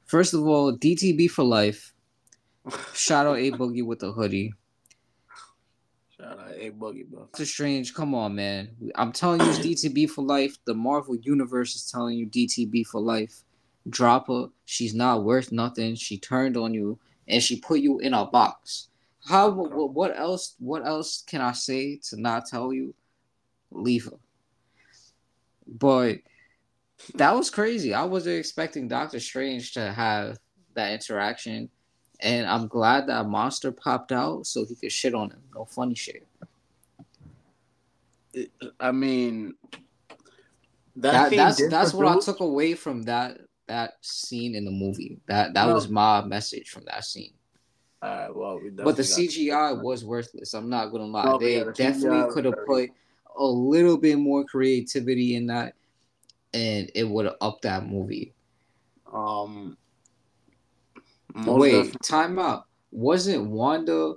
First 0.05 0.33
of 0.33 0.47
all, 0.47 0.75
DTB 0.75 1.29
for 1.29 1.43
life. 1.43 1.93
Shout 2.93 3.27
out 3.27 3.37
A 3.37 3.51
Boogie 3.51 3.85
with 3.85 3.99
the 3.99 4.13
hoodie. 4.13 4.53
Shout 6.17 6.39
out 6.39 6.51
A 6.57 6.71
Boogie, 6.71 7.05
bro. 7.05 7.19
Doctor 7.19 7.45
Strange, 7.45 7.93
come 7.93 8.15
on, 8.15 8.35
man. 8.35 8.69
I'm 8.95 9.11
telling 9.11 9.41
you, 9.41 9.49
it's 9.49 9.59
DTB 9.59 10.09
for 10.09 10.23
life. 10.23 10.55
The 10.65 10.73
Marvel 10.73 11.17
Universe 11.17 11.75
is 11.75 11.91
telling 11.91 12.17
you 12.17 12.25
DTB 12.25 12.87
for 12.87 13.01
life. 13.01 13.43
Drop 13.89 14.29
her. 14.29 14.47
She's 14.63 14.95
not 14.95 15.25
worth 15.25 15.51
nothing. 15.51 15.95
She 15.95 16.17
turned 16.17 16.55
on 16.55 16.73
you 16.73 16.99
and 17.27 17.43
she 17.43 17.59
put 17.59 17.81
you 17.81 17.99
in 17.99 18.13
a 18.13 18.25
box. 18.25 18.87
How? 19.29 19.51
What, 19.51 19.93
what 19.93 20.17
else? 20.17 20.55
What 20.59 20.85
else 20.85 21.23
can 21.25 21.39
I 21.39 21.51
say 21.51 21.99
to 22.09 22.19
not 22.19 22.47
tell 22.47 22.73
you? 22.73 22.95
Leave 23.71 24.05
her. 24.05 24.17
But 25.67 26.17
that 27.13 27.35
was 27.35 27.51
crazy. 27.51 27.93
I 27.93 28.03
wasn't 28.03 28.39
expecting 28.39 28.87
Doctor 28.87 29.19
Strange 29.19 29.73
to 29.73 29.91
have 29.91 30.39
that 30.73 30.91
interaction. 30.93 31.69
And 32.21 32.47
I'm 32.47 32.67
glad 32.67 33.07
that 33.07 33.27
monster 33.27 33.71
popped 33.71 34.11
out 34.11 34.45
so 34.47 34.65
he 34.65 34.75
could 34.75 34.91
shit 34.91 35.13
on 35.13 35.29
him. 35.29 35.41
No 35.55 35.63
funny 35.63 35.95
shit. 35.95 36.25
I 38.79 38.91
mean, 38.91 39.53
that, 40.97 41.29
scene 41.29 41.37
that's 41.37 41.69
that's 41.69 41.93
what 41.93 42.07
I 42.07 42.19
took 42.19 42.39
away 42.41 42.73
from 42.73 43.03
that 43.03 43.37
that 43.67 43.93
scene 44.01 44.55
in 44.55 44.65
the 44.65 44.71
movie. 44.71 45.19
That 45.27 45.53
that 45.53 45.67
No. 45.67 45.75
was 45.75 45.87
my 45.87 46.23
message 46.25 46.69
from 46.69 46.83
that 46.85 47.05
scene. 47.05 47.33
Well, 48.01 48.59
we 48.63 48.69
But 48.69 48.95
the 48.95 49.03
CGI 49.03 49.81
was 49.81 50.05
worthless. 50.05 50.53
I'm 50.53 50.69
not 50.69 50.87
gonna 50.87 51.05
lie. 51.05 51.37
They 51.39 51.57
yeah, 51.57 51.63
the 51.65 51.73
definitely 51.73 52.31
could 52.33 52.45
have 52.45 52.65
put 52.65 52.89
a 53.37 53.45
little 53.45 53.97
bit 53.97 54.17
more 54.17 54.43
creativity 54.45 55.35
in 55.35 55.47
that, 55.47 55.75
and 56.53 56.89
it 56.95 57.03
would 57.07 57.25
have 57.25 57.35
upped 57.41 57.63
that 57.63 57.85
movie. 57.87 58.33
um. 59.11 59.75
Wait, 61.45 61.71
definitely- 61.71 61.99
time 62.03 62.39
out. 62.39 62.65
Wasn't 62.91 63.49
Wanda, 63.51 64.15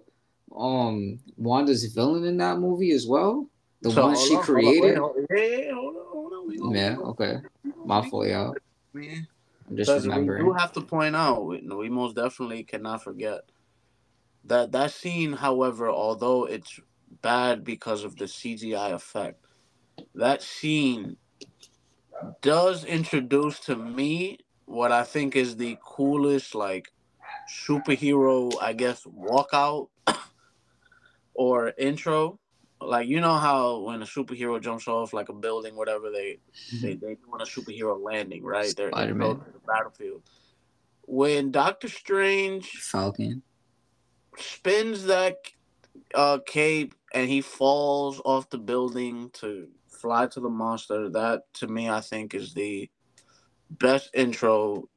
um, 0.57 1.19
Wanda's 1.37 1.85
villain 1.93 2.25
in 2.25 2.39
that 2.39 2.59
movie 2.59 2.91
as 2.93 3.07
well? 3.07 3.47
The 3.83 3.91
So, 3.91 4.07
one 4.07 4.17
she 4.17 4.35
on, 4.35 4.37
hold 4.37 4.39
on, 4.39 4.45
created. 4.45 4.83
wait, 4.83 4.97
hold 4.97 5.17
on. 5.17 5.27
Hold 5.75 5.97
on, 5.97 6.07
hold 6.13 6.33
on. 6.33 6.49
We 6.49 6.57
gonna- 6.59 6.79
Yeah. 6.79 6.97
Okay. 6.99 7.37
My 7.85 8.09
fault, 8.09 8.27
y'all. 8.29 8.55
man. 8.95 9.27
I'm 9.69 9.77
just 9.77 9.91
Because 9.91 10.05
we 10.07 10.11
remembering. 10.11 10.45
do 10.47 10.53
have 10.53 10.73
to 10.73 10.81
point 10.81 11.15
out, 11.17 11.45
we 11.47 11.89
most 11.91 12.17
definitely 12.17 12.65
cannot 12.65 13.03
forget 13.03 13.43
that 14.45 14.73
that 14.73 14.93
scene. 14.93 15.33
However, 15.33 15.89
although 15.89 16.45
it's 16.45 16.81
bad 17.21 17.65
because 17.65 18.05
of 18.05 18.17
the 18.17 18.25
CGI 18.25 18.93
effect, 18.93 19.45
that 20.15 20.43
scene 20.43 21.17
does 22.41 22.85
introduce 22.85 23.61
to 23.61 23.77
me 23.77 24.39
what 24.65 24.93
I 24.93 25.05
think 25.05 25.37
is 25.37 25.57
the 25.57 25.77
coolest, 25.85 26.55
like 26.55 26.89
superhero, 27.51 28.53
I 28.61 28.73
guess, 28.73 29.05
walkout 29.05 29.89
or 31.35 31.73
intro. 31.79 32.39
Like 32.81 33.07
you 33.07 33.21
know 33.21 33.37
how 33.37 33.81
when 33.81 34.03
a 34.03 34.07
superhero 34.07 34.61
jumps 34.61 34.89
off 34.89 35.13
like 35.13 35.29
a 35.29 35.35
building, 35.35 35.77
whatever 35.77 36.11
they 36.11 36.41
they 36.81 36.95
mm-hmm. 36.95 37.07
they 37.07 37.15
doing 37.15 37.41
a 37.41 37.45
superhero 37.45 38.03
landing, 38.03 38.43
right? 38.43 38.75
They're, 38.77 38.87
they're 38.87 38.91
Spider-Man. 38.91 39.29
going 39.29 39.41
to 39.41 39.53
the 39.53 39.61
battlefield. 39.67 40.23
When 41.07 41.51
Doctor 41.53 41.89
Strange 41.89 42.69
Falcon. 42.71 43.43
Spins 44.39 45.05
that 45.05 45.37
uh, 46.15 46.39
cape 46.47 46.95
and 47.15 47.29
he 47.29 47.41
falls 47.41 48.21
off 48.25 48.51
the 48.51 48.59
building 48.59 49.31
to 49.35 49.69
fly 49.89 50.27
to 50.27 50.41
the 50.41 50.49
monster, 50.49 51.09
that 51.11 51.43
to 51.55 51.69
me 51.69 51.89
I 51.89 52.01
think 52.01 52.35
is 52.35 52.55
the 52.55 52.91
best 53.71 54.11
intro 54.15 54.89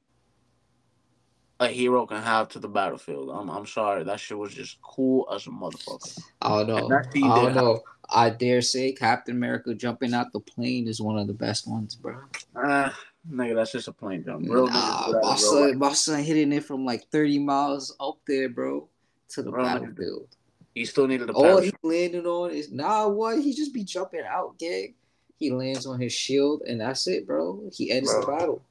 a 1.60 1.68
hero 1.68 2.06
can 2.06 2.22
have 2.22 2.50
to 2.50 2.60
the 2.60 2.68
battlefield. 2.68 3.30
I'm 3.30 3.50
I'm 3.50 3.66
sorry, 3.66 4.04
that 4.04 4.20
shit 4.20 4.38
was 4.38 4.54
just 4.54 4.82
cool 4.82 5.28
as 5.34 5.48
a 5.48 5.52
motherfucker. 5.52 6.22
I 6.42 6.50
don't 6.50 6.68
know. 6.68 6.78
And 6.78 6.92
that 6.92 7.14
scene 7.14 7.32
I 7.32 7.36
did 7.36 7.44
don't 7.44 7.56
know. 7.56 7.82
I 8.10 8.30
dare 8.30 8.62
say 8.62 8.92
Captain 8.92 9.36
America 9.36 9.74
jumping 9.74 10.14
out 10.14 10.32
the 10.32 10.40
plane 10.40 10.88
is 10.88 11.02
one 11.02 11.18
of 11.18 11.28
the 11.28 11.34
best 11.34 11.68
ones, 11.68 11.96
bro. 11.96 12.18
Ah, 12.56 12.96
nigga, 13.30 13.56
that's 13.56 13.72
just 13.72 13.88
a 13.88 13.94
plane 13.94 14.24
jump. 14.24 14.46
Real 14.48 14.68
Nah, 14.68 15.12
my 15.24 15.36
son, 15.36 15.78
my 15.78 15.94
son 15.94 16.24
hitting 16.24 16.52
it 16.52 16.64
from 16.64 16.86
like 16.86 17.04
30 17.12 17.40
miles 17.40 17.96
up 18.00 18.20
there, 18.28 18.50
bro, 18.50 18.88
to 19.30 19.43
the 19.43 19.51
Bro, 19.51 19.63
battlefield. 19.63 20.28
He 20.73 20.86
still 20.86 21.07
needed 21.07 21.30
a 21.30 21.34
All 21.34 21.57
he 21.61 21.71
parachute. 21.71 21.76
landed 21.84 22.26
on 22.26 22.51
is 22.51 22.71
nah. 22.71 23.07
What? 23.07 23.39
He 23.41 23.53
just 23.53 23.73
be 23.73 23.84
jumping 23.84 24.23
out, 24.28 24.57
gang. 24.59 24.93
He 25.38 25.51
lands 25.51 25.86
on 25.86 25.99
his 25.99 26.13
shield, 26.13 26.61
and 26.67 26.80
that's 26.82 27.07
it, 27.07 27.26
bro. 27.28 27.61
He 27.73 27.91
ends 27.91 28.13
the 28.13 28.26
Bro. 28.26 28.38
battle. 28.38 28.61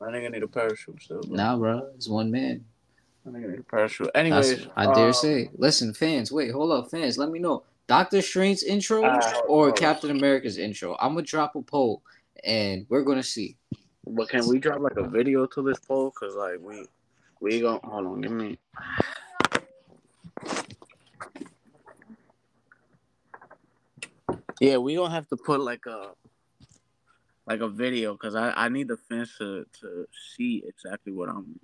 That 0.00 0.10
nigga 0.10 0.30
need 0.32 0.42
a 0.42 0.48
parachute 0.48 1.02
still. 1.02 1.22
Bro. 1.22 1.36
Nah, 1.36 1.56
bro, 1.56 1.88
it's 1.94 2.08
one 2.08 2.30
man. 2.30 2.64
That 3.24 3.34
nigga 3.34 3.50
need 3.50 3.58
a 3.60 3.62
parachute. 3.64 4.10
That's, 4.14 4.18
Anyways, 4.18 4.66
I 4.76 4.92
dare 4.94 5.08
uh, 5.08 5.12
say. 5.12 5.50
Listen, 5.56 5.92
fans, 5.94 6.30
wait, 6.30 6.50
hold 6.52 6.70
up, 6.72 6.90
fans. 6.90 7.18
Let 7.18 7.30
me 7.30 7.38
know. 7.38 7.64
Doctor 7.88 8.20
Strange's 8.22 8.62
intro 8.62 9.04
Uh, 9.04 9.32
or 9.48 9.68
on. 9.68 9.72
Captain 9.74 10.10
America's 10.10 10.58
intro? 10.58 10.96
I'm 11.00 11.14
gonna 11.14 11.22
drop 11.22 11.56
a 11.56 11.62
poll, 11.62 12.02
and 12.44 12.86
we're 12.88 13.02
gonna 13.02 13.22
see. 13.22 13.56
But 14.06 14.28
can 14.28 14.46
we 14.46 14.58
drop 14.58 14.80
like 14.80 14.96
a 14.96 15.08
video 15.08 15.46
to 15.46 15.62
this 15.62 15.78
poll? 15.80 16.10
Cause 16.12 16.34
like 16.34 16.60
we 16.60 16.86
we 17.40 17.60
gonna 17.60 17.80
hold 17.82 18.06
on, 18.06 18.20
give 18.20 18.32
me. 18.32 18.58
Yeah, 24.60 24.78
we 24.78 24.96
gonna 24.96 25.14
have 25.14 25.28
to 25.28 25.36
put 25.36 25.60
like 25.60 25.86
a 25.86 26.10
like 27.46 27.60
a 27.60 27.68
video 27.68 28.12
because 28.14 28.34
I 28.34 28.52
I 28.56 28.68
need 28.68 28.88
the 28.88 28.96
fans 28.96 29.34
to 29.38 29.64
to 29.80 30.06
see 30.36 30.64
exactly 30.66 31.12
what 31.12 31.28
I'm. 31.28 31.58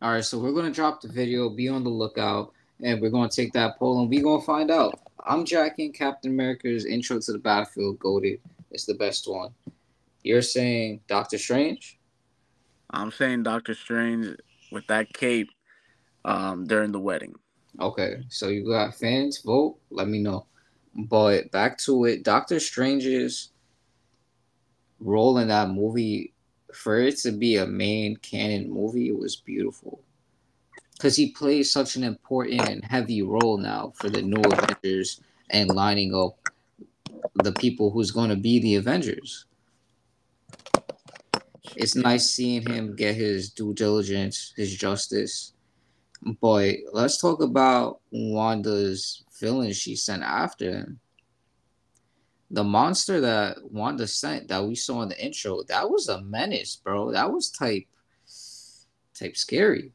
All 0.00 0.12
right, 0.12 0.24
so 0.24 0.38
we're 0.38 0.52
gonna 0.52 0.70
drop 0.70 1.00
the 1.00 1.08
video. 1.08 1.50
Be 1.50 1.68
on 1.68 1.82
the 1.82 1.90
lookout, 1.90 2.52
and 2.82 3.00
we're 3.00 3.10
gonna 3.10 3.28
take 3.28 3.52
that 3.54 3.78
poll, 3.78 4.00
and 4.00 4.08
we 4.08 4.20
gonna 4.20 4.42
find 4.42 4.70
out. 4.70 5.00
I'm 5.26 5.44
jacking 5.44 5.92
Captain 5.92 6.30
America's 6.30 6.86
intro 6.86 7.18
to 7.20 7.32
the 7.32 7.38
battlefield. 7.38 7.98
Goaded. 7.98 8.40
It's 8.70 8.86
the 8.86 8.94
best 8.94 9.28
one. 9.28 9.52
You're 10.22 10.42
saying 10.42 11.00
Doctor 11.08 11.38
Strange? 11.38 11.98
I'm 12.90 13.10
saying 13.10 13.42
Doctor 13.42 13.74
Strange 13.74 14.36
with 14.70 14.86
that 14.86 15.12
cape 15.12 15.50
um 16.24 16.66
during 16.66 16.92
the 16.92 17.00
wedding. 17.00 17.34
Okay, 17.80 18.22
so 18.28 18.48
you 18.48 18.66
got 18.66 18.94
fans 18.94 19.42
vote. 19.44 19.78
Let 19.90 20.08
me 20.08 20.20
know. 20.20 20.46
But 20.98 21.52
back 21.52 21.78
to 21.78 22.06
it, 22.06 22.24
Doctor 22.24 22.58
Strange's 22.58 23.50
role 24.98 25.38
in 25.38 25.46
that 25.46 25.70
movie, 25.70 26.34
for 26.74 26.98
it 26.98 27.18
to 27.18 27.30
be 27.30 27.56
a 27.56 27.66
main 27.66 28.16
canon 28.16 28.68
movie, 28.68 29.08
it 29.08 29.16
was 29.16 29.36
beautiful. 29.36 30.00
Because 30.94 31.14
he 31.14 31.30
plays 31.30 31.70
such 31.70 31.94
an 31.94 32.02
important 32.02 32.68
and 32.68 32.84
heavy 32.84 33.22
role 33.22 33.58
now 33.58 33.92
for 33.94 34.10
the 34.10 34.20
new 34.20 34.42
Avengers 34.50 35.20
and 35.50 35.70
lining 35.70 36.12
up 36.16 36.36
the 37.36 37.52
people 37.52 37.92
who's 37.92 38.10
going 38.10 38.30
to 38.30 38.36
be 38.36 38.58
the 38.58 38.74
Avengers. 38.74 39.44
It's 41.76 41.94
nice 41.94 42.28
seeing 42.28 42.68
him 42.68 42.96
get 42.96 43.14
his 43.14 43.50
due 43.50 43.72
diligence, 43.72 44.52
his 44.56 44.74
justice. 44.74 45.52
But 46.40 46.74
let's 46.92 47.18
talk 47.18 47.40
about 47.40 48.00
Wanda's 48.10 49.22
villain 49.40 49.72
she 49.72 49.96
sent 49.96 50.22
after 50.22 50.70
him. 50.70 51.00
The 52.50 52.64
monster 52.64 53.20
that 53.20 53.58
Wanda 53.70 54.06
sent 54.06 54.48
that 54.48 54.64
we 54.64 54.74
saw 54.74 55.02
in 55.02 55.10
the 55.10 55.24
intro, 55.24 55.62
that 55.64 55.90
was 55.90 56.08
a 56.08 56.22
menace, 56.22 56.76
bro. 56.76 57.12
That 57.12 57.30
was 57.30 57.50
type 57.50 57.84
type 59.14 59.36
scary. 59.36 59.92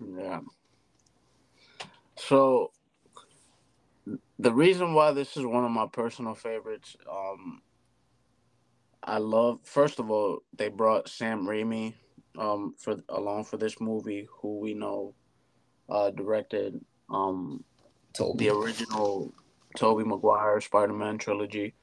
Yeah. 0.00 0.40
So 2.16 2.72
the 4.38 4.52
reason 4.52 4.94
why 4.94 5.12
this 5.12 5.36
is 5.36 5.44
one 5.44 5.64
of 5.64 5.70
my 5.70 5.86
personal 5.86 6.34
favorites, 6.34 6.96
um, 7.10 7.62
I 9.02 9.18
love. 9.18 9.60
First 9.64 9.98
of 9.98 10.10
all, 10.10 10.40
they 10.56 10.68
brought 10.68 11.08
Sam 11.08 11.44
Raimi, 11.44 11.94
um, 12.36 12.74
for 12.78 12.96
along 13.08 13.44
for 13.44 13.56
this 13.56 13.80
movie, 13.80 14.28
who 14.30 14.58
we 14.58 14.74
know, 14.74 15.14
uh, 15.88 16.10
directed, 16.10 16.80
um, 17.10 17.64
Tobey. 18.12 18.46
the 18.46 18.54
original 18.54 19.32
Tobey 19.76 20.04
Maguire 20.04 20.60
Spider-Man 20.60 21.18
trilogy. 21.18 21.74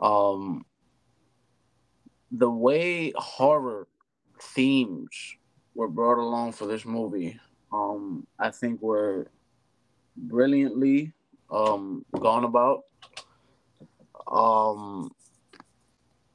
Um, 0.00 0.64
the 2.30 2.50
way 2.50 3.12
horror 3.16 3.88
themes 4.40 5.36
were 5.74 5.88
brought 5.88 6.18
along 6.18 6.52
for 6.52 6.66
this 6.66 6.84
movie, 6.84 7.38
um, 7.72 8.26
I 8.38 8.50
think 8.50 8.82
were 8.82 9.30
brilliantly 10.16 11.12
um, 11.50 12.04
gone 12.18 12.44
about. 12.44 12.84
Um, 14.30 15.10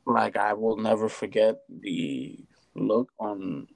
like 0.05 0.37
I 0.37 0.53
will 0.53 0.77
never 0.77 1.09
forget 1.09 1.57
the 1.81 2.39
look 2.75 3.11
on 3.19 3.67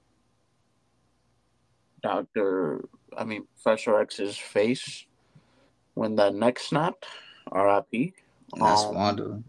Doctor, 2.02 2.88
I 3.16 3.24
mean 3.24 3.46
Professor 3.62 4.00
X's 4.00 4.36
face 4.36 5.06
when 5.94 6.16
that 6.16 6.34
neck 6.34 6.58
snapped. 6.58 7.06
R.I.P. 7.50 8.14
That's 8.56 8.82
Um, 8.82 8.94
Wanda. 8.94 9.42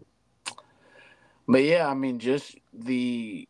But 1.46 1.62
yeah, 1.64 1.88
I 1.88 1.94
mean, 1.94 2.18
just 2.18 2.56
the 2.72 3.48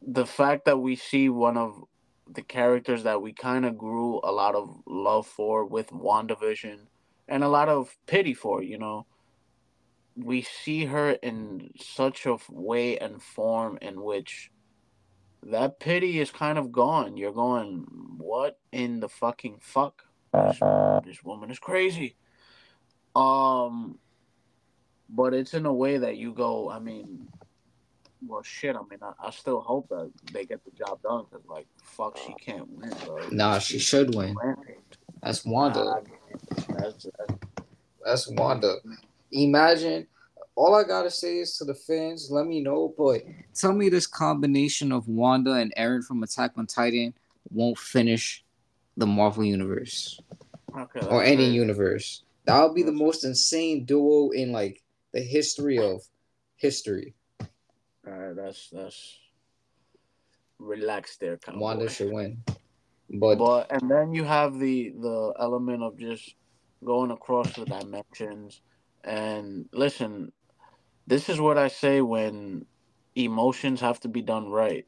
the 0.00 0.26
fact 0.26 0.66
that 0.66 0.78
we 0.78 0.96
see 0.96 1.28
one 1.28 1.56
of 1.56 1.84
the 2.32 2.42
characters 2.42 3.02
that 3.04 3.20
we 3.20 3.32
kind 3.32 3.64
of 3.64 3.76
grew 3.78 4.20
a 4.22 4.32
lot 4.32 4.54
of 4.54 4.82
love 4.86 5.26
for 5.26 5.64
with 5.64 5.88
WandaVision 5.90 6.78
and 7.28 7.44
a 7.44 7.48
lot 7.48 7.68
of 7.68 7.96
pity 8.06 8.34
for, 8.34 8.62
you 8.62 8.78
know. 8.78 9.06
We 10.16 10.42
see 10.42 10.84
her 10.84 11.10
in 11.10 11.70
such 11.80 12.26
a 12.26 12.38
way 12.48 12.98
and 12.98 13.20
form 13.20 13.78
in 13.82 14.02
which 14.02 14.50
that 15.42 15.80
pity 15.80 16.20
is 16.20 16.30
kind 16.30 16.56
of 16.56 16.70
gone. 16.70 17.16
You're 17.16 17.32
going, 17.32 17.86
what 18.18 18.58
in 18.72 19.00
the 19.00 19.08
fucking 19.08 19.58
fuck? 19.60 20.04
This, 20.34 21.16
this 21.16 21.24
woman 21.24 21.50
is 21.50 21.58
crazy. 21.58 22.16
Um, 23.14 23.98
but 25.08 25.34
it's 25.34 25.54
in 25.54 25.66
a 25.66 25.72
way 25.72 25.98
that 25.98 26.16
you 26.16 26.32
go. 26.32 26.70
I 26.70 26.78
mean, 26.78 27.28
well, 28.26 28.42
shit. 28.42 28.74
I 28.74 28.80
mean, 28.90 28.98
I, 29.02 29.12
I 29.28 29.30
still 29.30 29.60
hope 29.60 29.88
that 29.90 30.10
they 30.32 30.44
get 30.44 30.64
the 30.64 30.70
job 30.72 31.02
done 31.02 31.24
because, 31.30 31.46
like, 31.46 31.66
fuck, 31.82 32.18
she 32.18 32.34
can't 32.34 32.68
win, 32.68 32.92
bro. 33.04 33.28
Nah, 33.30 33.58
she 33.58 33.78
should 33.78 34.14
win. 34.14 34.34
Rampage. 34.42 34.76
That's 35.22 35.44
Wanda. 35.44 36.02
That's, 36.68 37.06
that's, 37.18 37.36
That's 38.04 38.28
Wanda. 38.28 38.76
Imagine. 39.32 40.06
All 40.56 40.74
I 40.74 40.84
gotta 40.84 41.10
say 41.10 41.38
is 41.38 41.56
to 41.58 41.64
the 41.64 41.74
fans, 41.74 42.30
let 42.30 42.46
me 42.46 42.60
know, 42.60 42.94
but 42.96 43.22
tell 43.54 43.72
me 43.72 43.88
this 43.88 44.06
combination 44.06 44.92
of 44.92 45.08
Wanda 45.08 45.54
and 45.54 45.74
Eren 45.76 46.04
from 46.04 46.22
Attack 46.22 46.52
on 46.56 46.66
Titan 46.66 47.12
won't 47.50 47.76
finish 47.76 48.43
the 48.96 49.06
Marvel 49.06 49.44
universe 49.44 50.20
okay, 50.78 51.06
or 51.06 51.22
any 51.22 51.36
crazy. 51.36 51.52
universe. 51.52 52.22
That 52.46 52.62
would 52.62 52.74
be 52.74 52.82
the 52.82 52.92
most 52.92 53.24
insane 53.24 53.84
duo 53.84 54.30
in 54.30 54.52
like 54.52 54.82
the 55.12 55.20
history 55.20 55.78
of 55.78 56.02
history. 56.56 57.14
All 58.06 58.12
right, 58.12 58.36
that's 58.36 58.68
that's 58.70 59.18
relax 60.58 61.16
there, 61.16 61.36
kind 61.38 61.56
of. 61.56 61.62
Wanda 61.62 61.88
should 61.88 62.12
win, 62.12 62.42
but, 63.10 63.36
but 63.36 63.70
and 63.70 63.90
then 63.90 64.12
you 64.14 64.24
have 64.24 64.58
the 64.58 64.92
the 65.00 65.32
element 65.38 65.82
of 65.82 65.98
just 65.98 66.34
going 66.84 67.10
across 67.10 67.52
the 67.54 67.64
dimensions 67.64 68.60
and 69.04 69.66
listen 69.72 70.32
this 71.06 71.28
is 71.28 71.40
what 71.40 71.58
i 71.58 71.68
say 71.68 72.00
when 72.00 72.64
emotions 73.14 73.80
have 73.80 73.98
to 74.00 74.08
be 74.08 74.20
done 74.22 74.48
right 74.50 74.86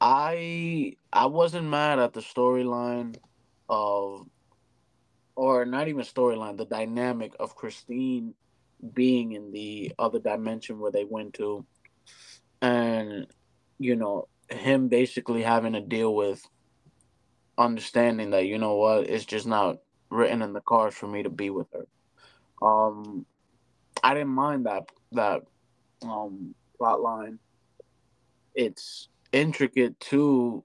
i 0.00 0.94
i 1.12 1.26
wasn't 1.26 1.66
mad 1.66 1.98
at 1.98 2.12
the 2.12 2.20
storyline 2.20 3.16
of 3.68 4.26
or 5.34 5.64
not 5.64 5.88
even 5.88 6.02
storyline 6.02 6.56
the 6.56 6.66
dynamic 6.66 7.32
of 7.40 7.56
christine 7.56 8.34
being 8.94 9.32
in 9.32 9.52
the 9.52 9.92
other 9.98 10.18
dimension 10.18 10.78
where 10.78 10.92
they 10.92 11.04
went 11.04 11.34
to. 11.34 11.64
And 12.62 13.26
you 13.78 13.96
know 13.96 14.28
him 14.48 14.88
basically 14.88 15.42
having 15.42 15.74
to 15.74 15.80
deal 15.80 16.14
with 16.14 16.42
understanding 17.58 18.30
that 18.30 18.46
you 18.46 18.58
know 18.58 18.76
what 18.76 19.08
it's 19.08 19.24
just 19.24 19.46
not 19.46 19.78
written 20.10 20.40
in 20.40 20.52
the 20.52 20.60
cards 20.60 20.96
for 20.96 21.06
me 21.06 21.22
to 21.22 21.30
be 21.30 21.50
with 21.50 21.66
her. 21.72 21.86
Um 22.66 23.26
i 24.02 24.14
didn't 24.14 24.28
mind 24.28 24.66
that 24.66 24.88
that 25.12 25.42
um 26.02 26.54
plot 26.78 27.00
line. 27.00 27.38
It's 28.54 29.08
intricate 29.36 29.98
to 30.00 30.64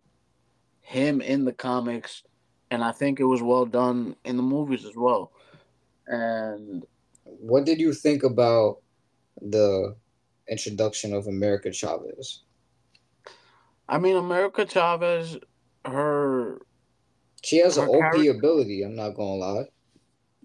him 0.82 1.22
in 1.22 1.46
the 1.46 1.54
comics 1.54 2.24
and 2.72 2.84
i 2.84 2.92
think 2.92 3.20
it 3.20 3.26
was 3.26 3.42
well 3.42 3.66
done 3.66 4.16
in 4.24 4.38
the 4.38 4.44
movies 4.44 4.86
as 4.86 4.96
well 4.96 5.32
and 6.08 6.84
what 7.26 7.66
did 7.66 7.80
you 7.80 7.94
think 7.94 8.24
about 8.24 8.78
the 9.42 9.96
introduction 10.50 11.14
of 11.14 11.28
America 11.28 11.72
Chavez? 11.72 12.44
i 13.90 13.98
mean 13.98 14.16
america 14.18 14.66
chavez 14.66 15.38
her 15.86 16.62
She 17.44 17.58
has 17.58 17.78
an 17.78 17.88
OP 17.90 18.00
character- 18.00 18.32
ability. 18.32 18.84
I'm 18.84 18.96
not 18.96 19.12
gonna 19.16 19.36
lie. 19.48 19.66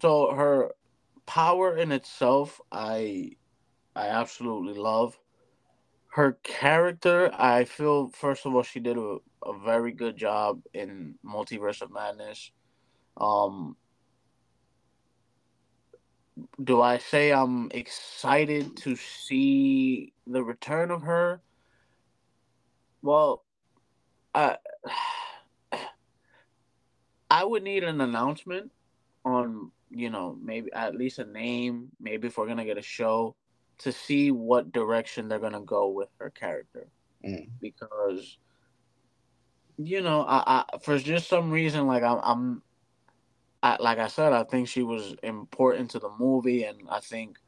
so 0.02 0.32
her 0.32 0.72
power 1.26 1.76
in 1.76 1.92
itself 1.92 2.60
i 2.72 3.30
i 3.94 4.06
absolutely 4.08 4.74
love 4.74 5.18
her 6.16 6.32
character 6.42 7.30
i 7.38 7.62
feel 7.62 8.08
first 8.08 8.46
of 8.46 8.54
all 8.54 8.62
she 8.62 8.80
did 8.80 8.96
a, 8.96 9.18
a 9.44 9.58
very 9.62 9.92
good 9.92 10.16
job 10.16 10.62
in 10.72 11.14
multiverse 11.22 11.82
of 11.82 11.92
madness. 11.92 12.52
Um 13.18 13.76
do 16.64 16.80
i 16.80 16.96
say 16.96 17.32
i'm 17.32 17.70
excited 17.70 18.78
to 18.78 18.96
see 18.96 20.14
the 20.26 20.42
return 20.42 20.90
of 20.90 21.02
her? 21.02 21.42
Well 23.02 23.44
i 24.34 24.56
i 27.30 27.44
would 27.44 27.62
need 27.62 27.84
an 27.84 28.00
announcement 28.00 28.72
on 29.26 29.70
you 29.90 30.08
know 30.08 30.38
maybe 30.42 30.72
at 30.72 30.94
least 30.96 31.18
a 31.18 31.26
name 31.26 31.90
maybe 32.00 32.28
if 32.28 32.38
we're 32.38 32.46
gonna 32.46 32.64
get 32.64 32.78
a 32.78 32.82
show 32.82 33.36
to 33.78 33.92
see 33.92 34.30
what 34.30 34.72
direction 34.72 35.28
they're 35.28 35.38
gonna 35.38 35.60
go 35.60 35.88
with 35.88 36.08
her 36.18 36.30
character 36.30 36.88
Mm. 37.24 37.48
because 37.60 38.36
you 39.78 40.00
know 40.02 40.22
I, 40.22 40.64
I 40.72 40.78
for 40.78 40.98
just 40.98 41.28
some 41.28 41.50
reason 41.50 41.86
like 41.86 42.02
I'm, 42.02 42.20
I'm 42.22 42.62
I, 43.62 43.78
like 43.80 43.98
I 43.98 44.06
said 44.08 44.32
I 44.32 44.44
think 44.44 44.68
she 44.68 44.82
was 44.82 45.14
important 45.22 45.90
to 45.92 45.98
the 45.98 46.10
movie 46.18 46.64
and 46.64 46.82
I 46.90 47.00
think 47.00 47.38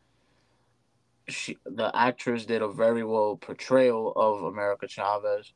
she 1.29 1.59
the 1.67 1.95
actress 1.95 2.47
did 2.47 2.63
a 2.63 2.69
very 2.69 3.05
well 3.05 3.37
portrayal 3.37 4.13
of 4.17 4.43
America 4.45 4.89
Chavez 4.89 5.53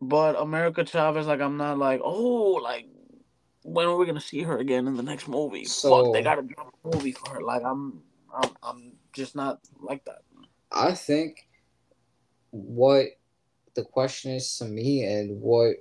but 0.00 0.40
America 0.40 0.84
Chavez 0.84 1.26
like 1.26 1.40
I'm 1.40 1.56
not 1.56 1.76
like 1.78 2.00
oh 2.04 2.60
like 2.62 2.86
when 3.62 3.86
are 3.86 3.96
we 3.96 4.06
gonna 4.06 4.20
see 4.20 4.42
her 4.42 4.58
again 4.58 4.86
in 4.86 4.96
the 4.96 5.02
next 5.02 5.28
movie? 5.28 5.64
So- 5.64 6.04
Fuck, 6.04 6.12
they 6.14 6.22
gotta 6.22 6.42
drop 6.42 6.72
a 6.84 6.96
movie 6.96 7.12
for 7.12 7.34
her. 7.34 7.40
Like 7.42 7.62
I'm, 7.64 8.00
I'm, 8.34 8.50
I'm 8.62 8.92
just 9.18 9.36
not 9.36 9.58
like 9.80 10.04
that. 10.06 10.22
I 10.72 10.94
think 10.94 11.48
what 12.50 13.06
the 13.74 13.84
question 13.84 14.32
is 14.32 14.56
to 14.58 14.64
me 14.64 15.04
and 15.04 15.40
what 15.40 15.76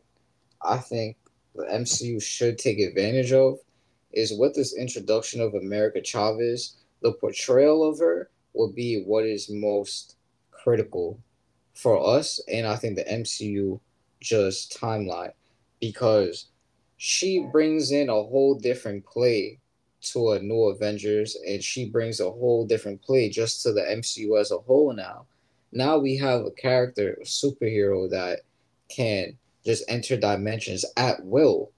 I 0.61 0.77
think 0.77 1.17
the 1.55 1.63
MCU 1.63 2.21
should 2.21 2.57
take 2.57 2.79
advantage 2.79 3.31
of 3.31 3.59
is 4.11 4.33
with 4.37 4.55
this 4.55 4.75
introduction 4.75 5.39
of 5.39 5.53
America 5.53 6.03
Chavez, 6.03 6.77
the 7.01 7.13
portrayal 7.13 7.87
of 7.87 7.99
her 7.99 8.29
will 8.53 8.73
be 8.73 9.03
what 9.03 9.25
is 9.25 9.49
most 9.49 10.15
critical 10.51 11.19
for 11.75 12.17
us 12.17 12.41
and 12.51 12.65
I 12.65 12.75
think 12.75 12.95
the 12.95 13.03
MCU 13.03 13.79
just 14.19 14.75
timeline 14.79 15.33
because 15.79 16.47
she 16.97 17.47
brings 17.51 17.91
in 17.91 18.09
a 18.09 18.13
whole 18.13 18.55
different 18.55 19.05
play 19.05 19.59
to 20.01 20.31
a 20.31 20.39
new 20.39 20.63
Avengers 20.65 21.37
and 21.47 21.63
she 21.63 21.89
brings 21.89 22.19
a 22.19 22.29
whole 22.29 22.65
different 22.65 23.01
play 23.01 23.29
just 23.29 23.63
to 23.63 23.73
the 23.73 23.81
MCU 23.81 24.39
as 24.39 24.51
a 24.51 24.57
whole 24.57 24.93
now. 24.93 25.25
Now 25.71 25.97
we 25.97 26.15
have 26.17 26.41
a 26.41 26.51
character, 26.51 27.17
a 27.21 27.25
superhero 27.25 28.09
that 28.09 28.41
can 28.89 29.37
just 29.65 29.83
enter 29.89 30.15
dimensions 30.17 30.85
at 30.95 31.23
will. 31.25 31.71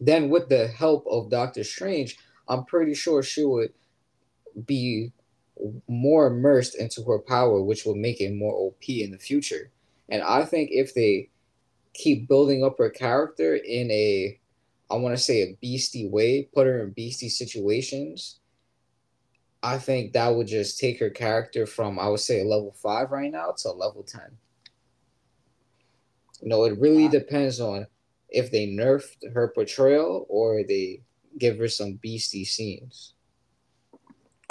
Then 0.00 0.30
with 0.30 0.48
the 0.48 0.68
help 0.68 1.06
of 1.08 1.30
Doctor 1.30 1.64
Strange, 1.64 2.16
I'm 2.48 2.64
pretty 2.64 2.94
sure 2.94 3.22
she 3.22 3.44
would 3.44 3.72
be 4.66 5.12
more 5.88 6.26
immersed 6.26 6.74
into 6.76 7.02
her 7.04 7.18
power, 7.18 7.62
which 7.62 7.84
will 7.84 7.94
make 7.94 8.20
it 8.20 8.34
more 8.34 8.54
OP 8.54 8.88
in 8.88 9.10
the 9.12 9.18
future. 9.18 9.70
And 10.08 10.22
I 10.22 10.44
think 10.44 10.70
if 10.72 10.94
they 10.94 11.28
keep 11.94 12.26
building 12.26 12.64
up 12.64 12.78
her 12.78 12.90
character 12.90 13.54
in 13.54 13.90
a 13.90 14.38
I 14.92 14.96
want 14.96 15.16
to 15.16 15.22
say 15.22 15.40
a 15.42 15.56
beastie 15.60 16.08
way, 16.08 16.48
put 16.52 16.66
her 16.66 16.82
in 16.82 16.90
beastie 16.90 17.30
situations, 17.30 18.40
I 19.62 19.78
think 19.78 20.12
that 20.12 20.34
would 20.34 20.48
just 20.48 20.78
take 20.78 20.98
her 20.98 21.10
character 21.10 21.66
from 21.66 21.98
I 21.98 22.08
would 22.08 22.20
say 22.20 22.40
a 22.40 22.44
level 22.44 22.72
five 22.72 23.10
right 23.10 23.30
now 23.30 23.54
to 23.58 23.68
a 23.68 23.70
level 23.70 24.02
ten. 24.02 24.36
You 26.40 26.48
know, 26.48 26.64
it 26.64 26.78
really 26.80 27.08
depends 27.08 27.60
on 27.60 27.86
if 28.28 28.50
they 28.50 28.66
nerfed 28.66 29.32
her 29.32 29.52
portrayal 29.54 30.26
or 30.28 30.64
they 30.66 31.02
give 31.38 31.58
her 31.58 31.68
some 31.68 31.94
beastie 31.94 32.44
scenes. 32.44 33.14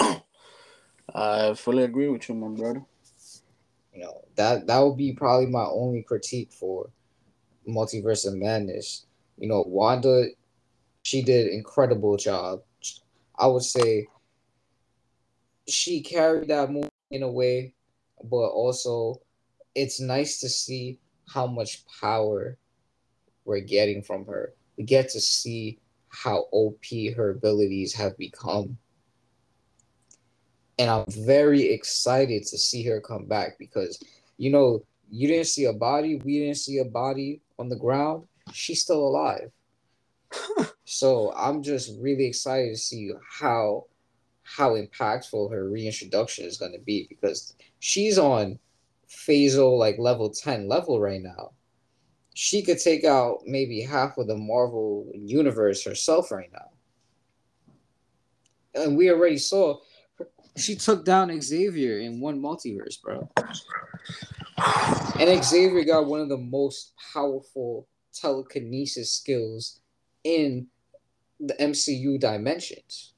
I 1.14 1.54
fully 1.54 1.84
agree 1.84 2.08
with 2.08 2.28
you, 2.28 2.34
my 2.34 2.48
brother. 2.48 2.82
You 3.94 4.04
know, 4.04 4.22
that 4.36 4.66
that 4.66 4.78
would 4.78 4.96
be 4.96 5.12
probably 5.12 5.46
my 5.46 5.64
only 5.64 6.02
critique 6.02 6.52
for 6.52 6.88
Multiverse 7.68 8.26
of 8.26 8.34
Madness. 8.34 9.04
You 9.38 9.48
know, 9.48 9.64
Wanda, 9.66 10.26
she 11.02 11.22
did 11.22 11.48
incredible 11.48 12.16
job. 12.16 12.62
I 13.38 13.46
would 13.46 13.62
say 13.62 14.06
she 15.66 16.02
carried 16.02 16.48
that 16.48 16.70
movie 16.70 16.88
in 17.10 17.22
a 17.22 17.30
way, 17.30 17.74
but 18.22 18.48
also 18.48 19.20
it's 19.74 20.00
nice 20.00 20.40
to 20.40 20.48
see 20.48 20.98
how 21.28 21.46
much 21.46 21.84
power 22.00 22.56
we're 23.44 23.60
getting 23.60 24.02
from 24.02 24.26
her. 24.26 24.52
We 24.76 24.84
get 24.84 25.08
to 25.10 25.20
see 25.20 25.78
how 26.08 26.46
OP 26.52 26.84
her 27.16 27.30
abilities 27.30 27.94
have 27.94 28.16
become. 28.18 28.76
And 30.78 30.90
I'm 30.90 31.06
very 31.08 31.70
excited 31.70 32.44
to 32.44 32.58
see 32.58 32.82
her 32.84 33.00
come 33.00 33.26
back 33.26 33.58
because, 33.58 34.02
you 34.36 34.50
know, 34.50 34.84
you 35.10 35.28
didn't 35.28 35.46
see 35.46 35.66
a 35.66 35.72
body, 35.72 36.16
we 36.16 36.40
didn't 36.40 36.56
see 36.56 36.78
a 36.78 36.84
body 36.84 37.40
on 37.58 37.68
the 37.68 37.76
ground. 37.76 38.26
She's 38.52 38.82
still 38.82 39.06
alive. 39.06 39.50
so 40.84 41.32
I'm 41.36 41.62
just 41.62 41.92
really 42.00 42.26
excited 42.26 42.70
to 42.70 42.78
see 42.78 43.12
how 43.40 43.86
how 44.42 44.70
impactful 44.70 45.50
her 45.52 45.68
reintroduction 45.70 46.44
is 46.44 46.58
going 46.58 46.72
to 46.72 46.80
be 46.80 47.06
because 47.08 47.54
she's 47.78 48.18
on 48.18 48.58
phasal 49.08 49.78
like 49.78 49.98
level 49.98 50.30
10 50.30 50.68
level 50.68 51.00
right 51.00 51.22
now. 51.22 51.52
She 52.34 52.62
could 52.62 52.78
take 52.78 53.04
out 53.04 53.40
maybe 53.46 53.82
half 53.82 54.18
of 54.18 54.26
the 54.26 54.36
marvel 54.36 55.10
universe 55.14 55.84
herself 55.84 56.30
right 56.30 56.50
now. 56.52 56.70
And 58.74 58.96
we 58.96 59.10
already 59.10 59.38
saw 59.38 59.78
she 60.56 60.74
took 60.74 61.04
down 61.04 61.40
xavier 61.40 61.98
in 61.98 62.20
one 62.20 62.40
multiverse 62.40 63.00
bro. 63.00 63.28
And 65.18 65.44
xavier 65.44 65.84
got 65.84 66.06
one 66.06 66.20
of 66.20 66.28
the 66.28 66.38
most 66.38 66.94
powerful 67.12 67.86
telekinesis 68.12 69.12
skills 69.12 69.80
in 70.24 70.66
the 71.40 71.54
mcu 71.54 72.18
dimensions 72.18 73.12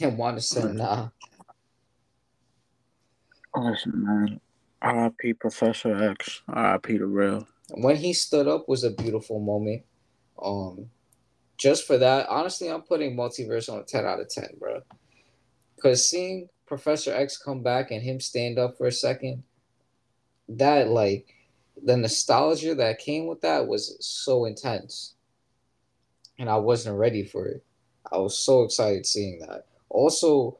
and 0.00 0.18
Wanda 0.18 0.40
said, 0.40 0.74
nah. 0.74 1.08
Listen, 3.56 3.92
man. 4.04 4.40
R.I.P. 4.82 5.34
Professor 5.34 6.10
X. 6.10 6.42
R.I.P. 6.48 6.98
the 6.98 7.06
real. 7.06 7.46
When 7.70 7.96
he 7.96 8.12
stood 8.12 8.48
up 8.48 8.68
was 8.68 8.84
a 8.84 8.90
beautiful 8.90 9.40
moment. 9.40 9.82
Um, 10.42 10.90
just 11.56 11.86
for 11.86 11.96
that, 11.98 12.28
honestly, 12.28 12.68
I'm 12.68 12.82
putting 12.82 13.16
Multiverse 13.16 13.72
on 13.72 13.78
a 13.78 13.84
10 13.84 14.04
out 14.04 14.20
of 14.20 14.28
10, 14.28 14.48
bro. 14.58 14.80
Because 15.76 16.08
seeing 16.08 16.48
Professor 16.66 17.14
X 17.14 17.38
come 17.38 17.62
back 17.62 17.92
and 17.92 18.02
him 18.02 18.18
stand 18.20 18.58
up 18.58 18.76
for 18.76 18.86
a 18.86 18.92
second, 18.92 19.44
that, 20.48 20.88
like, 20.88 21.33
the 21.82 21.96
nostalgia 21.96 22.74
that 22.74 22.98
came 22.98 23.26
with 23.26 23.40
that 23.42 23.66
was 23.66 23.96
so 24.00 24.44
intense. 24.44 25.14
And 26.38 26.48
I 26.48 26.56
wasn't 26.56 26.98
ready 26.98 27.24
for 27.24 27.46
it. 27.46 27.64
I 28.10 28.18
was 28.18 28.38
so 28.38 28.62
excited 28.62 29.06
seeing 29.06 29.38
that. 29.40 29.66
Also, 29.88 30.58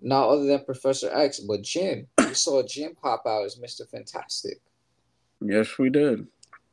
not 0.00 0.28
other 0.28 0.46
than 0.46 0.64
Professor 0.64 1.10
X, 1.12 1.40
but 1.40 1.62
Jim. 1.62 2.06
We 2.18 2.34
saw 2.34 2.62
Jim 2.62 2.94
pop 3.00 3.24
out 3.26 3.44
as 3.44 3.56
Mr. 3.56 3.88
Fantastic. 3.88 4.60
Yes, 5.40 5.78
we 5.78 5.90
did. 5.90 6.26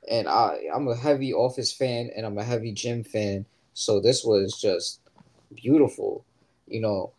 And 0.09 0.27
I, 0.27 0.59
I'm 0.73 0.87
a 0.87 0.95
heavy 0.95 1.33
Office 1.33 1.71
fan, 1.71 2.11
and 2.15 2.25
I'm 2.25 2.37
a 2.37 2.43
heavy 2.43 2.71
Jim 2.71 3.03
fan. 3.03 3.45
So 3.73 3.99
this 3.99 4.23
was 4.23 4.59
just 4.59 5.01
beautiful. 5.55 6.25
You 6.67 6.81
know, 6.81 7.13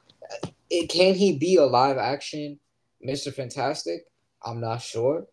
it, 0.70 0.88
can 0.88 1.14
he 1.14 1.36
be 1.36 1.56
a 1.56 1.64
live 1.64 1.98
action 1.98 2.58
Mr. 3.04 3.32
Fantastic? 3.32 4.06
I'm 4.44 4.60
not 4.60 4.82
sure. 4.82 5.26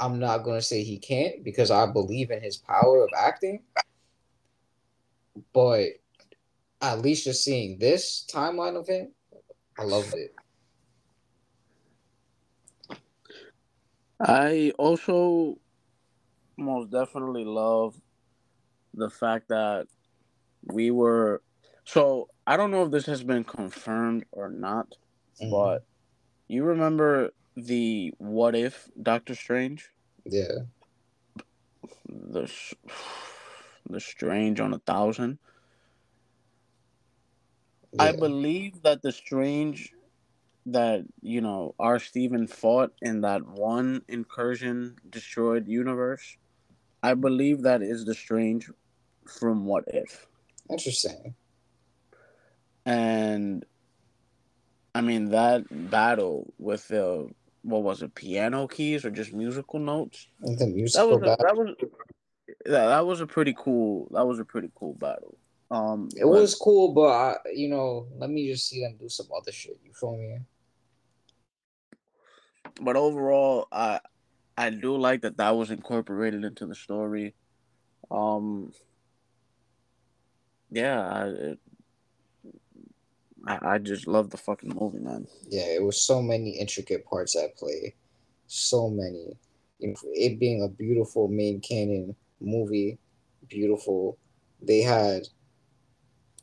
I'm 0.00 0.18
not 0.18 0.38
gonna 0.38 0.62
say 0.62 0.82
he 0.82 0.98
can't 0.98 1.44
because 1.44 1.70
I 1.70 1.86
believe 1.86 2.30
in 2.30 2.42
his 2.42 2.56
power 2.56 3.04
of 3.04 3.10
acting. 3.16 3.62
But 5.52 5.88
at 6.80 7.02
least 7.02 7.24
just 7.24 7.44
seeing 7.44 7.78
this 7.78 8.26
timeline 8.32 8.76
of 8.76 8.88
him, 8.88 9.12
I 9.78 9.84
loved 9.84 10.14
it. 10.14 10.34
I 14.18 14.72
also 14.78 15.58
most 16.56 16.90
definitely 16.90 17.44
love 17.44 17.94
the 18.94 19.08
fact 19.08 19.48
that 19.48 19.86
we 20.64 20.90
were 20.90 21.42
so 21.84 22.28
I 22.46 22.56
don't 22.56 22.70
know 22.70 22.84
if 22.84 22.90
this 22.90 23.06
has 23.06 23.22
been 23.22 23.44
confirmed 23.44 24.24
or 24.32 24.50
not, 24.50 24.88
mm-hmm. 25.40 25.50
but 25.50 25.84
you 26.48 26.64
remember 26.64 27.32
the 27.56 28.12
what 28.18 28.54
if 28.54 28.88
Doctor 29.00 29.34
Strange? 29.34 29.90
Yeah. 30.24 30.66
The 32.08 32.50
the 33.88 34.00
Strange 34.00 34.60
on 34.60 34.74
a 34.74 34.78
thousand. 34.78 35.38
Yeah. 37.92 38.04
I 38.04 38.12
believe 38.12 38.82
that 38.82 39.02
the 39.02 39.10
strange 39.10 39.92
that 40.66 41.02
you 41.22 41.40
know 41.40 41.74
our 41.78 41.98
Stephen 41.98 42.46
fought 42.46 42.92
in 43.02 43.22
that 43.22 43.46
one 43.46 44.02
incursion 44.08 44.96
destroyed 45.08 45.66
universe. 45.66 46.36
I 47.02 47.14
believe 47.14 47.62
that 47.62 47.82
is 47.82 48.04
the 48.04 48.14
strange 48.14 48.70
from 49.26 49.64
What 49.64 49.84
If. 49.88 50.26
Interesting. 50.70 51.34
And 52.84 53.64
I 54.94 55.00
mean 55.00 55.30
that 55.30 55.64
battle 55.90 56.52
with 56.58 56.86
the 56.88 57.30
what 57.62 57.82
was 57.82 58.02
it, 58.02 58.14
piano 58.14 58.66
keys 58.66 59.04
or 59.04 59.10
just 59.10 59.32
musical 59.32 59.78
notes? 59.78 60.28
The 60.40 60.66
musical 60.66 61.18
that 61.18 61.20
was 61.20 61.38
a, 61.40 61.42
that 61.42 61.56
was 61.56 61.74
that, 62.64 62.86
that 62.86 63.06
was 63.06 63.20
a 63.20 63.26
pretty 63.26 63.54
cool 63.56 64.08
that 64.12 64.26
was 64.26 64.38
a 64.38 64.44
pretty 64.44 64.70
cool 64.74 64.94
battle. 64.94 65.36
Um, 65.70 66.08
it 66.16 66.22
but, 66.22 66.28
was 66.28 66.54
cool, 66.54 66.92
but 66.92 67.08
I, 67.08 67.36
you 67.54 67.68
know, 67.68 68.08
let 68.16 68.28
me 68.28 68.50
just 68.50 68.68
see 68.68 68.82
them 68.82 68.96
do 68.98 69.08
some 69.08 69.26
other 69.36 69.52
shit. 69.52 69.78
You 69.84 69.92
feel 69.92 70.16
me? 70.16 70.38
But 72.80 72.96
overall, 72.96 73.68
I 73.70 74.00
I 74.56 74.70
do 74.70 74.96
like 74.96 75.22
that 75.22 75.36
that 75.36 75.56
was 75.56 75.70
incorporated 75.70 76.44
into 76.44 76.66
the 76.66 76.74
story. 76.74 77.34
Um, 78.10 78.72
yeah, 80.70 81.00
I, 81.00 81.26
it, 81.28 81.58
I, 83.50 83.74
I 83.74 83.78
just 83.78 84.06
love 84.06 84.30
the 84.30 84.36
fucking 84.36 84.74
movie, 84.78 85.00
man. 85.00 85.26
Yeah, 85.48 85.66
it 85.66 85.82
was 85.82 86.00
so 86.00 86.22
many 86.22 86.50
intricate 86.50 87.04
parts 87.04 87.36
at 87.36 87.56
play, 87.56 87.94
so 88.46 88.88
many. 88.88 89.36
It 89.80 90.38
being 90.38 90.62
a 90.62 90.68
beautiful 90.68 91.26
main 91.26 91.60
canon 91.60 92.14
movie, 92.40 92.98
beautiful. 93.48 94.18
They 94.62 94.82
had 94.82 95.22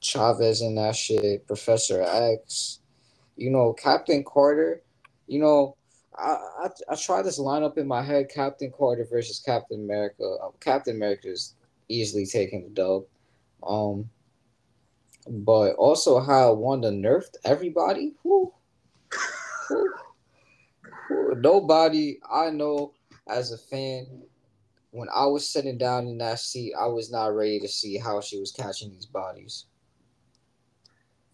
Chavez 0.02 0.62
and 0.62 0.78
that 0.78 0.96
shit, 0.96 1.48
Professor 1.48 2.02
X, 2.02 2.80
you 3.38 3.52
know, 3.52 3.74
Captain 3.74 4.24
Carter. 4.24 4.82
You 5.28 5.40
know, 5.40 5.78
I, 6.18 6.38
I, 6.64 6.70
I 6.90 6.96
try 6.96 7.22
this 7.22 7.40
lineup 7.40 7.78
in 7.78 7.88
my 7.88 8.02
head: 8.02 8.30
Captain 8.34 8.72
Carter 8.76 9.08
versus 9.10 9.40
Captain 9.40 9.82
America. 9.82 10.38
Captain 10.60 10.96
America 10.96 11.30
is 11.30 11.56
easily 11.88 12.26
taking 12.26 12.64
the 12.64 12.70
dub. 12.70 13.04
Um, 13.66 14.10
but 15.30 15.76
also 15.76 16.20
how 16.20 16.54
Wanda 16.54 16.90
nerfed 16.90 17.36
everybody. 17.44 18.14
Whew. 18.24 18.54
Whew. 19.70 19.94
Nobody 21.38 22.20
I 22.32 22.50
know 22.50 22.94
as 23.28 23.52
a 23.52 23.58
fan 23.58 24.24
when 24.92 25.08
I 25.14 25.26
was 25.26 25.50
sitting 25.50 25.78
down 25.78 26.08
in 26.08 26.18
that 26.20 26.40
seat, 26.40 26.74
I 26.80 26.88
was 26.88 27.12
not 27.12 27.36
ready 27.36 27.60
to 27.60 27.68
see 27.68 27.98
how 27.98 28.22
she 28.22 28.40
was 28.40 28.52
catching 28.52 28.92
these 28.92 29.06
bodies. 29.06 29.66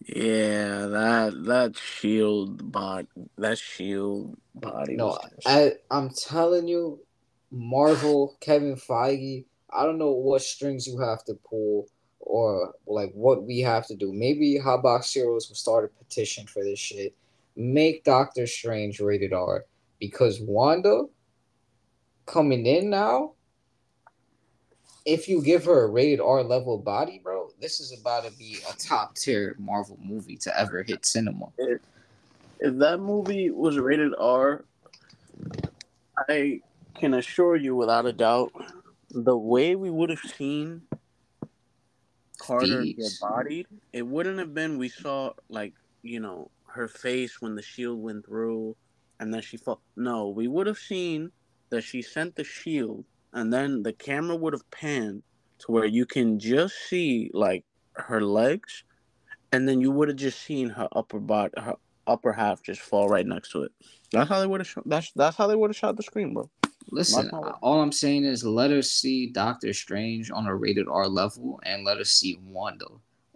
Yeah, 0.05 0.87
that 0.87 1.45
that 1.45 1.77
shield 1.77 2.71
body, 2.71 3.07
that 3.37 3.57
shield 3.57 4.35
body. 4.53 4.95
No, 4.95 5.17
I, 5.45 5.73
I'm 5.89 6.09
telling 6.09 6.67
you, 6.67 6.99
Marvel, 7.51 8.35
Kevin 8.41 8.75
Feige. 8.75 9.45
I 9.71 9.85
don't 9.85 9.97
know 9.97 10.11
what 10.11 10.41
strings 10.41 10.85
you 10.85 10.99
have 10.99 11.23
to 11.25 11.35
pull 11.49 11.87
or 12.33 12.73
like 12.87 13.11
what 13.13 13.43
we 13.43 13.59
have 13.59 13.85
to 13.85 13.95
do. 13.95 14.11
Maybe 14.11 14.59
Hotbox 14.59 15.13
Heroes 15.13 15.49
will 15.49 15.55
start 15.55 15.85
a 15.85 16.03
petition 16.03 16.47
for 16.47 16.63
this 16.63 16.79
shit. 16.79 17.13
Make 17.55 18.03
Doctor 18.03 18.47
Strange 18.47 18.99
rated 18.99 19.33
R 19.33 19.65
because 19.99 20.41
Wanda 20.41 21.03
coming 22.25 22.65
in 22.65 22.89
now. 22.89 23.33
if 25.05 25.27
you 25.27 25.41
give 25.41 25.65
her 25.65 25.83
a 25.83 25.87
rated 25.87 26.19
R 26.19 26.43
level 26.43 26.77
body, 26.77 27.19
bro, 27.23 27.49
this 27.59 27.79
is 27.79 27.97
about 27.99 28.25
to 28.25 28.31
be 28.37 28.57
a 28.67 28.73
top 28.77 29.15
tier 29.15 29.55
Marvel 29.59 29.99
movie 30.01 30.37
to 30.37 30.59
ever 30.59 30.83
hit 30.83 31.05
cinema. 31.05 31.49
If, 31.57 31.81
if 32.59 32.77
that 32.77 32.99
movie 32.99 33.49
was 33.51 33.77
rated 33.77 34.13
R, 34.17 34.63
I 36.29 36.61
can 36.95 37.13
assure 37.15 37.57
you 37.57 37.75
without 37.75 38.05
a 38.05 38.13
doubt, 38.13 38.51
the 39.11 39.37
way 39.37 39.75
we 39.75 39.89
would 39.89 40.09
have 40.09 40.19
seen 40.19 40.81
Carter 42.37 42.83
get 42.83 43.11
bodied, 43.21 43.67
it 43.91 44.05
wouldn't 44.05 44.39
have 44.39 44.53
been 44.53 44.77
we 44.77 44.89
saw 44.89 45.33
like, 45.49 45.73
you 46.01 46.19
know, 46.19 46.49
her 46.65 46.87
face 46.87 47.41
when 47.41 47.55
the 47.55 47.61
shield 47.61 48.01
went 48.01 48.25
through 48.25 48.75
and 49.19 49.33
then 49.33 49.41
she 49.41 49.57
fell. 49.57 49.81
No, 49.95 50.29
we 50.29 50.47
would 50.47 50.67
have 50.67 50.77
seen 50.77 51.31
that 51.69 51.83
she 51.83 52.01
sent 52.01 52.35
the 52.35 52.43
shield 52.43 53.05
and 53.33 53.51
then 53.51 53.83
the 53.83 53.93
camera 53.93 54.35
would 54.35 54.53
have 54.53 54.69
panned 54.71 55.23
to 55.59 55.71
where 55.71 55.85
you 55.85 56.05
can 56.05 56.39
just 56.39 56.75
see 56.89 57.29
like 57.33 57.63
her 57.93 58.21
legs 58.21 58.83
and 59.51 59.67
then 59.67 59.79
you 59.79 59.91
would 59.91 60.07
have 60.07 60.17
just 60.17 60.41
seen 60.41 60.69
her 60.69 60.87
upper 60.93 61.19
body 61.19 61.53
her 61.57 61.75
upper 62.07 62.33
half 62.33 62.61
just 62.61 62.81
fall 62.81 63.07
right 63.07 63.25
next 63.25 63.51
to 63.51 63.63
it. 63.63 63.71
That's 64.11 64.29
how 64.29 64.39
they 64.39 64.47
would 64.47 64.59
have 64.59 64.67
shot 64.67 64.83
that's 64.87 65.11
that's 65.15 65.37
how 65.37 65.47
they 65.47 65.55
would 65.55 65.69
have 65.69 65.77
shot 65.77 65.95
the 65.95 66.03
screen, 66.03 66.33
bro. 66.33 66.49
Listen, 66.91 67.29
all 67.29 67.81
I'm 67.81 67.91
saying 67.91 68.25
is 68.25 68.43
let 68.43 68.71
us 68.71 68.89
see 68.89 69.27
Doctor 69.27 69.73
Strange 69.73 70.31
on 70.31 70.47
a 70.47 70.55
rated 70.55 70.87
R 70.87 71.07
level 71.07 71.59
and 71.63 71.83
let 71.83 71.97
us 71.97 72.09
see 72.09 72.39
Wanda 72.45 72.87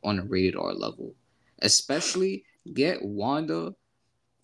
on 0.04 0.20
a 0.20 0.24
rated 0.24 0.56
R 0.56 0.74
level. 0.74 1.14
Especially 1.62 2.44
get 2.74 3.04
Wanda 3.04 3.74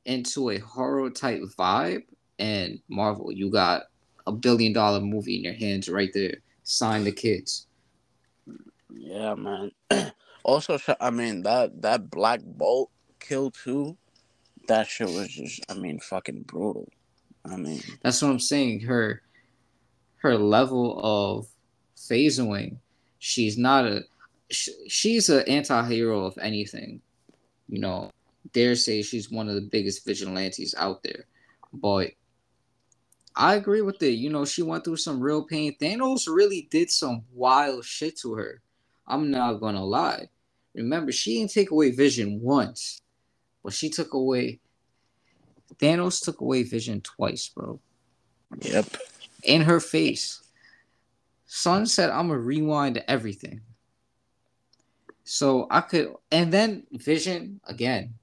into 0.06 0.49
a 0.49 0.58
horror 0.58 1.10
type 1.10 1.41
vibe 1.58 2.04
and 2.39 2.80
Marvel, 2.89 3.32
you 3.32 3.49
got 3.49 3.84
a 4.26 4.32
billion 4.32 4.74
dollar 4.74 4.99
movie 4.99 5.38
in 5.38 5.43
your 5.43 5.54
hands 5.54 5.89
right 5.89 6.12
there. 6.14 6.36
Sign 6.64 7.04
the 7.04 7.12
kids. 7.12 7.68
Yeah, 8.89 9.36
man. 9.36 9.72
also, 10.43 10.80
I 10.99 11.10
mean 11.10 11.43
that 11.43 11.82
that 11.82 12.10
Black 12.10 12.41
Bolt 12.43 12.89
kill 13.20 13.51
too. 13.51 13.97
That 14.68 14.88
shit 14.88 15.08
was 15.08 15.28
just, 15.28 15.62
I 15.70 15.74
mean, 15.74 15.99
fucking 15.99 16.43
brutal. 16.43 16.88
I 17.45 17.57
mean, 17.57 17.81
That's 18.01 18.21
what 18.21 18.31
I'm 18.31 18.39
saying. 18.39 18.81
Her 18.81 19.21
her 20.17 20.37
level 20.37 20.99
of 21.03 21.47
phasing, 21.97 22.77
she's 23.19 23.57
not 23.57 23.85
a 23.85 24.03
sh- 24.49 24.69
she's 24.87 25.29
an 25.29 25.43
anti-hero 25.47 26.25
of 26.25 26.37
anything. 26.37 27.01
You 27.67 27.79
know, 27.79 28.11
dare 28.53 28.75
say 28.75 29.01
she's 29.01 29.31
one 29.31 29.49
of 29.49 29.55
the 29.55 29.61
biggest 29.61 30.05
vigilantes 30.05 30.75
out 30.77 31.03
there. 31.03 31.25
But 31.73 32.11
I 33.35 33.55
agree 33.55 33.81
with 33.81 34.01
it. 34.03 34.11
You 34.11 34.29
know, 34.29 34.45
she 34.45 34.61
went 34.61 34.83
through 34.83 34.97
some 34.97 35.19
real 35.19 35.43
pain. 35.43 35.75
Thanos 35.81 36.27
really 36.27 36.67
did 36.69 36.91
some 36.91 37.23
wild 37.33 37.83
shit 37.83 38.17
to 38.19 38.33
her. 38.35 38.61
I'm 39.07 39.31
not 39.31 39.55
gonna 39.55 39.83
lie. 39.83 40.29
Remember, 40.75 41.11
she 41.11 41.39
didn't 41.39 41.51
take 41.51 41.71
away 41.71 41.91
Vision 41.91 42.41
once, 42.41 43.01
but 43.63 43.73
she 43.73 43.89
took 43.89 44.13
away. 44.13 44.59
Thanos 45.80 46.24
took 46.24 46.41
away 46.41 46.63
Vision 46.63 47.01
twice, 47.01 47.49
bro 47.49 47.80
yep. 48.61 48.86
in 49.43 49.61
her 49.61 49.80
face. 49.80 50.41
Son 51.45 51.86
said, 51.86 52.09
I'm 52.09 52.28
gonna 52.28 52.39
rewind 52.39 53.03
everything. 53.07 53.61
So 55.24 55.67
I 55.69 55.82
could, 55.82 56.13
and 56.32 56.51
then 56.51 56.86
Vision 56.91 57.59
again, 57.65 58.15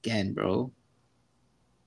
again, 0.00 0.32
bro. 0.32 0.72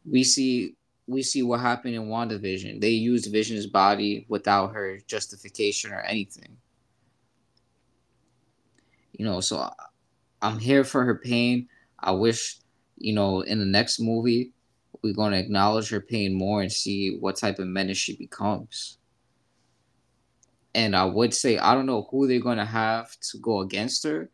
We 0.09 0.23
see, 0.23 0.75
we 1.07 1.23
see 1.23 1.43
what 1.43 1.59
happened 1.59 1.95
in 1.95 2.07
WandaVision. 2.07 2.79
They 2.79 2.89
used 2.89 3.31
Vision's 3.31 3.65
body 3.65 4.25
without 4.29 4.73
her 4.73 4.99
justification 5.07 5.91
or 5.91 6.01
anything. 6.01 6.57
You 9.13 9.25
know, 9.25 9.39
so 9.41 9.57
I- 9.57 9.73
I'm 10.41 10.59
here 10.59 10.83
for 10.83 11.03
her 11.03 11.15
pain. 11.15 11.67
I 11.99 12.11
wish, 12.11 12.59
you 12.97 13.13
know, 13.13 13.41
in 13.41 13.59
the 13.59 13.65
next 13.65 13.99
movie, 13.99 14.53
we're 15.05 15.13
going 15.13 15.33
to 15.33 15.37
acknowledge 15.37 15.91
her 15.91 16.01
pain 16.01 16.33
more 16.33 16.63
and 16.63 16.71
see 16.71 17.15
what 17.19 17.35
type 17.35 17.59
of 17.59 17.67
menace 17.67 17.99
she 17.99 18.17
becomes. 18.17 18.97
And 20.73 20.95
I 20.95 21.05
would 21.05 21.31
say 21.31 21.59
I 21.59 21.75
don't 21.75 21.85
know 21.85 22.07
who 22.09 22.25
they're 22.25 22.39
going 22.39 22.57
to 22.57 22.65
have 22.65 23.15
to 23.31 23.37
go 23.37 23.59
against 23.59 24.03
her, 24.03 24.31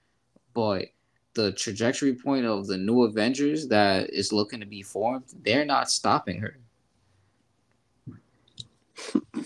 but 0.53 0.85
the 1.33 1.51
trajectory 1.51 2.15
point 2.15 2.45
of 2.45 2.67
the 2.67 2.77
new 2.77 3.03
Avengers 3.03 3.67
that 3.67 4.11
is 4.11 4.31
looking 4.31 4.61
to 4.61 4.65
be 4.65 4.81
formed, 4.81 5.25
they're 5.43 5.65
not 5.65 5.91
stopping 5.91 6.39
her. 6.39 6.57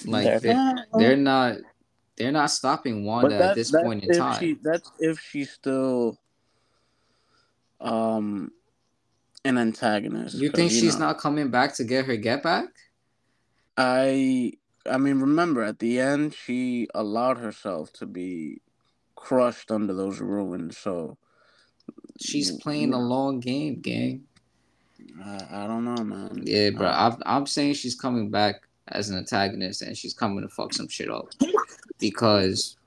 Like 0.06 0.42
they're, 0.42 0.76
they're 0.94 1.16
not 1.16 1.58
they're 2.18 2.32
not 2.32 2.52
stopping 2.52 3.06
Wanda 3.06 3.36
at 3.36 3.56
this 3.56 3.72
point 3.72 4.04
in 4.04 4.18
time. 4.18 4.40
She, 4.40 4.58
that's 4.62 4.92
if 5.00 5.20
she's 5.20 5.52
still 5.52 6.20
um 7.80 8.52
an 9.46 9.58
antagonist. 9.58 10.36
You 10.36 10.50
think 10.50 10.72
she's 10.72 11.00
know, 11.00 11.08
not 11.08 11.20
coming 11.20 11.50
back 11.50 11.76
to 11.76 11.84
get 11.84 12.06
her 12.06 12.18
get 12.18 12.44
back? 12.44 12.66
I 13.78 14.54
I 14.90 14.98
mean, 14.98 15.20
remember 15.20 15.64
at 15.64 15.80
the 15.80 16.00
end 16.00 16.34
she 16.34 16.88
allowed 16.94 17.38
herself 17.38 17.94
to 17.94 18.06
be 18.06 18.62
crushed 19.16 19.72
under 19.72 19.94
those 19.94 20.20
ruins. 20.20 20.78
So 20.78 21.18
She's 22.20 22.52
playing 22.52 22.94
a 22.94 23.00
long 23.00 23.40
game, 23.40 23.82
gang. 23.82 24.24
I, 25.24 25.46
I 25.52 25.68
don't 25.68 25.84
know, 25.84 26.04
man. 26.04 26.42
Yeah, 26.44 26.70
bro. 26.72 26.88
I'm 26.88 27.18
I'm 27.26 27.46
saying 27.46 27.74
she's 27.74 27.96
coming 27.96 28.30
back 28.30 28.62
as 28.90 29.10
an 29.10 29.18
antagonist 29.18 29.82
and 29.82 29.98
she's 29.98 30.14
coming 30.14 30.42
to 30.42 30.48
fuck 30.48 30.74
some 30.74 30.88
shit 30.88 31.10
up 31.10 31.30
because 32.00 32.78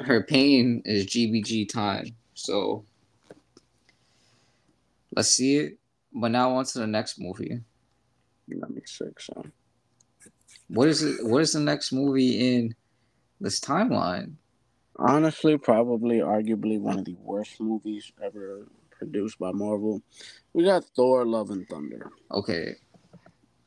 her 0.00 0.22
pain 0.22 0.82
is 0.84 1.06
GBG 1.06 1.68
time. 1.68 2.14
So 2.34 2.84
let's 5.14 5.28
see 5.28 5.56
it. 5.56 5.78
But 6.14 6.30
now 6.30 6.56
on 6.56 6.64
to 6.64 6.78
the 6.78 6.86
next 6.86 7.18
movie. 7.18 7.60
let 8.48 8.70
me 8.70 8.82
see. 8.84 9.06
So 9.18 9.44
What 10.68 10.88
is 10.88 11.02
it? 11.02 11.24
What 11.24 11.42
is 11.42 11.52
the 11.52 11.60
next 11.60 11.92
movie 11.92 12.56
in 12.56 12.74
this 13.40 13.60
timeline? 13.60 14.34
honestly, 14.96 15.56
probably, 15.58 16.18
arguably 16.18 16.78
one 16.80 16.98
of 16.98 17.04
the 17.04 17.16
worst 17.20 17.60
movies 17.60 18.12
ever 18.22 18.66
produced 18.90 19.38
by 19.38 19.50
Marvel. 19.52 20.02
We 20.52 20.64
got 20.64 20.84
Thor: 20.96 21.24
Love 21.24 21.50
and 21.50 21.68
Thunder. 21.68 22.10
Okay, 22.30 22.74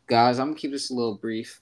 guys, 0.08 0.40
I'm 0.40 0.50
gonna 0.50 0.60
keep 0.60 0.72
this 0.72 0.92
a 0.92 0.94
little 0.94 1.18
brief. 1.18 1.62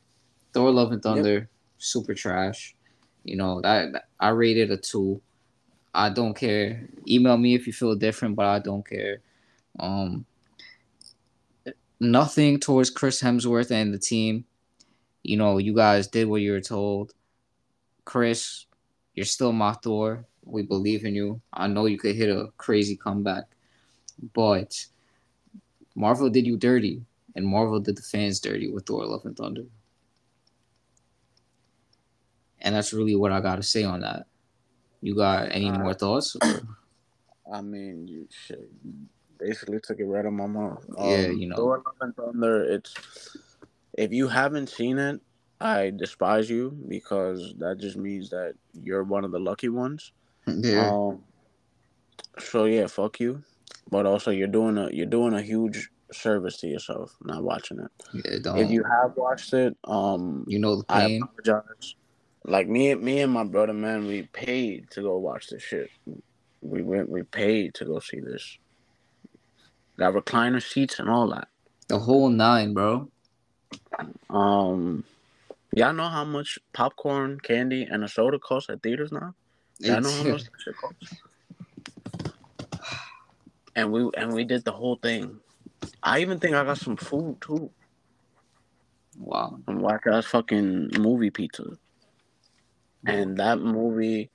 Thor: 0.54 0.72
Love 0.72 0.92
and 0.92 1.02
Thunder, 1.02 1.50
super 1.78 2.14
trash. 2.14 2.76
You 3.24 3.38
know 3.38 3.62
that 3.62 4.08
I 4.20 4.30
rated 4.30 4.72
a 4.72 4.78
two. 4.78 5.22
I 5.94 6.10
don't 6.10 6.34
care. 6.34 6.88
Email 7.08 7.38
me 7.38 7.56
if 7.56 7.68
you 7.68 7.74
feel 7.74 7.96
different, 7.96 8.36
but 8.36 8.46
I 8.48 8.60
don't 8.60 8.88
care. 8.88 9.22
Um, 9.80 10.26
nothing 12.04 12.60
towards 12.60 12.90
Chris 12.90 13.22
Hemsworth 13.22 13.72
and 13.72 13.94
the 13.94 14.00
team. 14.00 14.46
You 15.24 15.38
know, 15.38 15.58
you 15.58 15.74
guys 15.74 16.08
did 16.08 16.28
what 16.28 16.42
you 16.42 16.52
were 16.52 16.62
told. 16.62 17.14
Chris, 18.06 18.66
you're 19.16 19.26
still 19.26 19.52
my 19.54 19.74
Thor. 19.74 20.26
We 20.44 20.64
believe 20.64 21.06
in 21.06 21.16
you. 21.16 21.42
I 21.54 21.68
know 21.68 21.86
you 21.86 21.98
could 21.98 22.16
hit 22.16 22.30
a 22.30 22.52
crazy 22.58 22.98
comeback, 22.98 23.46
but 24.34 24.86
Marvel 25.96 26.30
did 26.30 26.46
you 26.46 26.58
dirty, 26.58 27.02
and 27.36 27.46
Marvel 27.46 27.80
did 27.80 27.96
the 27.96 28.02
fans 28.02 28.42
dirty 28.42 28.70
with 28.70 28.86
Thor: 28.86 29.06
Love 29.06 29.26
and 29.26 29.38
Thunder. 29.38 29.64
And 32.60 32.76
that's 32.76 32.94
really 32.94 33.16
what 33.16 33.32
I 33.32 33.42
got 33.42 33.58
to 33.58 33.64
say 33.64 33.84
on 33.84 34.02
that. 34.02 34.26
You 35.02 35.16
got 35.16 35.52
any 35.52 35.70
Uh, 35.70 35.80
more 35.80 35.94
thoughts? 35.94 36.36
I 37.54 37.62
mean, 37.62 38.08
you 38.08 38.28
you 38.50 39.08
basically 39.44 39.80
took 39.82 40.00
it 40.00 40.06
right 40.06 40.26
on 40.26 40.36
my 40.36 40.48
mouth. 40.48 40.86
Yeah, 40.98 41.28
Um, 41.28 41.38
you 41.38 41.48
know. 41.48 41.56
Thor: 41.56 41.84
Love 41.86 41.96
and 42.02 42.16
Thunder. 42.16 42.64
It's 42.64 43.38
if 43.98 44.12
you 44.12 44.28
haven't 44.28 44.70
seen 44.70 44.98
it, 44.98 45.22
I 45.60 45.92
despise 45.96 46.50
you 46.50 46.72
because 46.88 47.54
that 47.60 47.80
just 47.80 47.98
means 47.98 48.30
that 48.30 48.56
you're 48.74 49.04
one 49.04 49.24
of 49.24 49.32
the 49.32 49.40
lucky 49.40 49.70
ones. 49.70 50.12
yeah. 50.48 50.90
Um, 50.92 51.24
so 52.40 52.66
yeah, 52.66 52.88
fuck 52.88 53.20
you. 53.20 53.44
But 53.90 54.06
also, 54.06 54.32
you're 54.32 54.48
doing 54.48 54.78
a 54.78 54.90
you're 54.92 55.06
doing 55.06 55.34
a 55.34 55.42
huge 55.42 55.90
service 56.12 56.60
to 56.60 56.68
yourself 56.68 57.16
not 57.24 57.44
watching 57.44 57.80
it. 57.80 57.92
yeah, 58.14 58.38
don't. 58.42 58.58
If 58.58 58.72
you 58.72 58.84
have 58.84 59.16
watched 59.16 59.54
it, 59.54 59.76
um, 59.84 60.46
you 60.48 60.60
know 60.60 60.78
the 60.78 60.84
pain. 60.86 61.24
I 61.24 61.26
apologize. 61.26 61.96
Like 62.46 62.68
me, 62.68 62.94
me 62.96 63.22
and 63.22 63.32
my 63.32 63.46
brother, 63.46 63.74
man, 63.74 64.06
we 64.06 64.24
paid 64.24 64.90
to 64.92 65.02
go 65.02 65.18
watch 65.18 65.48
this 65.48 65.64
shit. 65.64 65.90
We 66.62 66.82
went, 66.82 67.10
we 67.10 67.24
paid 67.24 67.74
to 67.76 67.86
go 67.86 68.00
see 68.00 68.20
this. 68.20 68.58
Got 69.98 70.14
recliner 70.14 70.62
seats 70.62 71.00
and 71.00 71.10
all 71.10 71.28
that. 71.30 71.48
The 71.88 72.00
whole 72.00 72.30
nine, 72.30 72.74
bro. 72.74 73.10
Um, 74.30 75.04
y'all 75.74 75.94
know 75.94 76.10
how 76.10 76.24
much 76.26 76.58
popcorn, 76.74 77.40
candy, 77.40 77.84
and 77.84 78.04
a 78.04 78.08
soda 78.08 78.40
cost 78.40 78.70
at 78.70 78.82
theaters 78.82 79.12
now. 79.12 79.36
Y'all 79.80 80.02
know 80.02 80.12
how 80.12 80.24
much 80.24 80.44
that 80.46 80.52
shit 80.64 80.76
costs. 80.78 81.14
And 83.76 83.92
we 83.92 84.10
and 84.18 84.34
we 84.34 84.44
did 84.44 84.66
the 84.66 84.72
whole 84.72 84.96
thing. 84.98 85.40
I 86.02 86.20
even 86.20 86.40
think 86.40 86.56
I 86.56 86.64
got 86.64 86.78
some 86.78 86.98
food 86.98 87.38
too. 87.42 87.70
wow. 89.18 89.60
Some 89.66 89.80
whack 89.80 90.04
ass 90.12 90.26
fucking 90.26 90.92
movie 91.00 91.30
pizza. 91.30 91.64
and 93.06 93.38
that 93.38 93.60
movie 93.60 94.30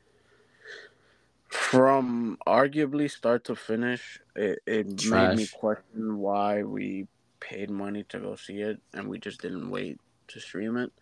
from 1.49 2.39
arguably 2.47 3.11
start 3.11 3.45
to 3.45 3.57
finish 3.57 4.21
it, 4.37 4.61
it 4.67 5.11
made 5.11 5.37
me 5.37 5.47
question 5.47 6.19
why 6.19 6.63
we 6.63 7.07
paid 7.41 7.71
money 7.71 8.05
to 8.05 8.19
go 8.19 8.37
see 8.37 8.61
it 8.61 8.79
and 8.93 9.09
we 9.09 9.19
just 9.19 9.41
didn't 9.41 9.71
wait 9.71 9.99
to 10.29 10.41
stream 10.41 10.77
it. 10.77 10.93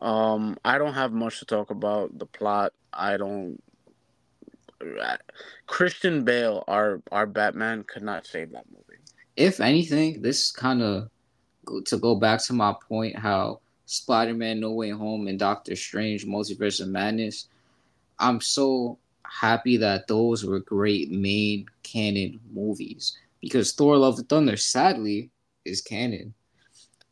Um 0.00 0.56
i 0.64 0.78
don't 0.78 0.94
have 0.94 1.12
much 1.12 1.40
to 1.40 1.44
talk 1.44 1.70
about 1.70 2.18
the 2.18 2.26
plot. 2.26 2.72
I 2.92 3.16
don't 3.16 3.62
christian 5.66 6.24
bale 6.24 6.64
our 6.66 7.02
our 7.12 7.26
batman 7.26 7.84
could 7.84 8.02
not 8.02 8.26
save 8.26 8.52
that 8.52 8.64
movie. 8.70 9.00
If 9.36 9.60
anything, 9.60 10.22
this 10.22 10.50
kind 10.50 10.82
of 10.82 11.10
to 11.86 11.98
go 11.98 12.14
back 12.14 12.42
to 12.44 12.52
my 12.52 12.74
point 12.88 13.16
how 13.16 13.60
Spider-Man 13.86 14.60
No 14.60 14.72
Way 14.72 14.90
Home 14.90 15.26
and 15.26 15.38
Doctor 15.38 15.74
Strange 15.74 16.26
Multiverse 16.26 16.80
of 16.80 16.88
Madness, 16.88 17.48
I'm 18.18 18.40
so 18.40 18.98
happy 19.30 19.76
that 19.76 20.08
those 20.08 20.44
were 20.44 20.60
great 20.60 21.10
main 21.10 21.66
canon 21.82 22.40
movies 22.52 23.16
because 23.40 23.72
Thor 23.72 23.96
Love 23.96 24.18
and 24.18 24.28
Thunder 24.28 24.56
sadly 24.56 25.30
is 25.64 25.80
canon 25.80 26.34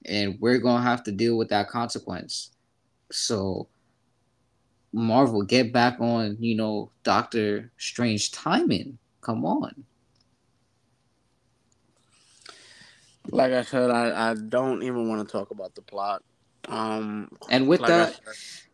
and 0.04 0.36
we're 0.40 0.58
going 0.58 0.82
to 0.82 0.88
have 0.88 1.02
to 1.04 1.12
deal 1.12 1.36
with 1.36 1.48
that 1.50 1.68
consequence. 1.68 2.50
So 3.12 3.68
Marvel 4.92 5.42
get 5.42 5.72
back 5.72 6.00
on, 6.00 6.36
you 6.40 6.56
know, 6.56 6.90
Doctor 7.04 7.70
Strange 7.78 8.32
timing. 8.32 8.98
Come 9.20 9.44
on. 9.44 9.84
like 13.30 13.52
i 13.52 13.62
said 13.62 13.90
i 13.90 14.30
i 14.30 14.34
don't 14.34 14.82
even 14.82 15.08
want 15.08 15.26
to 15.26 15.30
talk 15.30 15.50
about 15.50 15.74
the 15.74 15.82
plot 15.82 16.22
um 16.68 17.30
And 17.50 17.68
with 17.68 17.80
like 17.80 17.88
that, 17.88 18.20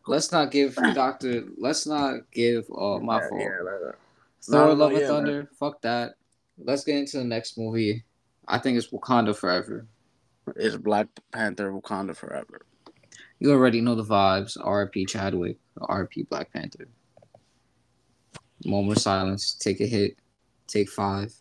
let's 0.06 0.30
not 0.32 0.50
give 0.50 0.74
Doctor. 0.94 1.44
Let's 1.56 1.86
not 1.86 2.30
give. 2.32 2.66
Uh, 2.76 2.98
my 2.98 3.20
Yeah, 3.20 3.28
fault. 3.28 3.40
yeah, 3.40 3.46
like. 3.62 3.80
Thor: 3.80 3.98
No, 4.48 4.66
no, 4.68 4.72
Love 4.74 4.92
and 4.92 5.00
yeah, 5.00 5.06
Thunder. 5.08 5.50
Fuck 5.58 5.80
that. 5.82 6.14
Let's 6.58 6.84
get 6.84 6.96
into 6.96 7.18
the 7.18 7.24
next 7.24 7.58
movie. 7.58 8.04
I 8.46 8.58
think 8.58 8.76
it's 8.78 8.88
Wakanda 8.88 9.34
Forever. 9.34 9.86
It's 10.56 10.76
Black 10.76 11.08
Panther 11.32 11.72
Wakanda 11.72 12.14
Forever. 12.14 12.60
You 13.40 13.50
already 13.52 13.80
know 13.80 13.94
the 13.94 14.04
vibes. 14.04 14.56
R.P. 14.62 15.06
Chadwick. 15.06 15.58
R.P. 15.80 16.24
Black 16.24 16.52
Panther. 16.52 16.86
Moment 18.64 18.98
of 18.98 19.02
silence. 19.02 19.54
Take 19.54 19.80
a 19.80 19.86
hit. 19.86 20.16
Take 20.66 20.88
five. 20.90 21.34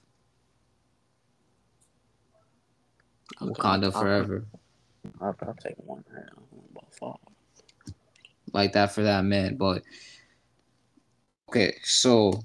Wakanda 3.42 3.86
I'll- 3.86 3.92
Forever. 4.02 4.46
I'll, 5.22 5.36
I'll 5.46 5.54
take 5.56 5.76
one. 5.78 6.04
I 6.12 6.20
don't 6.20 6.74
know 6.74 6.82
five. 6.98 7.33
Like 8.54 8.74
that 8.74 8.94
for 8.94 9.04
that 9.04 9.26
man. 9.26 9.58
But 9.58 9.84
okay, 11.50 11.76
so 11.84 12.42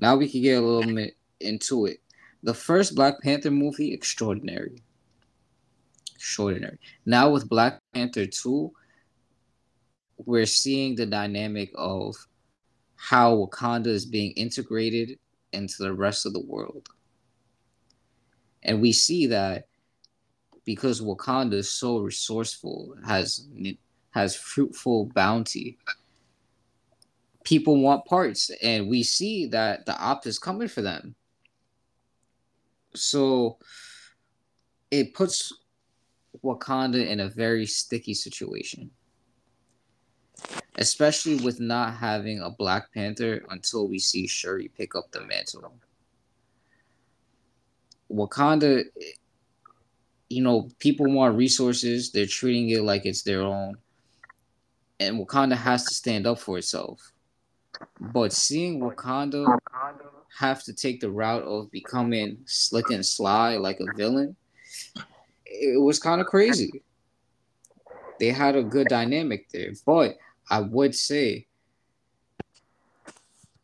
now 0.00 0.16
we 0.16 0.28
can 0.28 0.42
get 0.42 0.62
a 0.62 0.66
little 0.66 0.94
bit 0.94 1.16
into 1.40 1.86
it. 1.86 1.98
The 2.42 2.54
first 2.54 2.94
Black 2.94 3.20
Panther 3.22 3.50
movie, 3.50 3.92
extraordinary, 3.92 4.82
extraordinary. 6.14 6.78
Now 7.06 7.30
with 7.30 7.48
Black 7.48 7.80
Panther 7.94 8.26
two, 8.26 8.72
we're 10.18 10.46
seeing 10.46 10.94
the 10.94 11.06
dynamic 11.06 11.70
of 11.74 12.14
how 12.96 13.34
Wakanda 13.34 13.86
is 13.86 14.04
being 14.04 14.32
integrated 14.32 15.18
into 15.52 15.82
the 15.82 15.92
rest 15.92 16.26
of 16.26 16.32
the 16.32 16.44
world, 16.44 16.88
and 18.62 18.80
we 18.80 18.92
see 18.92 19.26
that 19.26 19.66
because 20.64 21.00
Wakanda 21.00 21.54
is 21.54 21.70
so 21.70 21.98
resourceful, 21.98 22.94
has 23.06 23.48
has 24.10 24.36
fruitful 24.36 25.06
bounty. 25.14 25.78
People 27.44 27.80
want 27.80 28.04
parts, 28.04 28.50
and 28.62 28.88
we 28.88 29.02
see 29.02 29.46
that 29.46 29.86
the 29.86 29.98
op 29.98 30.26
is 30.26 30.38
coming 30.38 30.68
for 30.68 30.82
them. 30.82 31.14
So 32.94 33.58
it 34.90 35.14
puts 35.14 35.52
Wakanda 36.44 37.06
in 37.06 37.20
a 37.20 37.28
very 37.28 37.66
sticky 37.66 38.14
situation, 38.14 38.90
especially 40.76 41.36
with 41.36 41.60
not 41.60 41.94
having 41.94 42.40
a 42.40 42.50
Black 42.50 42.92
Panther 42.92 43.44
until 43.50 43.88
we 43.88 43.98
see 43.98 44.26
Shuri 44.26 44.68
pick 44.76 44.94
up 44.94 45.10
the 45.12 45.20
mantle. 45.22 45.72
Wakanda, 48.10 48.84
you 50.28 50.42
know, 50.42 50.68
people 50.80 51.06
want 51.12 51.36
resources, 51.36 52.10
they're 52.10 52.26
treating 52.26 52.70
it 52.70 52.82
like 52.82 53.06
it's 53.06 53.22
their 53.22 53.42
own 53.42 53.76
and 55.00 55.18
Wakanda 55.18 55.56
has 55.56 55.84
to 55.86 55.94
stand 55.94 56.26
up 56.26 56.38
for 56.38 56.58
itself. 56.58 57.12
But 57.98 58.32
seeing 58.32 58.80
Wakanda 58.80 59.58
have 60.38 60.62
to 60.64 60.72
take 60.74 61.00
the 61.00 61.10
route 61.10 61.42
of 61.42 61.70
becoming 61.70 62.38
slick 62.44 62.90
and 62.90 63.04
sly 63.04 63.56
like 63.56 63.80
a 63.80 63.96
villain, 63.96 64.36
it 65.46 65.80
was 65.80 65.98
kind 65.98 66.20
of 66.20 66.26
crazy. 66.26 66.82
They 68.20 68.30
had 68.30 68.54
a 68.54 68.62
good 68.62 68.88
dynamic 68.88 69.48
there, 69.48 69.72
but 69.86 70.18
I 70.50 70.60
would 70.60 70.94
say 70.94 71.46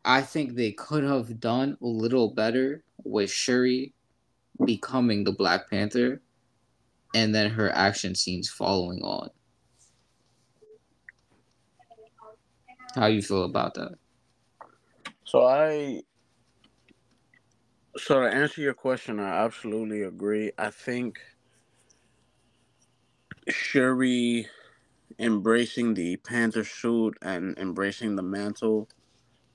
I 0.03 0.21
think 0.21 0.55
they 0.55 0.71
could 0.71 1.03
have 1.03 1.39
done 1.39 1.77
a 1.81 1.85
little 1.85 2.31
better 2.31 2.83
with 3.03 3.29
Shuri 3.29 3.93
becoming 4.65 5.23
the 5.23 5.33
Black 5.33 5.69
Panther 5.69 6.21
and 7.13 7.35
then 7.35 7.51
her 7.51 7.69
action 7.71 8.15
scenes 8.15 8.49
following 8.49 9.01
on. 9.01 9.29
How 12.97 13.05
you 13.05 13.21
feel 13.21 13.43
about 13.43 13.75
that? 13.75 13.93
So 15.23 15.45
I 15.45 16.01
so 17.95 18.21
to 18.21 18.27
answer 18.27 18.61
your 18.61 18.73
question, 18.73 19.19
I 19.19 19.45
absolutely 19.45 20.01
agree. 20.01 20.51
I 20.57 20.71
think 20.71 21.19
Shuri 23.47 24.47
embracing 25.19 25.93
the 25.93 26.17
Panther 26.17 26.63
suit 26.63 27.17
and 27.21 27.55
embracing 27.59 28.15
the 28.15 28.23
mantle 28.23 28.89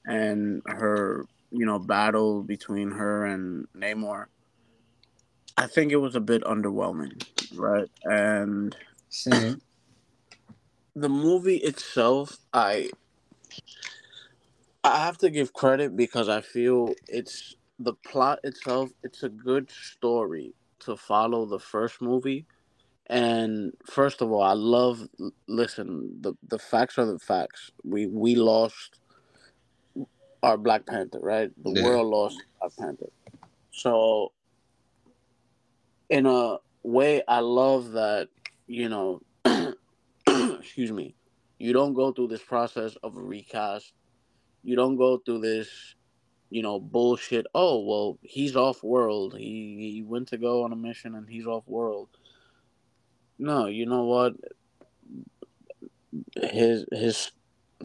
and 0.07 0.63
her, 0.67 1.27
you 1.51 1.67
know, 1.67 1.81
battle 1.81 2.45
between 2.45 2.93
her 2.93 3.27
and 3.27 3.67
Namor. 3.77 4.27
I 5.57 5.67
think 5.67 5.91
it 5.91 5.97
was 5.97 6.15
a 6.15 6.21
bit 6.21 6.45
underwhelming, 6.45 7.25
right? 7.57 7.91
And 8.05 8.77
Same. 9.11 9.61
the 10.95 11.09
movie 11.09 11.57
itself, 11.59 12.39
I 12.53 12.91
I 14.85 15.05
have 15.05 15.19
to 15.19 15.31
give 15.31 15.53
credit 15.53 15.97
because 15.97 16.29
I 16.29 16.41
feel 16.41 16.95
it's 17.09 17.55
the 17.79 17.95
plot 17.95 18.41
itself. 18.45 18.91
It's 19.03 19.23
a 19.23 19.29
good 19.29 19.71
story 19.71 20.55
to 20.81 20.97
follow 20.97 21.47
the 21.47 21.61
first 21.61 22.03
movie, 22.03 22.47
and 23.07 23.73
first 23.87 24.23
of 24.23 24.33
all, 24.33 24.43
I 24.43 24.55
love. 24.55 25.09
Listen, 25.47 26.19
the 26.21 26.35
the 26.49 26.59
facts 26.59 26.99
are 26.99 27.07
the 27.07 27.19
facts. 27.21 27.71
We 27.85 28.07
we 28.07 28.35
lost 28.35 28.99
our 30.43 30.57
Black 30.57 30.87
Panther, 30.87 31.21
right? 31.21 31.51
The 31.63 31.71
Yeah. 31.71 31.85
world 31.85 32.09
lost 32.09 32.43
Black 32.61 32.77
Panther. 32.77 33.11
So, 33.71 34.33
in 36.11 36.27
a 36.27 36.59
way, 36.83 37.23
I 37.29 37.39
love 37.41 37.93
that. 37.93 38.29
You 38.67 38.89
know, 38.89 39.21
excuse 40.27 40.91
me. 40.91 41.15
You 41.59 41.73
don't 41.73 41.95
go 41.95 42.11
through 42.11 42.29
this 42.29 42.43
process 42.43 42.97
of 43.05 43.17
a 43.17 43.23
recast 43.23 43.93
you 44.63 44.77
don't 44.77 44.97
go 44.97 45.19
through 45.19 45.41
this 45.41 45.95
you 46.51 46.63
know 46.63 46.79
bullshit 46.79 47.47
oh 47.55 47.81
well 47.81 48.19
he's 48.23 48.55
off 48.57 48.85
world. 48.85 49.35
He, 49.37 49.93
he 49.95 50.03
went 50.07 50.29
to 50.29 50.39
go 50.39 50.65
on 50.65 50.73
a 50.73 50.77
mission 50.77 51.15
and 51.15 51.29
he's 51.29 51.47
off 51.47 51.65
world. 51.67 52.09
No 53.39 53.67
you 53.67 53.87
know 53.87 54.05
what? 54.05 54.35
His 56.37 56.85
his 56.93 57.33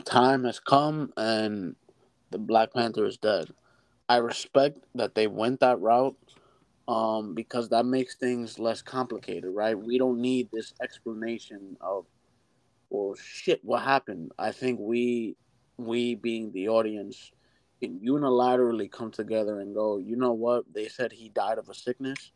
time 0.03 0.43
has 0.43 0.59
come 0.59 1.13
and 1.15 1.75
the 2.29 2.37
black 2.37 2.73
panther 2.73 3.05
is 3.05 3.17
dead. 3.17 3.47
I 4.09 4.17
respect 4.17 4.79
that 4.95 5.15
they 5.15 5.27
went 5.27 5.61
that 5.61 5.79
route 5.79 6.17
um 6.89 7.33
because 7.33 7.69
that 7.69 7.85
makes 7.85 8.15
things 8.15 8.59
less 8.59 8.81
complicated 8.81 9.49
right? 9.53 9.79
We 9.79 9.97
don't 9.97 10.19
need 10.19 10.49
this 10.51 10.73
explanation 10.81 11.77
of 11.79 12.05
well 12.89 13.15
shit 13.15 13.61
what 13.63 13.83
happened? 13.83 14.33
I 14.37 14.51
think 14.51 14.79
we 14.81 15.37
we 15.77 16.15
being 16.15 16.51
the 16.51 16.69
audience 16.69 17.31
can 17.79 17.99
unilaterally 17.99 18.91
come 18.91 19.11
together 19.11 19.59
and 19.59 19.73
go, 19.73 19.97
you 19.97 20.15
know 20.15 20.33
what? 20.33 20.65
They 20.73 20.87
said 20.87 21.11
he 21.11 21.29
died 21.29 21.57
of 21.57 21.69
a 21.69 21.73
sickness. 21.73 22.31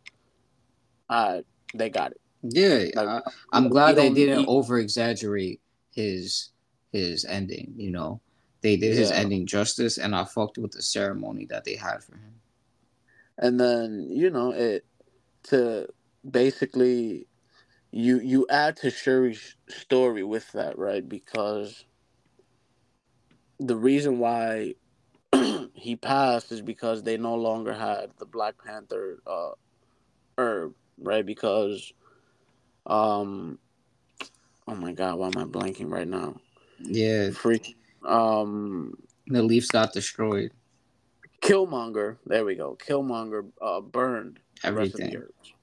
Uh, 1.09 1.41
they 1.73 1.89
got 1.89 2.11
it. 2.11 2.21
Yeah, 2.43 2.85
Like, 2.95 3.23
I'm 3.53 3.69
glad 3.69 3.97
they 3.97 4.09
didn't 4.09 4.47
over 4.47 4.79
exaggerate 4.79 5.61
his 5.91 6.49
his 6.91 7.23
ending. 7.25 7.73
You 7.77 7.91
know, 7.91 8.21
they 8.61 8.77
did 8.77 8.95
his 8.95 9.11
ending 9.11 9.45
justice, 9.45 9.97
and 9.97 10.15
I 10.15 10.23
fucked 10.23 10.57
with 10.57 10.71
the 10.71 10.81
ceremony 10.81 11.45
that 11.45 11.65
they 11.65 11.75
had 11.75 12.03
for 12.03 12.15
him. 12.15 12.33
And 13.37 13.59
then 13.59 14.07
you 14.09 14.29
know 14.29 14.51
it 14.51 14.85
to 15.43 15.87
basically 16.29 17.27
you 17.91 18.19
you 18.19 18.47
add 18.49 18.77
to 18.77 18.87
Shuri's 18.89 19.55
story 19.67 20.23
with 20.23 20.51
that, 20.53 20.77
right? 20.77 21.07
Because 21.07 21.85
the 23.61 23.75
reason 23.75 24.17
why 24.19 24.73
he 25.73 25.95
passed 25.95 26.51
is 26.51 26.61
because 26.61 27.03
they 27.03 27.17
no 27.17 27.35
longer 27.35 27.73
had 27.73 28.09
the 28.17 28.25
Black 28.25 28.55
Panther 28.63 29.19
uh, 29.25 29.51
herb, 30.37 30.73
right? 30.97 31.25
Because, 31.25 31.93
um, 32.87 33.59
oh 34.67 34.75
my 34.75 34.93
God, 34.93 35.19
why 35.19 35.27
am 35.27 35.37
I 35.37 35.43
blanking 35.43 35.91
right 35.91 36.07
now? 36.07 36.35
Yeah, 36.79 37.29
Freak, 37.29 37.75
um, 38.03 38.95
the 39.27 39.43
Leafs 39.43 39.67
got 39.67 39.93
destroyed. 39.93 40.51
Killmonger. 41.43 42.17
There 42.25 42.45
we 42.45 42.55
go. 42.55 42.75
Killmonger 42.75 43.51
uh, 43.61 43.81
burned 43.81 44.39
the 44.63 44.73
rest 44.73 44.95
of 44.95 45.01
the 45.01 45.05
Everything. 45.07 45.17
herbs. 45.17 45.53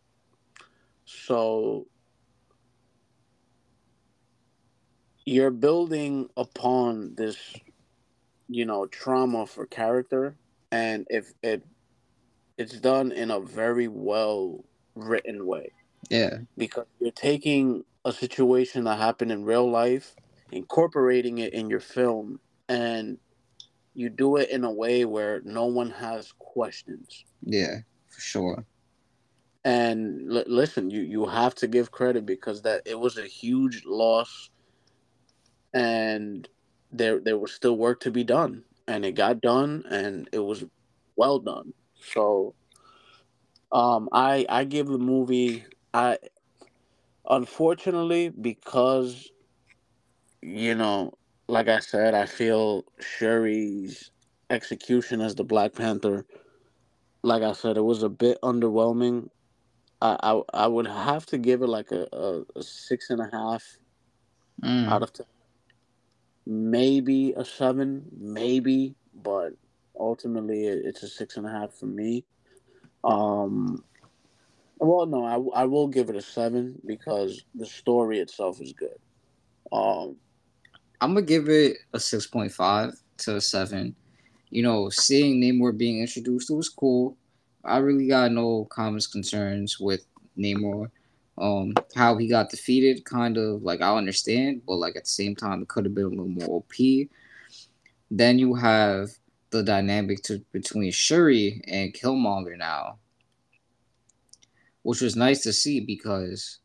So 1.05 1.87
you're 5.25 5.51
building 5.51 6.29
upon 6.37 7.15
this, 7.17 7.37
you 8.49 8.67
know, 8.67 8.87
trauma 8.87 9.47
for 9.47 9.67
character, 9.67 10.37
and 10.73 11.07
if 11.11 11.33
it 11.43 11.65
it's 12.59 12.79
done 12.81 13.13
in 13.13 13.31
a 13.31 13.41
very 13.41 13.89
well 13.89 14.65
written 14.97 15.47
way 15.47 15.73
Yeah, 16.11 16.39
because 16.57 16.87
you're 17.01 17.13
taking 17.13 17.85
a 18.05 18.13
situation 18.13 18.85
that 18.85 18.99
happened 18.99 19.33
in 19.33 19.45
real 19.45 19.71
life, 19.71 20.17
incorporating 20.53 21.39
it 21.39 21.55
in 21.55 21.71
your 21.71 21.81
film, 21.81 22.41
and 22.69 23.19
you 23.95 24.11
do 24.11 24.37
it 24.37 24.51
in 24.51 24.65
a 24.65 24.73
way 24.73 25.05
where 25.05 25.41
no 25.45 25.67
one 25.67 25.91
has 25.91 26.33
questions. 26.39 27.25
yeah, 27.43 27.79
for 28.09 28.21
sure. 28.21 28.65
And 29.65 30.33
l- 30.33 30.45
listen, 30.47 30.91
you 30.91 31.03
you 31.03 31.27
have 31.27 31.55
to 31.57 31.69
give 31.69 31.91
credit 31.91 32.27
because 32.27 32.63
that 32.63 32.83
it 32.87 32.99
was 32.99 33.19
a 33.19 33.27
huge 33.27 33.85
loss, 33.85 34.51
and 35.75 36.49
there 36.93 37.21
there 37.21 37.39
was 37.39 37.53
still 37.53 37.77
work 37.77 38.01
to 38.01 38.11
be 38.11 38.25
done, 38.25 38.65
and 38.89 39.05
it 39.05 39.13
got 39.15 39.41
done, 39.41 39.85
and 39.91 40.29
it 40.33 40.41
was 40.41 40.65
well 41.17 41.39
done. 41.41 41.73
So, 42.15 42.55
um, 43.73 44.09
I 44.13 44.47
I 44.49 44.65
give 44.65 44.89
the 44.89 44.99
movie 44.99 45.65
I 45.95 46.19
unfortunately 47.29 48.31
because 48.31 49.31
you 50.43 50.75
know 50.75 51.13
like 51.49 51.69
I 51.69 51.81
said, 51.81 52.15
I 52.15 52.27
feel 52.27 52.85
Shuri's 53.01 54.11
execution 54.51 55.21
as 55.21 55.35
the 55.35 55.45
Black 55.45 55.75
Panther, 55.75 56.27
like 57.23 57.43
I 57.43 57.53
said, 57.53 57.77
it 57.77 57.83
was 57.85 58.03
a 58.03 58.09
bit 58.11 58.39
underwhelming. 58.43 59.29
I 60.03 60.17
I, 60.23 60.43
I 60.65 60.67
would 60.69 60.87
have 60.87 61.27
to 61.27 61.39
give 61.39 61.63
it 61.63 61.69
like 61.69 61.93
a, 61.93 62.07
a, 62.13 62.43
a 62.59 62.63
six 62.63 63.11
and 63.11 63.21
a 63.21 63.29
half 63.33 63.65
Mm. 64.65 64.89
out 64.89 65.03
of 65.03 65.13
ten. 65.13 65.27
Maybe 66.51 67.35
a 67.37 67.45
seven, 67.45 68.07
maybe, 68.19 68.95
but 69.23 69.53
ultimately 69.99 70.65
it's 70.65 71.03
a 71.03 71.09
six 71.09 71.37
and 71.37 71.47
a 71.47 71.51
half 71.51 71.75
for 71.75 71.85
me. 71.85 72.25
Um, 73.05 73.85
well, 74.79 75.05
no, 75.05 75.53
I, 75.55 75.63
I 75.63 75.65
will 75.67 75.89
give 75.89 76.09
it 76.09 76.17
a 76.17 76.23
seven 76.23 76.81
because 76.87 77.45
the 77.55 77.67
story 77.67 78.21
itself 78.21 78.63
is 78.63 78.73
good. 78.73 78.97
Um, 79.73 80.17
I'm 81.03 81.15
gonna 81.15 81.27
give 81.27 81.51
it 81.51 81.77
a 81.93 82.01
six 82.01 82.27
point 82.27 82.53
five 82.53 82.95
to 83.19 83.37
a 83.37 83.41
seven. 83.41 83.95
You 84.51 84.63
know, 84.63 84.89
seeing 84.89 85.43
Namor 85.43 85.77
being 85.77 86.01
introduced, 86.01 86.51
it 86.51 86.55
was 86.55 86.71
cool. 86.71 87.17
I 87.63 87.79
really 87.79 88.09
got 88.09 88.33
no 88.33 88.67
comments 88.71 89.07
concerns 89.07 89.79
with 89.79 90.07
Namor. 90.39 90.91
Um, 91.41 91.75
how 91.95 92.17
he 92.17 92.29
got 92.29 92.51
defeated, 92.51 93.05
kind 93.05 93.37
of 93.37 93.63
like 93.63 93.81
I 93.81 93.97
understand, 93.97 94.63
but 94.67 94.77
like 94.77 94.97
at 94.97 95.05
the 95.05 95.11
same 95.11 95.37
time, 95.37 95.63
it 95.63 95.69
could 95.69 95.85
have 95.85 95.95
been 95.95 96.05
a 96.05 96.09
little 96.09 96.27
more 96.27 96.59
OP. 96.59 97.09
Then 98.11 98.39
you 98.39 98.55
have 98.55 99.11
the 99.51 99.63
dynamic 99.63 100.23
to, 100.25 100.45
between 100.53 100.91
Shuri 100.91 101.63
and 101.67 101.95
Killmonger 101.95 102.57
now, 102.57 102.99
which 104.83 105.01
was 105.01 105.17
nice 105.17 105.43
to 105.43 105.53
see 105.53 105.81
because 105.81 106.59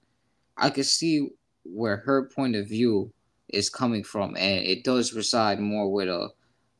I 0.57 0.69
could 0.69 0.85
see 0.85 1.29
where 1.63 1.97
her 1.97 2.25
point 2.25 2.55
of 2.55 2.67
view 2.67 3.11
is 3.49 3.69
coming 3.69 4.03
from, 4.03 4.35
and 4.35 4.65
it 4.65 4.83
does 4.83 5.13
reside 5.13 5.59
more 5.59 5.91
with 5.91 6.09
a 6.09 6.29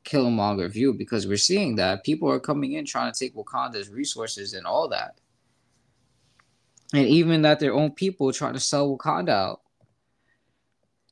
Killmonger 0.03 0.70
view 0.70 0.94
because 0.94 1.28
we're 1.28 1.38
seeing 1.38 1.76
that 1.76 2.03
people 2.03 2.30
are 2.30 2.40
coming 2.40 2.74
in 2.74 2.86
trying 2.86 3.11
to 3.11 3.18
take 3.18 3.36
Wakanda's 3.36 3.90
resources 3.90 4.53
and 4.53 4.65
all 4.65 4.88
that, 4.90 5.20
and 6.94 7.07
even 7.07 7.41
that 7.41 7.60
their 7.60 7.74
own 7.74 7.91
people 7.91 8.32
trying 8.32 8.53
to 8.53 8.60
sell 8.60 8.95
Wakanda 8.95 9.30
out. 9.30 9.61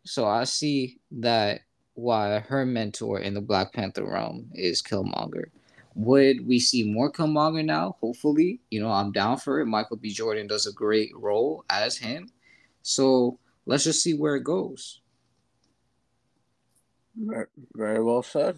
So 0.05 0.25
I 0.25 0.45
see 0.45 0.99
that 1.11 1.61
why 1.95 2.39
her 2.39 2.65
mentor 2.65 3.19
in 3.19 3.33
the 3.33 3.41
Black 3.41 3.73
Panther 3.73 4.05
realm 4.05 4.49
is 4.53 4.81
Killmonger. 4.81 5.45
Would 5.95 6.47
we 6.47 6.59
see 6.59 6.83
more 6.83 7.11
Killmonger 7.11 7.65
now? 7.65 7.97
Hopefully, 7.99 8.61
you 8.69 8.79
know 8.79 8.91
I'm 8.91 9.11
down 9.11 9.37
for 9.37 9.59
it. 9.59 9.65
Michael 9.65 9.97
B. 9.97 10.11
Jordan 10.11 10.47
does 10.47 10.65
a 10.65 10.71
great 10.71 11.11
role 11.15 11.65
as 11.69 11.97
him, 11.97 12.29
so 12.81 13.39
let's 13.65 13.83
just 13.83 14.01
see 14.01 14.13
where 14.13 14.35
it 14.35 14.43
goes. 14.43 15.01
very, 17.75 18.01
well 18.01 18.23
said. 18.23 18.57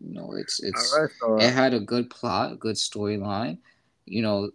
You 0.00 0.14
know, 0.14 0.34
it's 0.36 0.62
it's 0.62 0.94
right, 0.98 1.10
so 1.18 1.34
uh, 1.34 1.36
it 1.36 1.52
had 1.52 1.72
a 1.72 1.80
good 1.80 2.10
plot, 2.10 2.58
good 2.58 2.76
storyline, 2.76 3.58
you 4.04 4.20
know, 4.20 4.50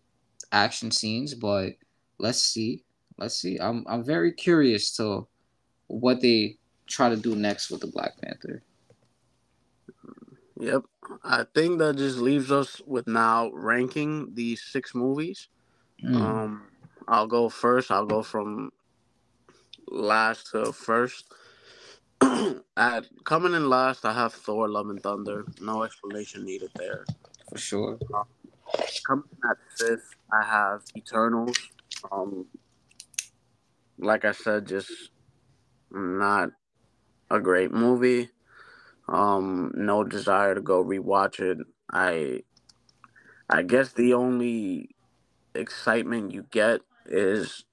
action 0.52 0.92
scenes, 0.92 1.34
but 1.34 1.74
let's 2.20 2.42
see. 2.42 2.84
Let's 3.18 3.36
see. 3.36 3.58
I'm 3.60 3.84
I'm 3.88 4.04
very 4.04 4.32
curious 4.32 4.96
to 4.98 5.28
what 5.88 6.22
they 6.22 6.58
try 6.88 7.10
to 7.10 7.18
do 7.18 7.36
next 7.36 7.70
with 7.70 7.82
the 7.82 7.88
Black 7.88 8.20
Panther. 8.22 8.64
Yep. 10.60 10.84
I 11.24 11.46
think 11.54 11.80
that 11.80 11.98
just 11.98 12.18
leaves 12.18 12.52
us 12.52 12.82
with 12.86 13.08
now 13.08 13.52
ranking 13.54 14.34
these 14.34 14.62
six 14.64 14.96
movies. 14.96 15.50
Mm, 16.04 16.22
Um, 16.22 16.64
I'll 17.08 17.28
go 17.28 17.50
first. 17.50 17.92
I'll 17.92 18.06
go 18.06 18.24
from 18.24 18.72
last 19.88 20.52
to 20.52 20.72
first. 20.74 21.32
At 22.78 23.06
coming 23.24 23.54
in 23.54 23.70
last, 23.70 24.06
I 24.06 24.14
have 24.14 24.34
Thor: 24.34 24.68
Love 24.68 24.90
and 24.90 25.02
Thunder. 25.02 25.46
No 25.62 25.84
explanation 25.84 26.44
needed 26.44 26.72
there. 26.76 27.06
for 27.50 27.58
sure. 27.58 28.00
Coming 29.06 29.26
in 29.32 29.50
at 29.50 29.58
fifth, 29.78 30.16
I 30.32 30.44
have 30.44 30.82
Eternals. 30.96 31.58
Um, 32.12 32.46
like 33.98 34.26
I 34.26 34.32
said, 34.32 34.68
just 34.68 34.92
not 35.92 36.50
a 37.30 37.40
great 37.40 37.72
movie. 37.72 38.30
Um, 39.08 39.72
no 39.76 40.04
desire 40.04 40.56
to 40.56 40.62
go 40.62 40.84
rewatch 40.84 41.40
it. 41.40 41.60
I, 41.92 42.44
I 43.50 43.64
guess 43.64 43.94
the 43.94 44.14
only 44.14 44.90
excitement 45.56 46.34
you 46.34 46.46
get 46.52 46.82
is 47.06 47.64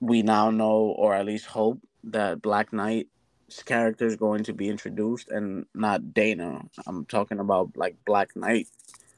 we 0.00 0.22
now 0.22 0.50
know, 0.50 0.94
or 0.96 1.14
at 1.14 1.26
least 1.26 1.46
hope, 1.46 1.80
that 2.04 2.42
Black 2.42 2.72
Knight's 2.72 3.62
character 3.64 4.06
is 4.06 4.16
going 4.16 4.44
to 4.44 4.52
be 4.52 4.68
introduced, 4.68 5.28
and 5.30 5.66
not 5.74 6.14
Dana. 6.14 6.62
I'm 6.86 7.04
talking 7.06 7.38
about 7.38 7.76
like 7.76 7.96
Black 8.06 8.34
Knight 8.34 8.68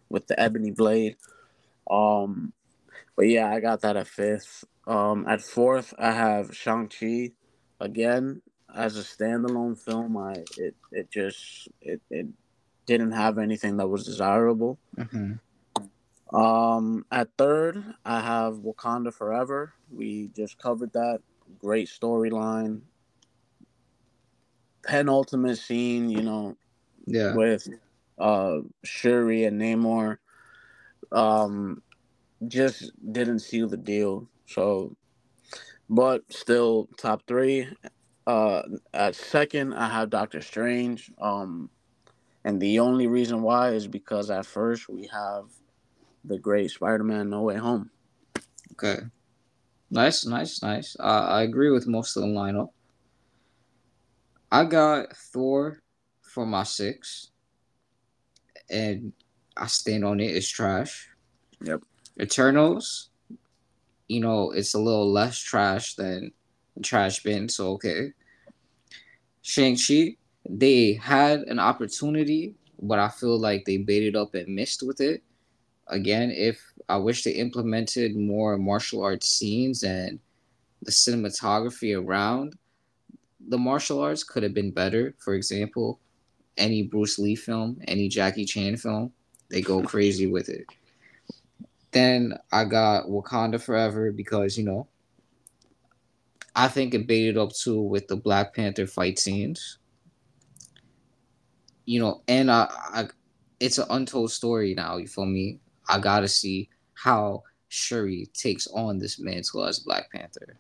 with 0.09 0.27
the 0.27 0.39
ebony 0.41 0.70
blade. 0.70 1.16
Um, 1.91 2.53
but 3.16 3.28
yeah, 3.28 3.51
I 3.53 3.61
got 3.61 3.83
that 3.83 3.97
at 3.97 4.09
fifth. 4.09 4.65
Um, 4.87 5.27
at 5.28 5.43
fourth, 5.43 5.95
I 5.99 6.12
have 6.12 6.55
Shang 6.57 6.89
Chi. 6.89 7.33
Again, 7.81 8.43
as 8.74 8.99
a 8.99 9.03
standalone 9.03 9.78
film, 9.78 10.16
I 10.16 10.45
it 10.59 10.74
it 10.93 11.11
just 11.11 11.69
it 11.81 12.01
it 12.11 12.27
didn't 12.87 13.12
have 13.12 13.39
anything 13.39 13.77
that 13.78 13.89
was 13.89 14.05
desirable. 14.05 14.78
hmm 15.11 15.35
Um, 16.33 17.07
at 17.12 17.28
third, 17.39 17.83
I 18.05 18.20
have 18.20 18.55
Wakanda 18.57 19.12
Forever. 19.12 19.74
We 19.91 20.28
just 20.37 20.59
covered 20.59 20.93
that. 20.95 21.20
Great 21.59 21.89
storyline. 21.89 22.83
Penultimate 24.85 25.59
scene, 25.59 26.11
you 26.11 26.23
know, 26.23 26.57
Yeah. 27.07 27.35
with 27.35 27.69
uh 28.18 28.59
Shuri 28.84 29.44
and 29.44 29.60
Namor. 29.60 30.18
Um, 31.12 31.82
just 32.47 32.93
didn't 33.12 33.40
seal 33.40 33.68
the 33.68 33.76
deal. 33.76 34.28
So, 34.47 34.97
but 35.88 36.22
still 36.32 36.88
top 36.98 37.22
three. 37.26 37.68
Uh, 38.26 38.62
at 38.93 39.14
second, 39.14 39.72
I 39.74 39.88
have 39.88 40.10
Doctor 40.10 40.40
Strange. 40.40 41.12
Um, 41.20 41.70
and 42.44 42.60
the 42.60 42.80
only 42.80 43.06
reason 43.06 43.43
why 43.43 43.70
is 43.70 43.86
because 43.86 44.30
at 44.30 44.47
first 44.47 44.88
we 44.88 45.09
have 45.12 45.47
the 46.24 46.38
great 46.38 46.70
Spider-Man 46.70 47.30
No 47.30 47.43
Way 47.43 47.56
Home. 47.56 47.90
Okay. 48.72 48.98
Nice, 49.90 50.26
nice, 50.26 50.62
nice. 50.62 50.97
Uh, 50.98 51.26
I 51.28 51.43
agree 51.43 51.70
with 51.70 51.86
most 51.86 52.16
of 52.16 52.22
the 52.22 52.28
lineup. 52.28 52.70
I 54.51 54.64
got 54.64 55.16
Thor 55.16 55.82
for 56.20 56.47
my 56.47 56.64
six, 56.64 57.30
and 58.70 59.12
I 59.56 59.66
stand 59.66 60.05
on 60.05 60.20
it. 60.20 60.36
It's 60.36 60.48
trash. 60.48 61.09
Yep. 61.62 61.82
Eternals, 62.20 63.10
you 64.09 64.20
know, 64.20 64.52
it's 64.52 64.74
a 64.74 64.78
little 64.78 65.10
less 65.10 65.38
trash 65.38 65.94
than 65.94 66.32
trash 66.82 67.22
bin, 67.22 67.48
so 67.48 67.72
okay. 67.72 68.12
Shang-Chi, 69.43 70.16
they 70.48 70.94
had 70.94 71.40
an 71.43 71.59
opportunity, 71.59 72.55
but 72.82 72.98
I 72.98 73.09
feel 73.09 73.38
like 73.38 73.64
they 73.64 73.78
baited 73.78 74.16
up 74.16 74.34
and 74.34 74.55
missed 74.55 74.82
with 74.82 75.01
it. 75.01 75.22
Again, 75.88 76.30
if 76.30 76.60
I 76.88 76.97
wish 76.97 77.22
they 77.22 77.32
implemented 77.32 78.16
more 78.16 78.59
martial 78.59 79.02
arts 79.02 79.28
scenes 79.28 79.82
and 79.82 80.18
the 80.82 80.90
cinematography 80.90 81.97
around 81.98 82.56
the 83.48 83.59
martial 83.59 84.01
arts 84.01 84.24
could 84.24 84.43
have 84.43 84.55
been 84.55 84.70
better. 84.70 85.14
For 85.18 85.34
example, 85.34 86.01
any 86.57 86.83
Bruce 86.83 87.19
Lee 87.19 87.37
film, 87.37 87.78
any 87.87 88.09
Jackie 88.09 88.45
Chan 88.45 88.77
film, 88.77 89.12
they 89.49 89.61
go 89.61 89.83
crazy 89.83 90.27
with 90.27 90.49
it. 90.49 90.66
Then 91.93 92.39
I 92.53 92.65
got 92.65 93.07
Wakanda 93.07 93.61
Forever 93.61 94.12
because, 94.12 94.59
you 94.59 94.65
know, 94.65 94.89
I 96.55 96.69
think 96.69 96.95
it 96.95 97.07
baited 97.07 97.37
up 97.37 97.53
too 97.53 97.81
with 97.81 98.09
the 98.09 98.16
Black 98.16 98.55
Panther 98.55 98.87
fight 98.87 99.19
scenes. 99.19 99.78
You 101.85 102.01
know, 102.01 102.23
and 102.27 102.51
I, 102.51 102.69
I 102.93 103.09
it's 103.61 103.78
an 103.78 103.87
untold 103.91 104.33
story 104.33 104.74
now, 104.74 104.97
you 104.97 105.07
feel 105.07 105.27
me? 105.27 105.61
I 105.89 106.01
gotta 106.01 106.28
see 106.28 106.69
how 106.95 107.45
Shuri 107.69 108.28
takes 108.35 108.66
on 108.69 108.99
this 108.99 109.20
mantle 109.20 109.65
as 109.65 109.78
Black 109.78 110.11
Panther. 110.11 110.59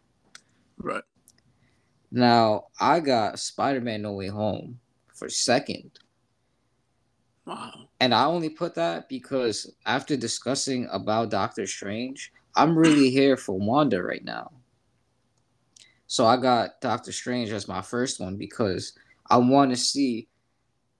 Right. 0.78 1.02
Now 2.10 2.66
I 2.78 3.00
got 3.00 3.38
Spider 3.38 3.80
Man 3.80 4.02
No 4.02 4.12
Way 4.12 4.28
Home 4.28 4.78
for 5.16 5.28
second. 5.28 5.90
Wow. 7.46 7.88
And 8.00 8.12
I 8.12 8.24
only 8.24 8.48
put 8.48 8.74
that 8.74 9.08
because 9.08 9.72
after 9.86 10.16
discussing 10.16 10.88
about 10.92 11.30
Doctor 11.30 11.66
Strange, 11.66 12.32
I'm 12.54 12.76
really 12.76 13.10
here 13.18 13.36
for 13.36 13.58
Wanda 13.58 14.02
right 14.02 14.24
now. 14.24 14.52
So 16.08 16.26
I 16.26 16.36
got 16.36 16.80
Doctor 16.80 17.12
Strange 17.12 17.50
as 17.50 17.68
my 17.68 17.82
first 17.82 18.20
one 18.20 18.36
because 18.36 18.92
I 19.28 19.38
want 19.38 19.70
to 19.70 19.76
see 19.76 20.28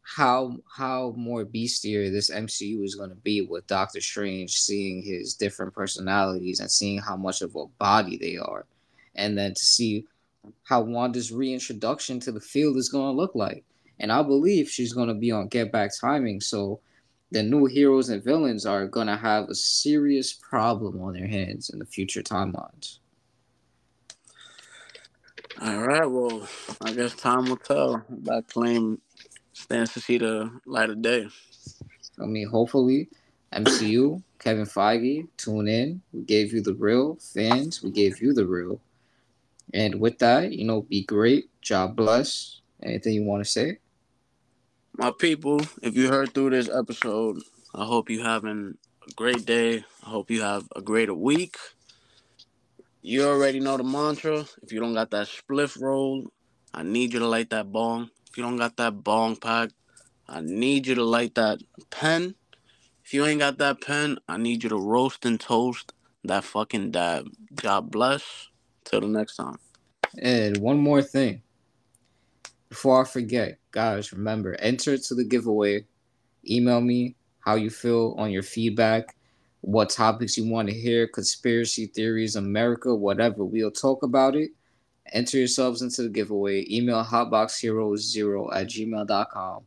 how 0.02 0.56
how 0.72 1.12
more 1.16 1.44
beastier 1.44 2.12
this 2.12 2.30
MCU 2.30 2.84
is 2.84 2.94
going 2.94 3.10
to 3.10 3.16
be 3.16 3.40
with 3.40 3.66
Doctor 3.66 4.00
Strange 4.00 4.52
seeing 4.52 5.02
his 5.02 5.34
different 5.34 5.74
personalities 5.74 6.60
and 6.60 6.70
seeing 6.70 6.98
how 6.98 7.16
much 7.16 7.42
of 7.42 7.56
a 7.56 7.66
body 7.78 8.16
they 8.16 8.36
are 8.36 8.66
and 9.16 9.36
then 9.36 9.52
to 9.52 9.64
see 9.64 10.06
how 10.62 10.80
Wanda's 10.80 11.32
reintroduction 11.32 12.20
to 12.20 12.30
the 12.30 12.40
field 12.40 12.76
is 12.76 12.88
going 12.88 13.12
to 13.12 13.20
look 13.20 13.34
like. 13.34 13.64
And 13.98 14.12
I 14.12 14.22
believe 14.22 14.68
she's 14.68 14.92
going 14.92 15.08
to 15.08 15.14
be 15.14 15.30
on 15.30 15.48
Get 15.48 15.72
Back 15.72 15.90
timing. 15.98 16.40
So 16.40 16.80
the 17.30 17.42
new 17.42 17.66
heroes 17.66 18.08
and 18.08 18.22
villains 18.22 18.66
are 18.66 18.86
going 18.86 19.06
to 19.06 19.16
have 19.16 19.48
a 19.48 19.54
serious 19.54 20.32
problem 20.32 21.02
on 21.02 21.14
their 21.14 21.26
hands 21.26 21.70
in 21.70 21.78
the 21.78 21.86
future 21.86 22.22
timelines. 22.22 22.98
All 25.60 25.86
right. 25.86 26.08
Well, 26.10 26.46
I 26.82 26.92
guess 26.92 27.14
time 27.14 27.46
will 27.46 27.56
tell. 27.56 28.04
That 28.08 28.46
claim 28.48 29.00
stands 29.54 29.94
to 29.94 30.00
see 30.00 30.18
the 30.18 30.50
light 30.66 30.90
of 30.90 31.00
day. 31.00 31.28
I 32.20 32.26
mean, 32.26 32.48
hopefully, 32.48 33.08
MCU, 33.52 34.22
Kevin 34.38 34.66
Feige, 34.66 35.26
tune 35.38 35.68
in. 35.68 36.02
We 36.12 36.22
gave 36.22 36.52
you 36.52 36.60
the 36.60 36.74
real 36.74 37.16
fans. 37.16 37.82
We 37.82 37.90
gave 37.90 38.20
you 38.20 38.34
the 38.34 38.46
real. 38.46 38.80
And 39.72 40.00
with 40.00 40.18
that, 40.18 40.52
you 40.52 40.64
know, 40.64 40.82
be 40.82 41.04
great. 41.04 41.50
Jah 41.62 41.88
bless. 41.88 42.60
Anything 42.82 43.14
you 43.14 43.24
want 43.24 43.44
to 43.44 43.50
say? 43.50 43.78
My 44.98 45.10
people, 45.10 45.60
if 45.82 45.94
you 45.94 46.08
heard 46.08 46.32
through 46.32 46.50
this 46.50 46.70
episode, 46.70 47.42
I 47.74 47.84
hope 47.84 48.08
you 48.08 48.22
having 48.22 48.78
a 49.06 49.12
great 49.12 49.44
day. 49.44 49.84
I 50.02 50.08
hope 50.08 50.30
you 50.30 50.40
have 50.40 50.66
a 50.74 50.80
greater 50.80 51.12
week. 51.12 51.58
You 53.02 53.24
already 53.24 53.60
know 53.60 53.76
the 53.76 53.84
mantra. 53.84 54.46
If 54.62 54.72
you 54.72 54.80
don't 54.80 54.94
got 54.94 55.10
that 55.10 55.28
spliff 55.28 55.78
roll, 55.82 56.32
I 56.72 56.82
need 56.82 57.12
you 57.12 57.18
to 57.18 57.26
light 57.26 57.50
that 57.50 57.70
bong. 57.70 58.08
If 58.30 58.38
you 58.38 58.42
don't 58.42 58.56
got 58.56 58.78
that 58.78 59.04
bong 59.04 59.36
pack, 59.36 59.68
I 60.26 60.40
need 60.40 60.86
you 60.86 60.94
to 60.94 61.04
light 61.04 61.34
that 61.34 61.60
pen. 61.90 62.34
If 63.04 63.12
you 63.12 63.26
ain't 63.26 63.40
got 63.40 63.58
that 63.58 63.82
pen, 63.82 64.16
I 64.26 64.38
need 64.38 64.62
you 64.62 64.70
to 64.70 64.78
roast 64.78 65.26
and 65.26 65.38
toast 65.38 65.92
that 66.24 66.42
fucking 66.42 66.92
dab. 66.92 67.28
God 67.54 67.90
bless. 67.90 68.48
Till 68.86 69.02
the 69.02 69.08
next 69.08 69.36
time. 69.36 69.58
And 70.22 70.56
one 70.56 70.78
more 70.78 71.02
thing. 71.02 71.42
Before 72.70 73.02
I 73.02 73.04
forget, 73.04 73.58
guys, 73.76 74.10
remember, 74.10 74.56
enter 74.58 74.96
to 74.96 75.14
the 75.14 75.22
giveaway. 75.22 75.84
Email 76.48 76.80
me 76.80 77.14
how 77.40 77.56
you 77.56 77.68
feel 77.68 78.14
on 78.16 78.30
your 78.30 78.42
feedback, 78.42 79.14
what 79.60 79.90
topics 79.90 80.38
you 80.38 80.50
want 80.50 80.66
to 80.70 80.74
hear, 80.74 81.06
conspiracy 81.06 81.84
theories, 81.84 82.36
America, 82.36 82.94
whatever. 82.94 83.44
We'll 83.44 83.70
talk 83.70 84.02
about 84.02 84.34
it. 84.34 84.52
Enter 85.12 85.36
yourselves 85.36 85.82
into 85.82 86.04
the 86.04 86.08
giveaway. 86.08 86.64
Email 86.70 87.04
hotboxheroes0 87.04 88.56
at 88.56 88.66
gmail.com. 88.68 89.62